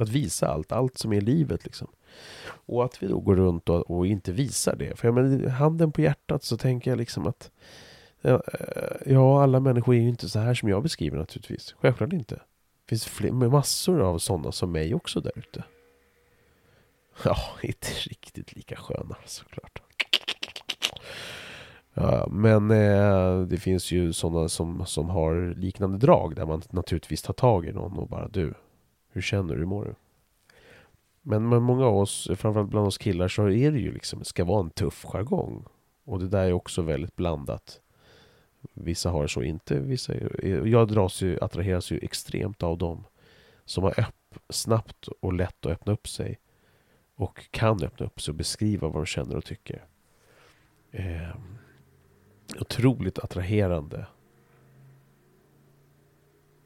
Att 0.00 0.08
visa 0.08 0.48
allt, 0.48 0.72
allt 0.72 0.98
som 0.98 1.12
är 1.12 1.20
livet 1.20 1.64
liksom. 1.64 1.88
Och 2.48 2.84
att 2.84 3.02
vi 3.02 3.06
då 3.06 3.20
går 3.20 3.36
runt 3.36 3.68
och, 3.68 3.90
och 3.90 4.06
inte 4.06 4.32
visar 4.32 4.76
det. 4.76 4.98
För 4.98 5.08
jag 5.08 5.14
menar, 5.14 5.48
handen 5.48 5.92
på 5.92 6.00
hjärtat 6.00 6.42
så 6.42 6.56
tänker 6.56 6.90
jag 6.90 6.98
liksom 6.98 7.26
att 7.26 7.50
Ja, 8.20 8.42
eh, 9.06 9.20
alla 9.20 9.60
människor 9.60 9.94
är 9.94 9.98
ju 9.98 10.08
inte 10.08 10.28
så 10.28 10.38
här 10.38 10.54
som 10.54 10.68
jag 10.68 10.82
beskriver 10.82 11.18
naturligtvis. 11.18 11.74
Självklart 11.80 12.12
inte. 12.12 12.34
Det 12.34 12.88
finns 12.88 13.04
fler, 13.04 13.30
massor 13.30 14.00
av 14.00 14.18
sådana 14.18 14.52
som 14.52 14.72
mig 14.72 14.94
också 14.94 15.20
där 15.20 15.32
ute. 15.38 15.64
Ja, 17.24 17.36
inte 17.62 17.88
riktigt 17.88 18.56
lika 18.56 18.76
sköna 18.76 19.16
såklart. 19.24 19.82
Ja, 21.94 22.26
men 22.30 22.70
eh, 22.70 23.40
det 23.40 23.56
finns 23.56 23.92
ju 23.92 24.12
sådana 24.12 24.48
som, 24.48 24.86
som 24.86 25.10
har 25.10 25.54
liknande 25.56 25.98
drag 25.98 26.36
där 26.36 26.46
man 26.46 26.62
naturligtvis 26.70 27.22
tar 27.22 27.34
tag 27.34 27.66
i 27.66 27.72
någon 27.72 27.98
och 27.98 28.08
bara 28.08 28.28
du, 28.28 28.54
hur 29.18 29.22
känner 29.22 29.54
du, 29.54 29.58
hur 29.60 29.66
mår 29.66 29.84
du? 29.84 29.94
Men 31.22 31.48
med 31.48 31.62
många 31.62 31.86
av 31.86 31.96
oss, 31.96 32.30
framförallt 32.36 32.70
bland 32.70 32.86
oss 32.86 32.98
killar, 32.98 33.28
så 33.28 33.50
är 33.50 33.72
det 33.72 33.78
ju 33.78 33.92
liksom, 33.92 34.18
det 34.18 34.24
ska 34.24 34.44
vara 34.44 34.60
en 34.60 34.70
tuff 34.70 35.04
jargong. 35.04 35.64
Och 36.04 36.18
det 36.18 36.28
där 36.28 36.44
är 36.44 36.52
också 36.52 36.82
väldigt 36.82 37.16
blandat. 37.16 37.80
Vissa 38.74 39.10
har 39.10 39.22
det 39.22 39.28
så 39.28 39.42
inte, 39.42 39.80
vissa 39.80 40.14
är, 40.14 40.66
Jag 40.66 40.88
dras 40.88 41.22
ju, 41.22 41.38
attraheras 41.40 41.90
ju 41.90 41.98
extremt 41.98 42.62
av 42.62 42.78
dem 42.78 43.04
som 43.64 43.84
har 43.84 44.00
öpp, 44.00 44.38
snabbt 44.48 45.08
och 45.20 45.32
lätt 45.32 45.66
att 45.66 45.72
öppna 45.72 45.92
upp 45.92 46.08
sig. 46.08 46.38
Och 47.14 47.50
kan 47.50 47.82
öppna 47.82 48.06
upp 48.06 48.20
sig 48.20 48.32
och 48.32 48.36
beskriva 48.36 48.88
vad 48.88 49.02
de 49.02 49.06
känner 49.06 49.36
och 49.36 49.44
tycker. 49.44 49.84
Eh, 50.90 51.36
otroligt 52.60 53.18
attraherande 53.18 54.06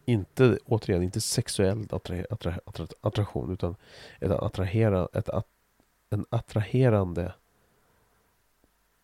inte, 0.05 0.59
återigen, 0.65 1.03
inte 1.03 1.21
sexuell 1.21 1.87
attra, 1.91 2.25
attra, 2.31 2.59
attra, 2.65 2.87
attraktion 3.01 3.53
utan 3.53 3.77
ett 4.21 4.31
attrahera, 4.31 5.09
ett, 5.13 5.29
en 6.11 6.27
attraherande 6.31 7.33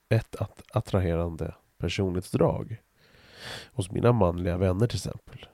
ett 0.08 0.36
att, 0.36 0.62
attraherande 0.70 1.54
personlighetsdrag 1.78 2.82
hos 3.72 3.90
mina 3.90 4.12
manliga 4.12 4.56
vänner 4.56 4.86
till 4.86 4.96
exempel. 4.96 5.46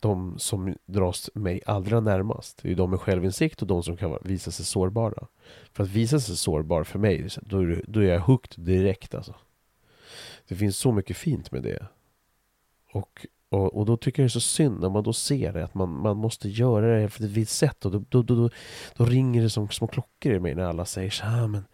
De 0.00 0.38
som 0.38 0.74
dras 0.86 1.30
mig 1.34 1.60
allra 1.66 2.00
närmast. 2.00 2.62
Det 2.62 2.70
är 2.70 2.74
de 2.74 2.90
med 2.90 3.00
självinsikt 3.00 3.62
och 3.62 3.68
de 3.68 3.82
som 3.82 3.96
kan 3.96 4.18
visa 4.22 4.50
sig 4.50 4.64
sårbara. 4.64 5.26
För 5.72 5.82
att 5.82 5.90
visa 5.90 6.20
sig 6.20 6.36
sårbar 6.36 6.84
för 6.84 6.98
mig, 6.98 7.28
då 7.42 7.60
är, 7.60 7.84
då 7.88 8.00
är 8.00 8.04
jag 8.04 8.20
hooked 8.20 8.64
direkt 8.64 9.14
alltså. 9.14 9.34
Det 10.48 10.56
finns 10.56 10.76
så 10.76 10.92
mycket 10.92 11.16
fint 11.16 11.52
med 11.52 11.62
det. 11.62 11.86
Och 12.92 13.26
och, 13.52 13.78
och 13.78 13.86
då 13.86 13.96
tycker 13.96 14.22
jag 14.22 14.24
det 14.24 14.28
är 14.28 14.32
så 14.32 14.40
synd 14.40 14.80
när 14.80 14.88
man 14.88 15.02
då 15.02 15.12
ser 15.12 15.52
det, 15.52 15.64
att 15.64 15.74
man, 15.74 15.90
man 15.90 16.16
måste 16.16 16.48
göra 16.48 17.00
det 17.00 17.08
på 17.08 17.24
ett 17.24 17.30
visst 17.30 17.56
sätt. 17.56 17.84
Och 17.84 17.92
då, 17.92 18.04
då, 18.08 18.22
då, 18.22 18.50
då, 18.96 19.04
ringer 19.04 19.42
det 19.42 19.50
som 19.50 19.68
små 19.68 19.86
klockor 19.86 20.32
i 20.32 20.40
mig 20.40 20.54
när 20.54 20.64
alla 20.64 20.84
säger 20.84 21.10
så 21.10 21.24
här, 21.24 21.46
men 21.46 21.64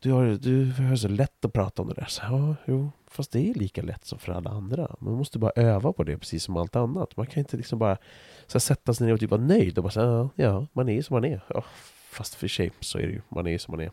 du 0.00 0.12
har, 0.12 0.24
du 0.24 0.72
har 0.88 0.96
så 0.96 1.08
lätt 1.08 1.44
att 1.44 1.52
prata 1.52 1.82
om 1.82 1.88
det 1.88 1.94
där. 1.94 2.06
Så, 2.08 2.22
ja, 2.22 2.56
jo, 2.66 2.90
fast 3.10 3.32
det 3.32 3.50
är 3.50 3.54
lika 3.54 3.82
lätt 3.82 4.04
som 4.04 4.18
för 4.18 4.32
alla 4.32 4.50
andra. 4.50 4.96
Man 5.00 5.14
måste 5.14 5.38
bara 5.38 5.52
öva 5.56 5.92
på 5.92 6.04
det 6.04 6.18
precis 6.18 6.44
som 6.44 6.56
allt 6.56 6.76
annat. 6.76 7.16
Man 7.16 7.26
kan 7.26 7.38
inte 7.38 7.56
liksom 7.56 7.78
bara 7.78 7.96
så 8.46 8.54
här, 8.54 8.60
sätta 8.60 8.94
sig 8.94 9.06
ner 9.06 9.14
och 9.14 9.20
typ 9.20 9.30
vara 9.30 9.40
nöjd 9.40 9.78
och 9.78 9.84
bara 9.84 9.92
säga 9.92 10.28
ja, 10.34 10.66
man 10.72 10.88
är 10.88 11.02
som 11.02 11.14
man 11.14 11.24
är. 11.24 11.44
Ja, 11.48 11.64
Fast 12.12 12.34
för 12.34 12.48
sig 12.48 12.70
så 12.80 12.98
är 12.98 13.02
det 13.02 13.12
ju, 13.12 13.20
man 13.28 13.46
är 13.46 13.50
ju 13.50 13.58
som 13.58 13.72
man 13.72 13.80
är. 13.80 13.90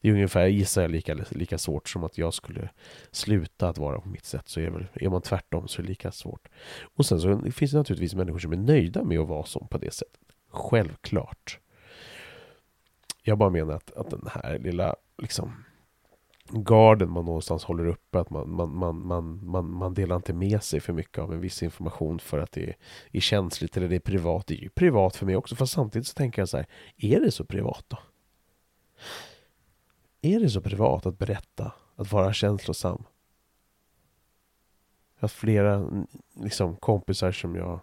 Det 0.00 0.08
är 0.08 0.12
ungefär, 0.12 0.46
gissar 0.46 0.82
jag, 0.82 0.90
lika, 0.90 1.14
lika 1.30 1.58
svårt 1.58 1.88
som 1.88 2.04
att 2.04 2.18
jag 2.18 2.34
skulle 2.34 2.70
sluta 3.10 3.68
att 3.68 3.78
vara 3.78 4.00
på 4.00 4.08
mitt 4.08 4.24
sätt. 4.24 4.48
Så 4.48 4.60
är, 4.60 4.70
väl, 4.70 4.86
är 4.94 5.08
man 5.08 5.22
tvärtom 5.22 5.68
så 5.68 5.80
är 5.80 5.82
det 5.82 5.88
lika 5.88 6.12
svårt. 6.12 6.48
Och 6.82 7.06
sen 7.06 7.20
så 7.20 7.50
finns 7.52 7.70
det 7.70 7.78
naturligtvis 7.78 8.14
människor 8.14 8.38
som 8.38 8.52
är 8.52 8.56
nöjda 8.56 9.04
med 9.04 9.18
att 9.18 9.28
vara 9.28 9.44
som 9.44 9.68
på 9.68 9.78
det 9.78 9.94
sättet. 9.94 10.20
Självklart. 10.50 11.58
Jag 13.22 13.38
bara 13.38 13.50
menar 13.50 13.74
att, 13.74 13.92
att 13.92 14.10
den 14.10 14.28
här 14.32 14.58
lilla 14.58 14.96
liksom 15.18 15.64
garden 16.52 17.10
man 17.10 17.24
någonstans 17.24 17.64
håller 17.64 17.86
uppe. 17.86 18.20
Att 18.20 18.30
man, 18.30 18.50
man, 18.50 18.76
man, 18.76 19.06
man, 19.06 19.40
man, 19.46 19.70
man 19.70 19.94
delar 19.94 20.16
inte 20.16 20.32
med 20.32 20.62
sig 20.62 20.80
för 20.80 20.92
mycket 20.92 21.18
av 21.18 21.32
en 21.32 21.40
viss 21.40 21.62
information 21.62 22.18
för 22.18 22.38
att 22.38 22.52
det 22.52 22.68
är, 22.68 22.76
är 23.12 23.20
känsligt 23.20 23.76
eller 23.76 23.88
det 23.88 23.96
är 23.96 24.00
privat. 24.00 24.46
Det 24.46 24.54
är 24.54 24.62
ju 24.62 24.68
privat 24.68 25.16
för 25.16 25.26
mig 25.26 25.36
också. 25.36 25.56
Fast 25.56 25.72
samtidigt 25.72 26.08
så 26.08 26.14
tänker 26.14 26.42
jag 26.42 26.48
så 26.48 26.56
här, 26.56 26.66
är 26.96 27.20
det 27.20 27.30
så 27.30 27.44
privat 27.44 27.84
då? 27.88 27.98
Är 30.22 30.40
det 30.40 30.50
så 30.50 30.60
privat 30.60 31.06
att 31.06 31.18
berätta, 31.18 31.72
att 31.96 32.12
vara 32.12 32.32
känslosam? 32.32 33.04
Jag 35.14 35.22
har 35.22 35.28
flera 35.28 36.04
liksom, 36.34 36.76
kompisar 36.76 37.32
som 37.32 37.56
jag 37.56 37.80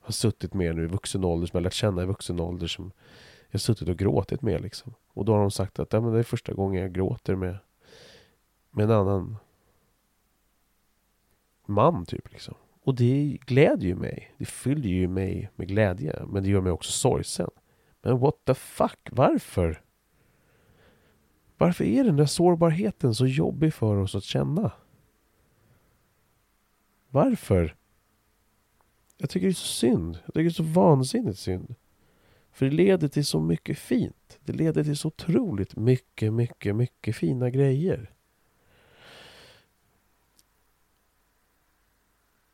har 0.00 0.12
suttit 0.12 0.54
med 0.54 0.76
nu 0.76 0.84
i 0.84 0.86
vuxen 0.86 1.24
ålder, 1.24 1.46
som 1.46 1.56
jag 1.56 1.62
lärt 1.62 1.72
känna 1.72 2.02
i 2.02 2.06
vuxen 2.06 2.40
ålder, 2.40 2.66
som 2.66 2.92
jag 3.50 3.58
har 3.58 3.58
suttit 3.58 3.88
och 3.88 3.96
gråtit 3.96 4.42
med 4.42 4.60
liksom. 4.60 4.94
Och 5.08 5.24
då 5.24 5.32
har 5.32 5.40
de 5.40 5.50
sagt 5.50 5.78
att 5.78 5.92
ja, 5.92 6.00
men 6.00 6.12
det 6.12 6.18
är 6.18 6.22
första 6.22 6.52
gången 6.52 6.82
jag 6.82 6.92
gråter 6.92 7.34
med, 7.34 7.58
med 8.70 8.84
en 8.84 8.90
annan 8.90 9.36
man 11.66 12.06
typ 12.06 12.32
liksom. 12.32 12.54
Och 12.82 12.94
det 12.94 13.38
glädjer 13.46 13.88
ju 13.88 13.94
mig. 13.94 14.34
Det 14.38 14.44
fyller 14.44 14.88
ju 14.88 15.08
mig 15.08 15.50
med 15.56 15.68
glädje. 15.68 16.22
Men 16.26 16.42
det 16.42 16.48
gör 16.48 16.60
mig 16.60 16.72
också 16.72 16.92
sorgsen. 16.92 17.50
Men 18.02 18.18
what 18.18 18.34
the 18.44 18.54
fuck, 18.54 19.08
varför? 19.10 19.82
Varför 21.58 21.84
är 21.84 22.04
den 22.04 22.16
där 22.16 22.26
sårbarheten 22.26 23.14
så 23.14 23.26
jobbig 23.26 23.74
för 23.74 23.96
oss 23.96 24.14
att 24.14 24.24
känna? 24.24 24.72
Varför? 27.08 27.76
Jag 29.16 29.30
tycker 29.30 29.46
det 29.46 29.52
är 29.52 29.54
så 29.54 29.66
synd. 29.66 30.18
Jag 30.24 30.34
tycker 30.34 30.42
det 30.42 30.48
är 30.48 30.50
så 30.50 30.62
vansinnigt 30.62 31.38
synd. 31.38 31.74
För 32.52 32.66
det 32.66 32.72
leder 32.72 33.08
till 33.08 33.24
så 33.24 33.40
mycket 33.40 33.78
fint. 33.78 34.38
Det 34.44 34.52
leder 34.52 34.84
till 34.84 34.96
så 34.96 35.08
otroligt 35.08 35.76
mycket, 35.76 36.32
mycket, 36.32 36.76
mycket 36.76 37.16
fina 37.16 37.50
grejer. 37.50 38.10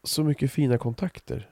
Så 0.03 0.24
mycket 0.24 0.53
fina 0.53 0.78
kontakter. 0.78 1.51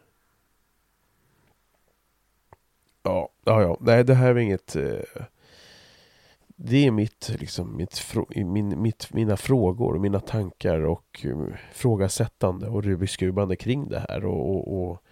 Ja, 3.02 3.28
ja, 3.44 3.62
ja. 3.62 3.76
Nej, 3.80 4.04
det 4.04 4.14
här 4.14 4.30
är 4.30 4.38
inget... 4.38 4.76
Eh, 4.76 5.24
det 6.56 6.86
är 6.86 6.90
mitt, 6.90 7.30
liksom, 7.38 7.76
mitt, 7.76 8.14
min, 8.36 8.82
mitt, 8.82 9.12
mina 9.12 9.36
frågor, 9.36 9.98
mina 9.98 10.20
tankar 10.20 10.80
och 10.80 11.24
um, 11.24 11.54
frågasättande 11.72 12.68
och 12.68 12.84
rubiskubande 12.84 13.56
kring 13.56 13.88
det 13.88 14.04
här. 14.08 14.24
Och, 14.24 14.50
och, 14.50 14.90
och, 14.90 15.02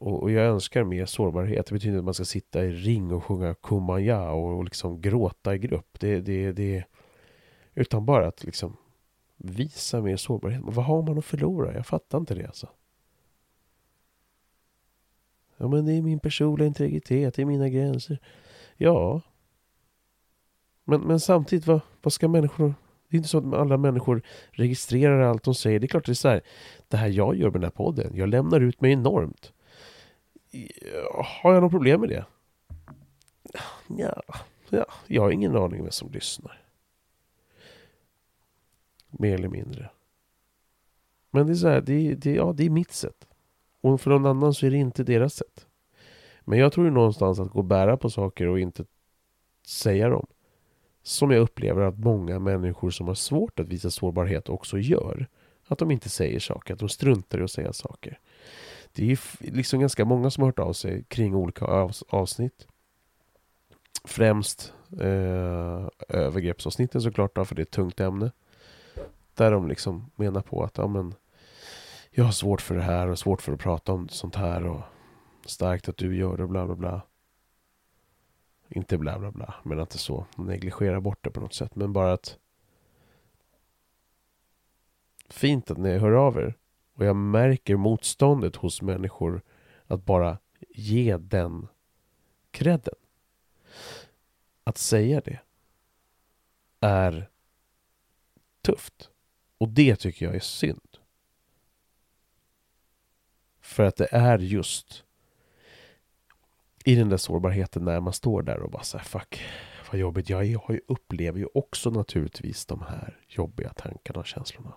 och, 0.00 0.30
jag 0.30 0.46
önskar 0.46 0.84
mer 0.84 1.06
sårbarhet. 1.06 1.66
Det 1.66 1.72
betyder 1.72 1.98
att 1.98 2.04
man 2.04 2.14
ska 2.14 2.24
sitta 2.24 2.64
i 2.64 2.72
ring 2.72 3.12
och 3.12 3.24
sjunga 3.24 3.54
Kumbaya 3.54 4.30
och, 4.30 4.56
och 4.56 4.64
liksom 4.64 5.00
gråta 5.00 5.54
i 5.54 5.58
grupp. 5.58 6.00
Det, 6.00 6.20
det, 6.20 6.52
det, 6.52 6.84
utan 7.74 8.06
bara 8.06 8.26
att 8.26 8.44
liksom 8.44 8.76
visa 9.36 10.00
mer 10.00 10.16
sårbarhet. 10.16 10.60
vad 10.64 10.84
har 10.84 11.02
man 11.02 11.18
att 11.18 11.24
förlora? 11.24 11.74
Jag 11.74 11.86
fattar 11.86 12.18
inte 12.18 12.34
det 12.34 12.46
alltså. 12.46 12.68
Ja 15.56 15.68
men 15.68 15.86
det 15.86 15.92
är 15.92 16.02
min 16.02 16.20
personliga 16.20 16.66
integritet, 16.66 17.34
det 17.34 17.42
är 17.42 17.46
mina 17.46 17.68
gränser. 17.68 18.18
Ja. 18.76 19.20
Men, 20.84 21.00
men 21.00 21.20
samtidigt, 21.20 21.66
vad, 21.66 21.80
vad 22.02 22.12
ska 22.12 22.28
människor... 22.28 22.74
Det 23.08 23.16
är 23.16 23.18
inte 23.18 23.28
så 23.28 23.38
att 23.38 23.54
alla 23.54 23.76
människor 23.76 24.22
registrerar 24.50 25.20
allt 25.20 25.42
de 25.42 25.54
säger. 25.54 25.80
Det 25.80 25.86
är 25.86 25.88
klart 25.88 26.06
det 26.06 26.12
är 26.12 26.14
så 26.14 26.28
här. 26.28 26.42
Det 26.88 26.96
här 26.96 27.08
jag 27.08 27.36
gör 27.36 27.50
med 27.50 27.60
den 27.60 27.62
här 27.62 27.70
podden, 27.70 28.16
jag 28.16 28.28
lämnar 28.28 28.60
ut 28.60 28.80
mig 28.80 28.92
enormt. 28.92 29.52
Har 31.42 31.54
jag 31.54 31.62
något 31.62 31.72
problem 31.72 32.00
med 32.00 32.08
det? 32.08 32.24
Ja, 33.88 34.22
ja 34.70 34.86
jag 35.06 35.22
har 35.22 35.30
ingen 35.30 35.56
aning 35.56 35.82
vem 35.82 35.92
som 35.92 36.10
lyssnar. 36.10 36.62
Mer 39.10 39.34
eller 39.34 39.48
mindre. 39.48 39.90
Men 41.30 41.46
det 41.46 41.52
är 41.52 41.54
så 41.54 41.68
här, 41.68 41.80
det, 41.80 42.14
det, 42.14 42.34
ja, 42.34 42.52
det 42.56 42.64
är 42.64 42.70
mitt 42.70 42.92
sätt. 42.92 43.26
Och 43.80 44.00
för 44.00 44.10
någon 44.10 44.26
annan 44.26 44.54
så 44.54 44.66
är 44.66 44.70
det 44.70 44.76
inte 44.76 45.04
deras 45.04 45.34
sätt. 45.34 45.66
Men 46.40 46.58
jag 46.58 46.72
tror 46.72 46.86
ju 46.86 46.92
någonstans 46.92 47.40
att 47.40 47.50
gå 47.50 47.58
och 47.58 47.64
bära 47.64 47.96
på 47.96 48.10
saker 48.10 48.46
och 48.46 48.60
inte 48.60 48.84
säga 49.66 50.08
dem. 50.08 50.26
Som 51.02 51.30
jag 51.30 51.40
upplever 51.40 51.82
att 51.82 51.98
många 51.98 52.38
människor 52.38 52.90
som 52.90 53.08
har 53.08 53.14
svårt 53.14 53.60
att 53.60 53.68
visa 53.68 53.90
sårbarhet 53.90 54.48
också 54.48 54.78
gör. 54.78 55.28
Att 55.66 55.78
de 55.78 55.90
inte 55.90 56.08
säger 56.08 56.40
saker, 56.40 56.74
att 56.74 56.80
de 56.80 56.88
struntar 56.88 57.40
i 57.40 57.42
att 57.42 57.50
säga 57.50 57.72
saker. 57.72 58.20
Det 58.92 59.02
är 59.02 59.06
ju 59.06 59.16
liksom 59.40 59.80
ganska 59.80 60.04
många 60.04 60.30
som 60.30 60.42
har 60.42 60.48
hört 60.48 60.58
av 60.58 60.72
sig 60.72 61.04
kring 61.08 61.34
olika 61.34 61.64
avsnitt. 62.08 62.66
Främst 64.04 64.72
eh, 65.00 65.88
övergreppsavsnitten 66.08 67.02
såklart 67.02 67.34
då, 67.34 67.44
för 67.44 67.54
det 67.54 67.60
är 67.60 67.64
ett 67.64 67.70
tungt 67.70 68.00
ämne. 68.00 68.32
Där 69.34 69.50
de 69.52 69.68
liksom 69.68 70.10
menar 70.16 70.40
på 70.40 70.64
att 70.64 70.78
ja, 70.78 70.86
men, 70.86 71.14
jag 72.10 72.24
har 72.24 72.32
svårt 72.32 72.60
för 72.60 72.74
det 72.74 72.82
här 72.82 73.08
och 73.08 73.18
svårt 73.18 73.42
för 73.42 73.52
att 73.52 73.60
prata 73.60 73.92
om 73.92 74.08
sånt 74.08 74.34
här 74.34 74.66
och 74.66 74.80
starkt 75.44 75.88
att 75.88 75.96
du 75.96 76.16
gör 76.16 76.36
det 76.36 76.42
och 76.42 76.48
bla 76.48 76.66
bla 76.66 76.74
bla. 76.74 77.02
Inte 78.68 78.98
bla 78.98 79.18
bla 79.18 79.30
bla, 79.30 79.54
men 79.62 79.80
att 79.80 79.90
det 79.90 79.98
så 79.98 80.26
negligera 80.36 81.00
bort 81.00 81.24
det 81.24 81.30
på 81.30 81.40
något 81.40 81.54
sätt. 81.54 81.76
Men 81.76 81.92
bara 81.92 82.12
att 82.12 82.38
fint 85.28 85.70
att 85.70 85.78
ni 85.78 85.98
hör 85.98 86.12
av 86.12 86.36
er. 86.36 86.54
Och 86.98 87.04
jag 87.04 87.16
märker 87.16 87.76
motståndet 87.76 88.56
hos 88.56 88.82
människor 88.82 89.42
att 89.86 90.04
bara 90.04 90.38
ge 90.68 91.16
den 91.16 91.68
credden. 92.50 92.94
Att 94.64 94.78
säga 94.78 95.20
det 95.20 95.40
är 96.80 97.30
tufft. 98.60 99.10
Och 99.58 99.68
det 99.68 99.96
tycker 99.96 100.26
jag 100.26 100.34
är 100.34 100.40
synd. 100.40 100.98
För 103.60 103.84
att 103.84 103.96
det 103.96 104.08
är 104.12 104.38
just 104.38 105.04
i 106.84 106.94
den 106.94 107.08
där 107.08 107.16
sårbarheten 107.16 107.84
när 107.84 108.00
man 108.00 108.12
står 108.12 108.42
där 108.42 108.60
och 108.60 108.70
bara 108.70 108.82
säger 108.82 109.04
fuck 109.04 109.40
vad 109.90 110.00
jobbigt. 110.00 110.28
Jag, 110.28 110.46
jag 110.46 110.80
upplever 110.88 111.38
ju 111.38 111.46
också 111.54 111.90
naturligtvis 111.90 112.66
de 112.66 112.82
här 112.82 113.20
jobbiga 113.28 113.72
tankarna 113.72 114.20
och 114.20 114.26
känslorna. 114.26 114.72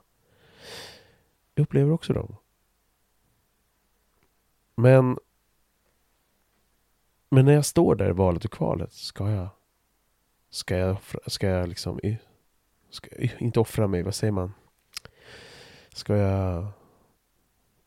Jag 1.56 1.64
upplever 1.64 1.92
också 1.92 2.14
dem. 2.14 2.36
Men 4.76 5.18
men 7.30 7.46
när 7.46 7.54
jag 7.54 7.66
står 7.66 7.96
där 7.96 8.10
i 8.10 8.14
valet 8.14 8.46
och 8.46 8.52
kvalet, 8.52 8.94
ska 8.94 9.32
jag 9.32 9.50
Ska 10.54 10.78
jag, 10.78 10.98
ska 11.26 11.48
jag 11.48 11.70
liksom 11.70 12.00
ska 12.90 13.10
jag, 13.12 13.42
Inte 13.42 13.60
offra 13.60 13.88
mig, 13.88 14.04
vad 14.04 14.16
säger 14.16 14.32
man? 14.32 14.54
Ska 15.94 16.18
jag 16.18 16.68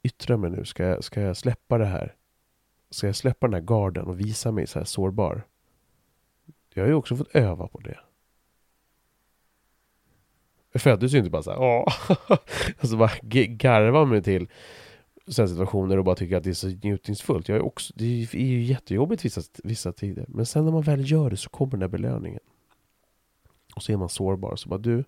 yttra 0.02 0.36
mig 0.36 0.50
nu? 0.50 0.64
Ska 0.64 0.84
jag, 0.84 1.04
ska 1.04 1.20
jag 1.20 1.36
släppa 1.36 1.78
det 1.78 1.86
här? 1.86 2.14
Ska 2.90 3.06
jag 3.06 3.16
släppa 3.16 3.46
den 3.46 3.54
här 3.54 3.60
garden 3.60 4.06
och 4.06 4.20
visa 4.20 4.52
mig 4.52 4.66
så 4.66 4.78
här 4.78 4.86
sårbar? 4.86 5.46
Jag 6.74 6.82
har 6.82 6.88
ju 6.88 6.94
också 6.94 7.16
fått 7.16 7.34
öva 7.34 7.68
på 7.68 7.78
det. 7.78 7.98
Jag 10.74 10.82
föddes 10.82 11.14
ju 11.14 11.18
inte 11.18 11.30
bara 11.30 11.42
så 11.42 11.50
här, 11.50 11.60
åh, 11.60 11.84
alltså 12.80 12.96
bara 12.96 13.10
garva 13.22 14.04
mig 14.04 14.22
till 14.22 14.48
sådana 15.26 15.48
situationer 15.48 15.98
och 15.98 16.04
bara 16.04 16.14
tycka 16.14 16.38
att 16.38 16.44
det 16.44 16.50
är 16.50 16.54
så 16.54 16.68
njutningsfullt. 16.68 17.48
Jag 17.48 17.56
är 17.56 17.62
också, 17.64 17.92
det 17.96 18.04
är 18.04 18.36
ju 18.36 18.62
jättejobbigt 18.62 19.24
vissa, 19.24 19.40
vissa 19.64 19.92
tider. 19.92 20.24
Men 20.28 20.46
sen 20.46 20.64
när 20.64 20.72
man 20.72 20.82
väl 20.82 21.10
gör 21.10 21.30
det 21.30 21.36
så 21.36 21.50
kommer 21.50 21.70
den 21.70 21.80
där 21.80 21.88
belöningen. 21.88 22.40
Och 23.74 23.82
så 23.82 23.92
är 23.92 23.96
man 23.96 24.08
sårbar. 24.08 24.56
Så 24.56 24.68
bara 24.68 24.78
du. 24.78 25.04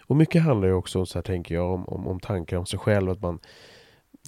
Och 0.00 0.16
mycket 0.16 0.42
handlar 0.42 0.68
ju 0.68 0.74
också 0.74 1.06
så 1.06 1.18
här, 1.18 1.22
tänker 1.22 1.54
jag, 1.54 1.74
om, 1.74 1.88
om, 1.88 2.06
om 2.06 2.20
tankar 2.20 2.56
om 2.56 2.66
sig 2.66 2.78
själv. 2.78 3.10
Att 3.10 3.20
man 3.20 3.38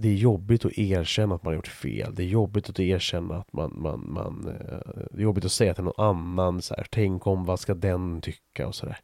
det 0.01 0.09
är 0.09 0.15
jobbigt 0.15 0.65
att 0.65 0.79
erkänna 0.79 1.35
att 1.35 1.43
man 1.43 1.51
har 1.51 1.57
gjort 1.57 1.69
fel. 1.69 2.15
Det 2.15 2.23
är 2.23 2.27
jobbigt 2.27 2.71
att 2.71 2.81
erkänna 2.81 3.37
att 3.37 3.53
man, 3.53 3.73
man, 3.77 4.13
man 4.13 4.49
eh, 4.49 5.05
det 5.11 5.19
är 5.19 5.23
jobbigt 5.23 5.45
att 5.45 5.53
säga 5.53 5.75
till 5.75 5.85
någon 5.85 6.07
annan 6.07 6.63
så 6.63 6.75
här, 6.75 6.87
tänk 6.91 7.27
om 7.27 7.45
vad 7.45 7.61
ska 7.61 7.75
den 7.75 8.21
tycka 8.21 8.67
och 8.67 8.75
sådär. 8.75 8.99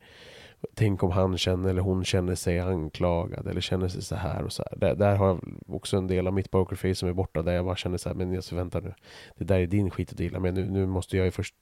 Tänk 0.74 1.02
om 1.02 1.10
han 1.10 1.38
känner 1.38 1.70
eller 1.70 1.82
hon 1.82 2.04
känner 2.04 2.34
sig 2.34 2.60
anklagad 2.60 3.46
eller 3.46 3.60
känner 3.60 3.88
sig 3.88 4.02
så 4.02 4.14
här 4.14 4.42
och 4.42 4.52
så 4.52 4.64
här. 4.70 4.78
Där, 4.78 4.94
där 4.94 5.16
har 5.16 5.26
jag 5.26 5.40
också 5.66 5.96
en 5.96 6.06
del 6.06 6.26
av 6.26 6.32
mitt 6.32 6.50
pokerface 6.50 6.94
som 6.94 7.08
är 7.08 7.12
borta 7.12 7.42
där 7.42 7.52
jag 7.52 7.64
bara 7.64 7.76
känner 7.76 7.98
så 7.98 8.08
här, 8.08 8.16
men 8.16 8.32
jag 8.32 8.44
så 8.44 8.56
vänta 8.56 8.80
nu. 8.80 8.94
Det 9.36 9.44
där 9.44 9.60
är 9.60 9.66
din 9.66 9.90
skit 9.90 10.10
att 10.10 10.18
dela 10.18 10.40
med. 10.40 10.54
Nu, 10.54 10.70
nu 10.70 10.86
måste 10.86 11.16
jag 11.16 11.26
i 11.26 11.30
först, 11.30 11.54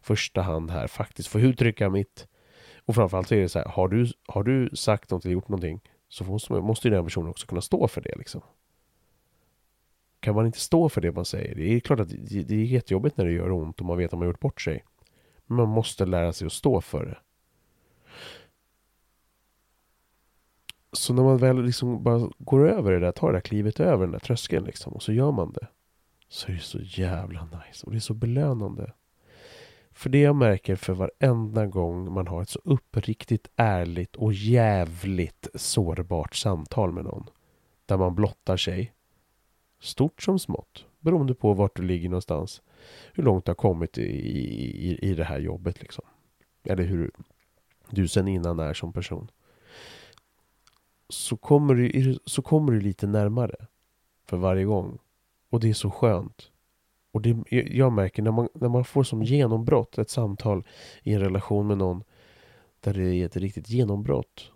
första 0.00 0.42
hand 0.42 0.70
här 0.70 0.86
faktiskt 0.86 1.28
få 1.28 1.40
uttrycka 1.40 1.90
mitt. 1.90 2.26
Och 2.84 2.94
framförallt 2.94 3.28
så 3.28 3.34
är 3.34 3.40
det 3.40 3.48
så 3.48 3.58
här, 3.58 3.68
har 3.68 3.88
du, 3.88 4.06
har 4.26 4.42
du 4.42 4.70
sagt 4.76 5.10
något 5.10 5.24
eller 5.24 5.32
gjort 5.32 5.48
någonting 5.48 5.80
så 6.08 6.24
måste, 6.24 6.52
måste 6.52 6.88
ju 6.88 6.94
den 6.94 7.04
personen 7.04 7.30
också 7.30 7.46
kunna 7.46 7.60
stå 7.60 7.88
för 7.88 8.00
det 8.00 8.14
liksom. 8.16 8.40
Kan 10.20 10.34
man 10.34 10.46
inte 10.46 10.60
stå 10.60 10.88
för 10.88 11.00
det 11.00 11.12
man 11.12 11.24
säger? 11.24 11.54
Det 11.54 11.74
är 11.74 11.80
klart 11.80 12.00
att 12.00 12.08
det 12.08 12.54
är 12.54 12.64
jättejobbigt 12.64 13.16
när 13.16 13.24
det 13.24 13.32
gör 13.32 13.50
ont 13.52 13.80
och 13.80 13.86
man 13.86 13.98
vet 13.98 14.06
att 14.06 14.12
man 14.12 14.20
har 14.20 14.26
gjort 14.26 14.40
bort 14.40 14.60
sig. 14.60 14.84
Men 15.46 15.56
man 15.56 15.68
måste 15.68 16.06
lära 16.06 16.32
sig 16.32 16.46
att 16.46 16.52
stå 16.52 16.80
för 16.80 17.06
det. 17.06 17.18
Så 20.96 21.14
när 21.14 21.22
man 21.22 21.38
väl 21.38 21.62
liksom 21.62 22.02
bara 22.02 22.30
går 22.38 22.68
över 22.68 22.92
det 22.92 23.00
där, 23.00 23.12
tar 23.12 23.28
det 23.28 23.36
där 23.36 23.40
klivet 23.40 23.80
över 23.80 24.04
den 24.04 24.12
där 24.12 24.18
tröskeln 24.18 24.64
liksom 24.64 24.92
och 24.92 25.02
så 25.02 25.12
gör 25.12 25.32
man 25.32 25.52
det. 25.52 25.66
Så 26.28 26.48
är 26.48 26.52
det 26.52 26.60
så 26.60 26.78
jävla 26.82 27.44
nice 27.44 27.86
och 27.86 27.92
det 27.92 27.98
är 27.98 28.00
så 28.00 28.14
belönande. 28.14 28.92
För 29.92 30.10
det 30.10 30.20
jag 30.20 30.36
märker 30.36 30.76
för 30.76 30.92
varenda 30.92 31.66
gång 31.66 32.12
man 32.12 32.26
har 32.26 32.42
ett 32.42 32.48
så 32.48 32.60
uppriktigt, 32.64 33.48
ärligt 33.56 34.16
och 34.16 34.32
jävligt 34.32 35.48
sårbart 35.54 36.34
samtal 36.34 36.92
med 36.92 37.04
någon. 37.04 37.26
Där 37.86 37.96
man 37.96 38.14
blottar 38.14 38.56
sig 38.56 38.92
Stort 39.80 40.22
som 40.22 40.38
smått. 40.38 40.84
Beroende 41.00 41.34
på 41.34 41.54
vart 41.54 41.76
du 41.76 41.82
ligger 41.82 42.08
någonstans. 42.08 42.62
Hur 43.14 43.22
långt 43.22 43.44
du 43.44 43.50
har 43.50 43.54
kommit 43.54 43.98
i, 43.98 44.02
i, 44.02 44.98
i 45.10 45.14
det 45.14 45.24
här 45.24 45.38
jobbet 45.38 45.80
liksom. 45.80 46.04
Eller 46.64 46.84
hur 46.84 47.10
du 47.90 48.08
sen 48.08 48.28
innan 48.28 48.58
är 48.58 48.74
som 48.74 48.92
person. 48.92 49.30
Så 51.08 51.36
kommer, 51.36 51.74
du, 51.74 52.18
så 52.24 52.42
kommer 52.42 52.72
du 52.72 52.80
lite 52.80 53.06
närmare. 53.06 53.66
För 54.24 54.36
varje 54.36 54.64
gång. 54.64 54.98
Och 55.50 55.60
det 55.60 55.68
är 55.68 55.74
så 55.74 55.90
skönt. 55.90 56.50
Och 57.12 57.22
det, 57.22 57.36
jag 57.50 57.92
märker 57.92 58.22
när 58.22 58.30
man, 58.30 58.48
när 58.54 58.68
man 58.68 58.84
får 58.84 59.02
som 59.02 59.22
genombrott 59.22 59.98
ett 59.98 60.10
samtal 60.10 60.64
i 61.02 61.12
en 61.12 61.20
relation 61.20 61.66
med 61.66 61.78
någon 61.78 62.04
där 62.80 62.94
det 62.94 63.14
är 63.14 63.26
ett 63.26 63.36
riktigt 63.36 63.70
genombrott 63.70 64.52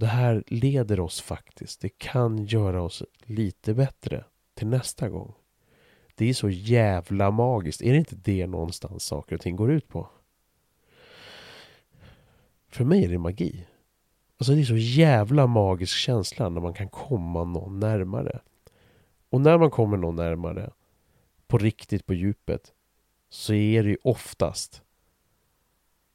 det 0.00 0.06
här 0.06 0.44
leder 0.46 1.00
oss 1.00 1.20
faktiskt, 1.20 1.80
det 1.80 1.98
kan 1.98 2.44
göra 2.44 2.82
oss 2.82 3.02
lite 3.22 3.74
bättre 3.74 4.24
till 4.54 4.66
nästa 4.66 5.08
gång. 5.08 5.34
Det 6.14 6.28
är 6.28 6.34
så 6.34 6.50
jävla 6.50 7.30
magiskt. 7.30 7.82
Är 7.82 7.92
det 7.92 7.98
inte 7.98 8.16
det 8.16 8.46
någonstans 8.46 9.04
saker 9.04 9.34
och 9.34 9.40
ting 9.40 9.56
går 9.56 9.72
ut 9.72 9.88
på? 9.88 10.08
För 12.68 12.84
mig 12.84 13.04
är 13.04 13.08
det 13.08 13.18
magi. 13.18 13.66
Alltså 14.40 14.52
det 14.52 14.60
är 14.60 14.64
så 14.64 14.76
jävla 14.76 15.46
magisk 15.46 15.96
känsla 15.96 16.48
när 16.48 16.60
man 16.60 16.74
kan 16.74 16.88
komma 16.88 17.44
någon 17.44 17.80
närmare. 17.80 18.40
Och 19.30 19.40
när 19.40 19.58
man 19.58 19.70
kommer 19.70 19.96
någon 19.96 20.16
närmare 20.16 20.70
på 21.46 21.58
riktigt 21.58 22.06
på 22.06 22.14
djupet 22.14 22.72
så 23.28 23.54
är 23.54 23.82
det 23.82 23.88
ju 23.88 23.96
oftast 24.02 24.82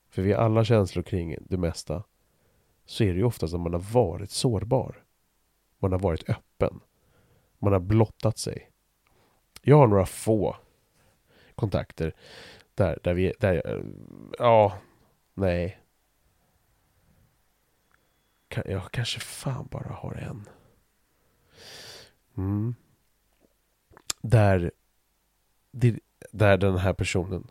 för 0.10 0.22
vi 0.22 0.34
har 0.34 0.42
alla 0.42 0.66
känslor 0.66 1.04
kring 1.04 1.36
det 1.42 1.58
mesta 1.58 2.04
så 2.86 3.04
är 3.04 3.08
det 3.08 3.18
ju 3.20 3.24
oftast 3.24 3.54
att 3.54 3.60
man 3.60 3.74
har 3.74 3.94
varit 3.94 4.32
sårbar. 4.32 5.04
Man 5.80 5.92
har 5.92 6.00
varit 6.00 6.30
öppen. 6.30 6.80
Man 7.60 7.74
har 7.74 7.80
blottat 7.80 8.38
sig. 8.38 8.70
Jag 9.62 9.78
har 9.78 9.88
några 9.88 10.06
få 10.06 10.56
kontakter 11.56 12.16
där, 12.76 13.00
där 13.04 13.14
vi, 13.14 13.34
där, 13.40 13.84
ja, 14.40 14.78
nej. 15.34 15.80
Jag 18.66 18.92
kanske 18.92 19.20
fan 19.20 19.68
bara 19.72 19.94
har 19.94 20.14
en. 20.14 20.50
Mm. 22.38 22.76
Där, 24.22 24.72
där 26.32 26.58
den 26.58 26.78
här 26.78 26.94
personen, 26.94 27.48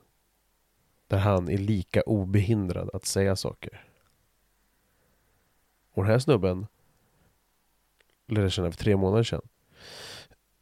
där 1.07 1.19
han 1.19 1.49
är 1.49 1.59
lika 1.59 2.03
obehindrad 2.03 2.91
att 2.93 3.05
säga 3.05 3.37
saker. 3.37 3.85
Och 5.91 6.03
den 6.03 6.13
här 6.13 6.19
snubben 6.19 6.67
lärde 8.27 8.51
känna 8.51 8.71
för 8.71 8.79
tre 8.79 8.97
månader 8.97 9.23
sedan. 9.23 9.49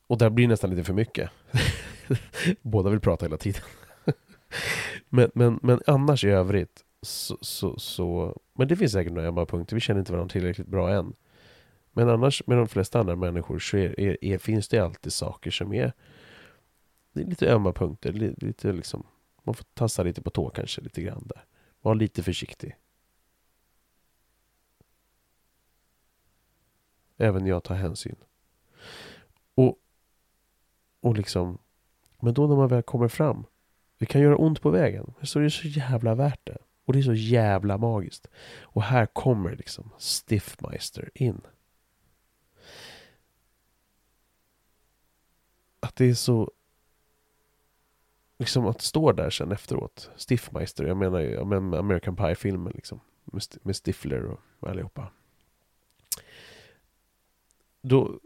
Och 0.06 0.18
där 0.18 0.30
blir 0.30 0.44
det 0.44 0.48
nästan 0.48 0.70
lite 0.70 0.84
för 0.84 0.92
mycket. 0.92 1.30
Båda 2.62 2.90
vill 2.90 3.00
prata 3.00 3.24
hela 3.24 3.36
tiden. 3.36 3.62
men, 5.08 5.30
men, 5.34 5.58
men 5.62 5.80
annars 5.86 6.24
i 6.24 6.28
övrigt 6.28 6.84
så, 7.02 7.38
så, 7.40 7.78
så, 7.78 8.40
men 8.52 8.68
det 8.68 8.76
finns 8.76 8.92
säkert 8.92 9.12
några 9.12 9.28
ömma 9.28 9.46
punkter. 9.46 9.76
Vi 9.76 9.80
känner 9.80 10.00
inte 10.00 10.12
varandra 10.12 10.32
tillräckligt 10.32 10.66
bra 10.66 10.90
än. 10.90 11.14
Men 11.92 12.08
annars 12.08 12.46
med 12.46 12.58
de 12.58 12.68
flesta 12.68 13.00
andra 13.00 13.16
människor 13.16 13.58
så 13.58 13.76
är, 13.76 14.00
är, 14.00 14.24
är, 14.24 14.38
finns 14.38 14.68
det 14.68 14.78
alltid 14.78 15.12
saker 15.12 15.50
som 15.50 15.72
är, 15.72 15.92
det 17.12 17.20
är 17.20 17.26
lite 17.26 17.52
ömma 17.52 17.72
punkter. 17.72 18.12
Lite, 18.12 18.46
lite 18.46 18.72
liksom, 18.72 19.06
man 19.42 19.54
får 19.54 19.64
tassa 19.74 20.02
lite 20.02 20.22
på 20.22 20.30
tå 20.30 20.50
kanske 20.50 20.80
lite 20.80 21.02
grann 21.02 21.22
där. 21.26 21.44
Var 21.80 21.94
lite 21.94 22.22
försiktig. 22.22 22.76
Även 27.16 27.46
jag 27.46 27.64
tar 27.64 27.74
hänsyn. 27.74 28.16
Och, 29.54 29.78
och 31.00 31.16
liksom, 31.16 31.58
men 32.20 32.34
då 32.34 32.46
när 32.46 32.56
man 32.56 32.68
väl 32.68 32.82
kommer 32.82 33.08
fram, 33.08 33.44
det 33.98 34.06
kan 34.06 34.20
göra 34.20 34.36
ont 34.36 34.62
på 34.62 34.70
vägen, 34.70 35.14
så 35.22 35.38
är 35.38 35.42
det 35.42 35.50
så 35.50 35.68
jävla 35.68 36.14
värt 36.14 36.40
det. 36.44 36.58
Och 36.84 36.92
det 36.92 36.98
är 36.98 37.02
så 37.02 37.14
jävla 37.14 37.78
magiskt. 37.78 38.26
Och 38.62 38.82
här 38.82 39.06
kommer 39.06 39.56
liksom 39.56 39.90
Stiffmeister 39.98 41.10
in. 41.14 41.40
Att 45.80 45.96
det 45.96 46.04
är 46.10 46.14
så... 46.14 46.52
Liksom 48.38 48.66
att 48.66 48.80
stå 48.80 49.12
där 49.12 49.30
sen 49.30 49.52
efteråt. 49.52 50.10
Stiffmeister, 50.16 50.84
jag 50.84 50.96
menar 50.96 51.20
ju 51.20 51.40
American 51.40 52.16
Pie-filmen 52.16 52.72
liksom. 52.74 53.00
Med 53.62 53.76
Stifler 53.76 54.24
och 54.24 54.68
allihopa 54.70 55.10
då... 57.82 58.20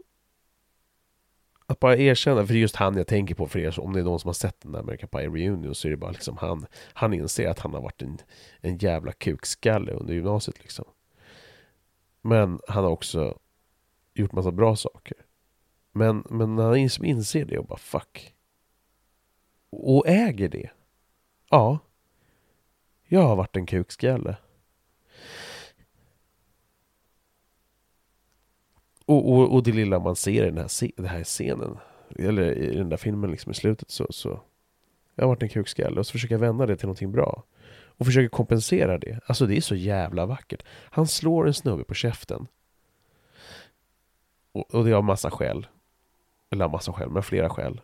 Att 1.69 1.79
bara 1.79 1.97
erkänna, 1.97 2.45
för 2.45 2.53
det 2.53 2.59
är 2.59 2.61
just 2.61 2.75
han 2.75 2.97
jag 2.97 3.07
tänker 3.07 3.35
på 3.35 3.47
för 3.47 3.59
er, 3.59 3.79
om 3.79 3.93
det 3.93 3.99
är 3.99 4.03
någon 4.03 4.19
som 4.19 4.27
har 4.27 4.33
sett 4.33 4.61
den 4.61 4.71
där 4.71 4.79
American 4.79 5.09
Pie 5.09 5.27
Reunion 5.27 5.75
så 5.75 5.87
är 5.87 5.89
det 5.91 5.97
bara 5.97 6.11
liksom 6.11 6.37
han, 6.37 6.65
han 6.93 7.13
inser 7.13 7.49
att 7.49 7.59
han 7.59 7.73
har 7.73 7.81
varit 7.81 8.01
en, 8.01 8.17
en 8.61 8.77
jävla 8.77 9.11
kukskalle 9.11 9.91
under 9.91 10.13
gymnasiet 10.13 10.59
liksom. 10.61 10.85
Men 12.21 12.59
han 12.67 12.83
har 12.83 12.91
också 12.91 13.39
gjort 14.13 14.31
massa 14.31 14.51
bra 14.51 14.75
saker. 14.75 15.17
Men, 15.91 16.23
men 16.29 16.55
när 16.55 16.63
han 16.63 16.73
liksom 16.73 17.05
inser 17.05 17.45
det 17.45 17.59
och 17.59 17.65
bara 17.65 17.77
fuck. 17.79 18.33
Och 19.69 20.07
äger 20.07 20.49
det. 20.49 20.69
Ja. 21.49 21.79
Jag 23.03 23.21
har 23.21 23.35
varit 23.35 23.55
en 23.55 23.65
kukskalle. 23.65 24.37
Och, 29.07 29.33
och, 29.33 29.53
och 29.53 29.63
det 29.63 29.71
lilla 29.71 29.99
man 29.99 30.15
ser 30.15 30.43
i 30.43 30.51
den 30.51 30.57
här, 30.57 30.91
den 30.95 31.05
här 31.05 31.23
scenen, 31.23 31.77
eller 32.15 32.57
i 32.57 32.75
den 32.75 32.89
där 32.89 32.97
filmen 32.97 33.31
liksom 33.31 33.51
i 33.51 33.55
slutet 33.55 33.91
så, 33.91 34.07
så 34.09 34.41
jag 35.15 35.23
har 35.23 35.29
varit 35.29 35.43
en 35.43 35.49
kukskalle 35.49 35.99
och 35.99 36.07
så 36.07 36.11
försöker 36.11 36.35
jag 36.35 36.39
vända 36.39 36.65
det 36.65 36.77
till 36.77 36.85
någonting 36.85 37.11
bra. 37.11 37.43
Och 37.69 38.05
försöker 38.05 38.29
kompensera 38.29 38.97
det. 38.97 39.19
Alltså 39.25 39.45
det 39.45 39.57
är 39.57 39.61
så 39.61 39.75
jävla 39.75 40.25
vackert. 40.25 40.63
Han 40.69 41.07
slår 41.07 41.47
en 41.47 41.53
snubbe 41.53 41.83
på 41.83 41.93
käften. 41.93 42.47
Och, 44.51 44.75
och 44.75 44.85
det 44.85 44.91
har 44.91 45.01
massa 45.01 45.31
skäl. 45.31 45.67
Eller 46.49 46.69
massa 46.69 46.93
skäl, 46.93 47.09
men 47.09 47.23
flera 47.23 47.49
skäl. 47.49 47.81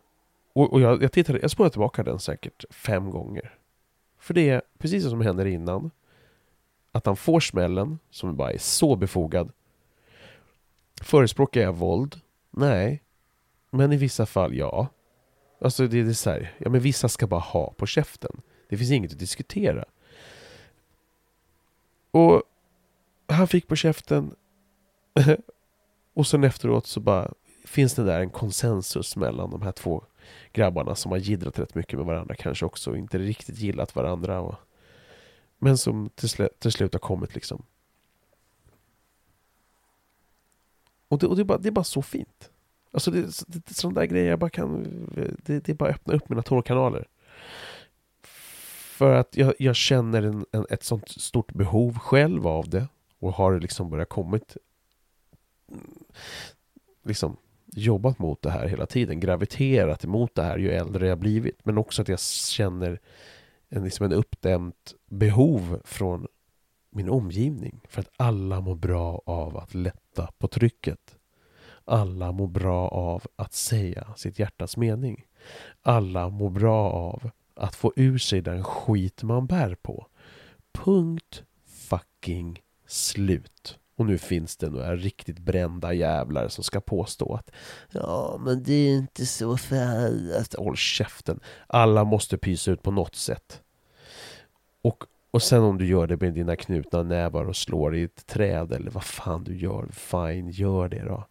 Och, 0.54 0.74
och 0.74 0.82
jag, 0.82 1.04
jag 1.04 1.12
tittade, 1.12 1.40
jag 1.42 1.52
spolade 1.52 1.72
tillbaka 1.72 2.04
den 2.04 2.20
säkert 2.20 2.66
fem 2.70 3.10
gånger. 3.10 3.58
För 4.18 4.34
det 4.34 4.50
är 4.50 4.62
precis 4.78 5.10
som 5.10 5.22
händer 5.22 5.46
innan. 5.46 5.92
Att 6.92 7.06
han 7.06 7.16
får 7.16 7.40
smällen, 7.40 8.00
som 8.10 8.36
bara 8.36 8.52
är 8.52 8.58
så 8.58 8.96
befogad. 8.96 9.52
Förespråkar 11.04 11.62
jag 11.62 11.74
våld? 11.74 12.22
Nej. 12.52 13.04
Men 13.70 13.92
i 13.92 13.98
vissa 13.98 14.26
fall, 14.26 14.56
ja. 14.56 14.88
Alltså 15.62 15.88
det 15.88 16.00
är 16.00 16.14
så 16.14 16.30
här, 16.30 16.56
ja 16.58 16.70
men 16.70 16.82
vissa 16.82 17.10
ska 17.10 17.28
bara 17.28 17.40
ha 17.40 17.74
på 17.74 17.86
käften. 17.86 18.42
Det 18.70 18.78
finns 18.78 18.92
inget 18.92 19.12
att 19.12 19.20
diskutera. 19.20 19.86
Och 22.12 22.44
han 23.28 23.48
fick 23.48 23.68
på 23.68 23.76
käften. 23.76 24.36
och 26.14 26.28
sen 26.28 26.44
efteråt 26.44 26.88
så 26.88 27.00
bara 27.00 27.34
finns 27.66 27.94
det 27.94 28.04
där 28.04 28.20
en 28.20 28.30
konsensus 28.30 29.16
mellan 29.16 29.52
de 29.52 29.62
här 29.62 29.72
två 29.72 30.04
grabbarna 30.52 30.96
som 30.96 31.12
har 31.12 31.20
gidrat 31.20 31.60
rätt 31.60 31.76
mycket 31.76 32.00
med 32.00 32.06
varandra 32.06 32.36
kanske 32.36 32.66
också 32.66 32.92
och 32.92 32.98
inte 32.98 33.18
riktigt 33.18 33.58
gillat 33.58 33.96
varandra. 33.96 34.40
Och, 34.42 34.56
men 35.60 35.78
som 35.78 36.10
till, 36.16 36.30
sl 36.30 36.44
till 36.60 36.72
slut 36.72 36.94
har 36.94 37.00
kommit 37.00 37.36
liksom 37.36 37.66
Och 41.14 41.20
det, 41.20 41.28
och 41.28 41.36
det, 41.36 41.42
är, 41.42 41.46
bara, 41.46 41.58
det 41.58 41.70
är 41.70 41.72
bara 41.72 41.84
så 41.84 42.02
fint. 42.02 42.50
Alltså 42.92 43.12
det, 43.12 43.22
det, 43.48 43.74
sådana 43.74 44.00
där 44.00 44.08
grejer 44.08 44.30
jag 44.30 44.40
bara 44.40 44.50
kan... 44.50 44.84
Det, 45.46 45.66
det 45.66 45.70
är 45.70 45.74
bara 45.74 45.90
att 45.90 45.96
öppna 45.96 46.14
upp 46.14 46.30
mina 46.30 46.42
tårkanaler. 46.42 47.08
För 48.98 49.14
att 49.14 49.38
jag, 49.38 49.54
jag 49.60 49.76
känner 49.76 50.24
en, 50.24 50.46
en, 50.52 50.66
ett 50.70 50.84
sånt 50.84 51.10
stort 51.10 51.54
behov 51.54 51.98
själv 51.98 52.48
av 52.48 52.70
det. 52.70 52.88
Och 53.20 53.34
har 53.34 53.60
liksom 53.60 53.90
börjat 53.90 54.10
kommit... 54.10 54.58
Mm, 55.72 56.04
liksom 57.04 57.38
jobbat 57.66 58.20
mot 58.20 58.42
det 58.42 58.50
här 58.50 58.68
hela 58.68 58.86
tiden. 58.86 59.20
Graviterat 59.20 60.04
emot 60.04 60.36
det 60.36 60.44
här 60.44 60.58
ju 60.58 60.72
äldre 60.72 61.08
jag 61.08 61.18
blivit. 61.18 61.66
Men 61.66 61.78
också 61.78 62.02
att 62.02 62.08
jag 62.08 62.20
känner 62.20 63.00
en, 63.70 63.84
liksom 63.84 64.06
en 64.06 64.14
uppdämt 64.14 64.94
behov 65.06 65.82
från 65.84 66.28
min 66.96 67.10
omgivning. 67.10 67.82
För 67.90 68.02
att 68.02 68.12
alla 68.18 68.62
mår 68.62 68.76
bra 68.76 69.22
av 69.26 69.58
att 69.58 69.74
lätta 69.74 70.30
på 70.38 70.48
trycket. 70.48 71.18
Alla 71.86 72.32
mår 72.32 72.48
bra 72.48 72.88
av 72.90 73.24
att 73.36 73.54
säga 73.54 74.14
sitt 74.16 74.40
hjärtas 74.40 74.78
mening. 74.78 75.26
Alla 75.82 76.30
mår 76.30 76.50
bra 76.50 76.92
av 76.92 77.30
att 77.56 77.76
få 77.76 77.94
ur 77.96 78.18
sig 78.18 78.42
den 78.42 78.64
skit 78.64 79.24
man 79.24 79.46
bär 79.46 79.76
på. 79.76 80.08
Punkt 80.72 81.44
fucking 81.66 82.62
slut. 82.88 83.80
Och 83.96 84.06
nu 84.06 84.18
finns 84.18 84.58
det 84.58 84.70
några 84.70 84.96
riktigt 84.96 85.40
brända 85.40 85.94
jävlar 85.94 86.48
som 86.48 86.64
ska 86.64 86.82
påstå 86.82 87.36
att 87.36 87.52
Ja, 87.92 88.38
men 88.40 88.64
det 88.64 88.74
är 88.74 88.98
inte 88.98 89.26
så 89.26 89.58
farligt. 89.58 90.56
Håll 90.58 90.78
käften. 90.78 91.40
Alla 91.68 92.04
måste 92.04 92.38
pysa 92.38 92.72
ut 92.72 92.84
på 92.84 92.92
något 92.92 93.16
sätt. 93.16 93.62
Och 94.82 95.04
och 95.34 95.44
sen 95.44 95.64
om 95.64 95.78
du 95.78 95.86
gör 95.86 96.08
det 96.08 96.22
med 96.22 96.34
dina 96.34 96.56
knutna 96.56 97.04
nävar 97.04 97.46
och 97.46 97.56
slår 97.56 97.96
i 97.96 98.04
ett 98.04 98.26
träd 98.26 98.72
eller 98.72 98.92
vad 98.92 99.04
fan 99.04 99.44
du 99.44 99.58
gör, 99.58 99.88
fine, 99.92 100.50
gör 100.50 100.90
det 100.90 101.04
då. 101.04 101.28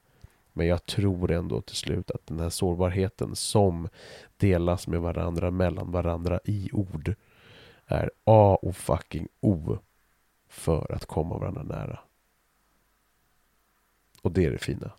Men 0.53 0.67
jag 0.67 0.87
tror 0.87 1.31
ändå 1.31 1.61
till 1.61 1.77
slut 1.77 2.11
att 2.11 2.27
den 2.27 2.41
här 2.41 2.49
sårbarheten 2.49 3.37
som 3.37 3.89
delas 4.37 4.87
med 4.87 5.01
varandra, 5.01 5.51
mellan 5.51 5.91
varandra 5.91 6.41
i 6.45 6.71
ord 6.73 7.15
är 7.87 8.11
A 8.25 8.59
och 8.63 8.77
fucking 8.77 9.29
O 9.41 9.79
för 10.49 10.93
att 10.93 11.07
komma 11.07 11.39
varandra 11.39 11.63
nära. 11.63 12.01
Och 14.23 14.33
det 14.33 14.45
är 14.45 14.51
det 14.51 14.59
fina. 14.59 14.93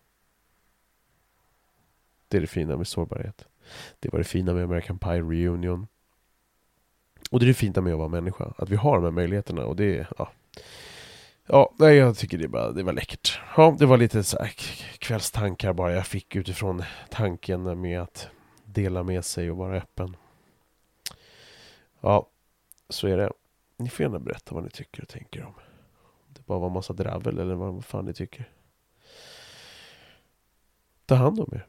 Det 2.28 2.36
är 2.36 2.40
det 2.40 2.46
fina 2.46 2.76
med 2.76 2.86
sårbarhet. 2.86 3.46
Det 3.98 4.12
var 4.12 4.18
det 4.18 4.24
fina 4.24 4.54
med 4.54 4.64
American 4.64 4.98
Pie 4.98 5.22
Reunion. 5.22 5.86
Och 7.30 7.40
det 7.40 7.44
är 7.44 7.48
det 7.48 7.54
fina 7.54 7.80
med 7.80 7.92
att 7.92 7.98
vara 7.98 8.08
människa, 8.08 8.52
att 8.58 8.68
vi 8.68 8.76
har 8.76 8.94
de 8.94 9.04
här 9.04 9.10
möjligheterna 9.10 9.64
och 9.64 9.76
det 9.76 9.98
är, 9.98 10.08
ja. 10.18 10.32
Ja, 11.46 11.74
nej, 11.78 11.96
jag 11.96 12.16
tycker 12.16 12.38
det, 12.38 12.48
bara, 12.48 12.72
det 12.72 12.82
var 12.82 12.92
läckert. 12.92 13.40
Ja, 13.56 13.76
det 13.78 13.86
var 13.86 13.96
lite 13.96 14.24
så 14.24 14.38
här 14.38 14.48
kvällstankar 14.98 15.72
bara 15.72 15.92
jag 15.92 16.06
fick 16.06 16.36
utifrån 16.36 16.82
tanken 17.10 17.80
med 17.80 18.02
att 18.02 18.28
dela 18.64 19.02
med 19.02 19.24
sig 19.24 19.50
och 19.50 19.56
vara 19.56 19.76
öppen. 19.76 20.16
Ja, 22.00 22.28
så 22.88 23.08
är 23.08 23.16
det. 23.16 23.32
Ni 23.76 23.88
får 23.88 24.04
gärna 24.04 24.18
berätta 24.18 24.54
vad 24.54 24.64
ni 24.64 24.70
tycker 24.70 25.02
och 25.02 25.08
tänker 25.08 25.44
om. 25.44 25.54
Det 26.28 26.46
bara 26.46 26.58
var 26.58 26.70
massa 26.70 26.92
dravel 26.92 27.38
eller 27.38 27.54
vad 27.54 27.84
fan 27.84 28.04
ni 28.04 28.14
tycker. 28.14 28.50
Ta 31.06 31.14
hand 31.14 31.40
om 31.40 31.50
er. 31.52 31.66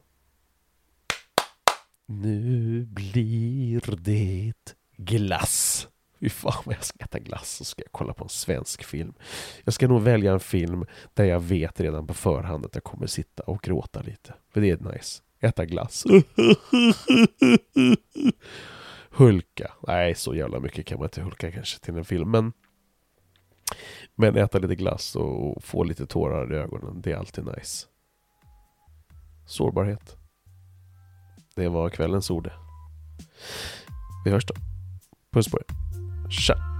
Nu 2.06 2.82
blir 2.84 3.80
det 3.96 4.75
glass. 4.96 5.88
Fy 6.20 6.28
fan 6.28 6.62
vad 6.64 6.74
jag 6.74 6.84
ska 6.84 7.04
äta 7.04 7.18
glass 7.18 7.60
och 7.60 7.66
ska 7.66 7.82
jag 7.82 7.92
kolla 7.92 8.14
på 8.14 8.24
en 8.24 8.28
svensk 8.28 8.84
film. 8.84 9.14
Jag 9.64 9.74
ska 9.74 9.88
nog 9.88 10.02
välja 10.02 10.32
en 10.32 10.40
film 10.40 10.84
där 11.14 11.24
jag 11.24 11.40
vet 11.40 11.80
redan 11.80 12.06
på 12.06 12.14
förhand 12.14 12.66
att 12.66 12.74
jag 12.74 12.84
kommer 12.84 13.06
sitta 13.06 13.42
och 13.42 13.62
gråta 13.62 14.02
lite. 14.02 14.34
För 14.52 14.60
det 14.60 14.70
är 14.70 14.92
nice. 14.92 15.22
Äta 15.40 15.64
glass. 15.64 16.04
Hulka. 19.10 19.72
Nej, 19.86 20.14
så 20.14 20.34
jävla 20.34 20.60
mycket 20.60 20.86
kan 20.86 20.98
man 20.98 21.06
inte 21.06 21.22
hulka 21.22 21.52
kanske 21.52 21.78
till 21.78 21.96
en 21.96 22.04
film. 22.04 22.30
Men, 22.30 22.52
men 24.14 24.36
äta 24.36 24.58
lite 24.58 24.74
glass 24.74 25.16
och 25.16 25.64
få 25.64 25.84
lite 25.84 26.06
tårar 26.06 26.54
i 26.54 26.56
ögonen, 26.56 27.00
det 27.00 27.12
är 27.12 27.16
alltid 27.16 27.44
nice. 27.44 27.86
Sårbarhet. 29.46 30.16
Det 31.54 31.68
var 31.68 31.90
kvällens 31.90 32.30
ord. 32.30 32.50
Vi 34.24 34.30
hörs 34.30 34.46
då. 34.46 34.54
Puss 35.36 35.50
på 35.52 35.58
er. 35.60 35.74
Tja! 36.30 36.75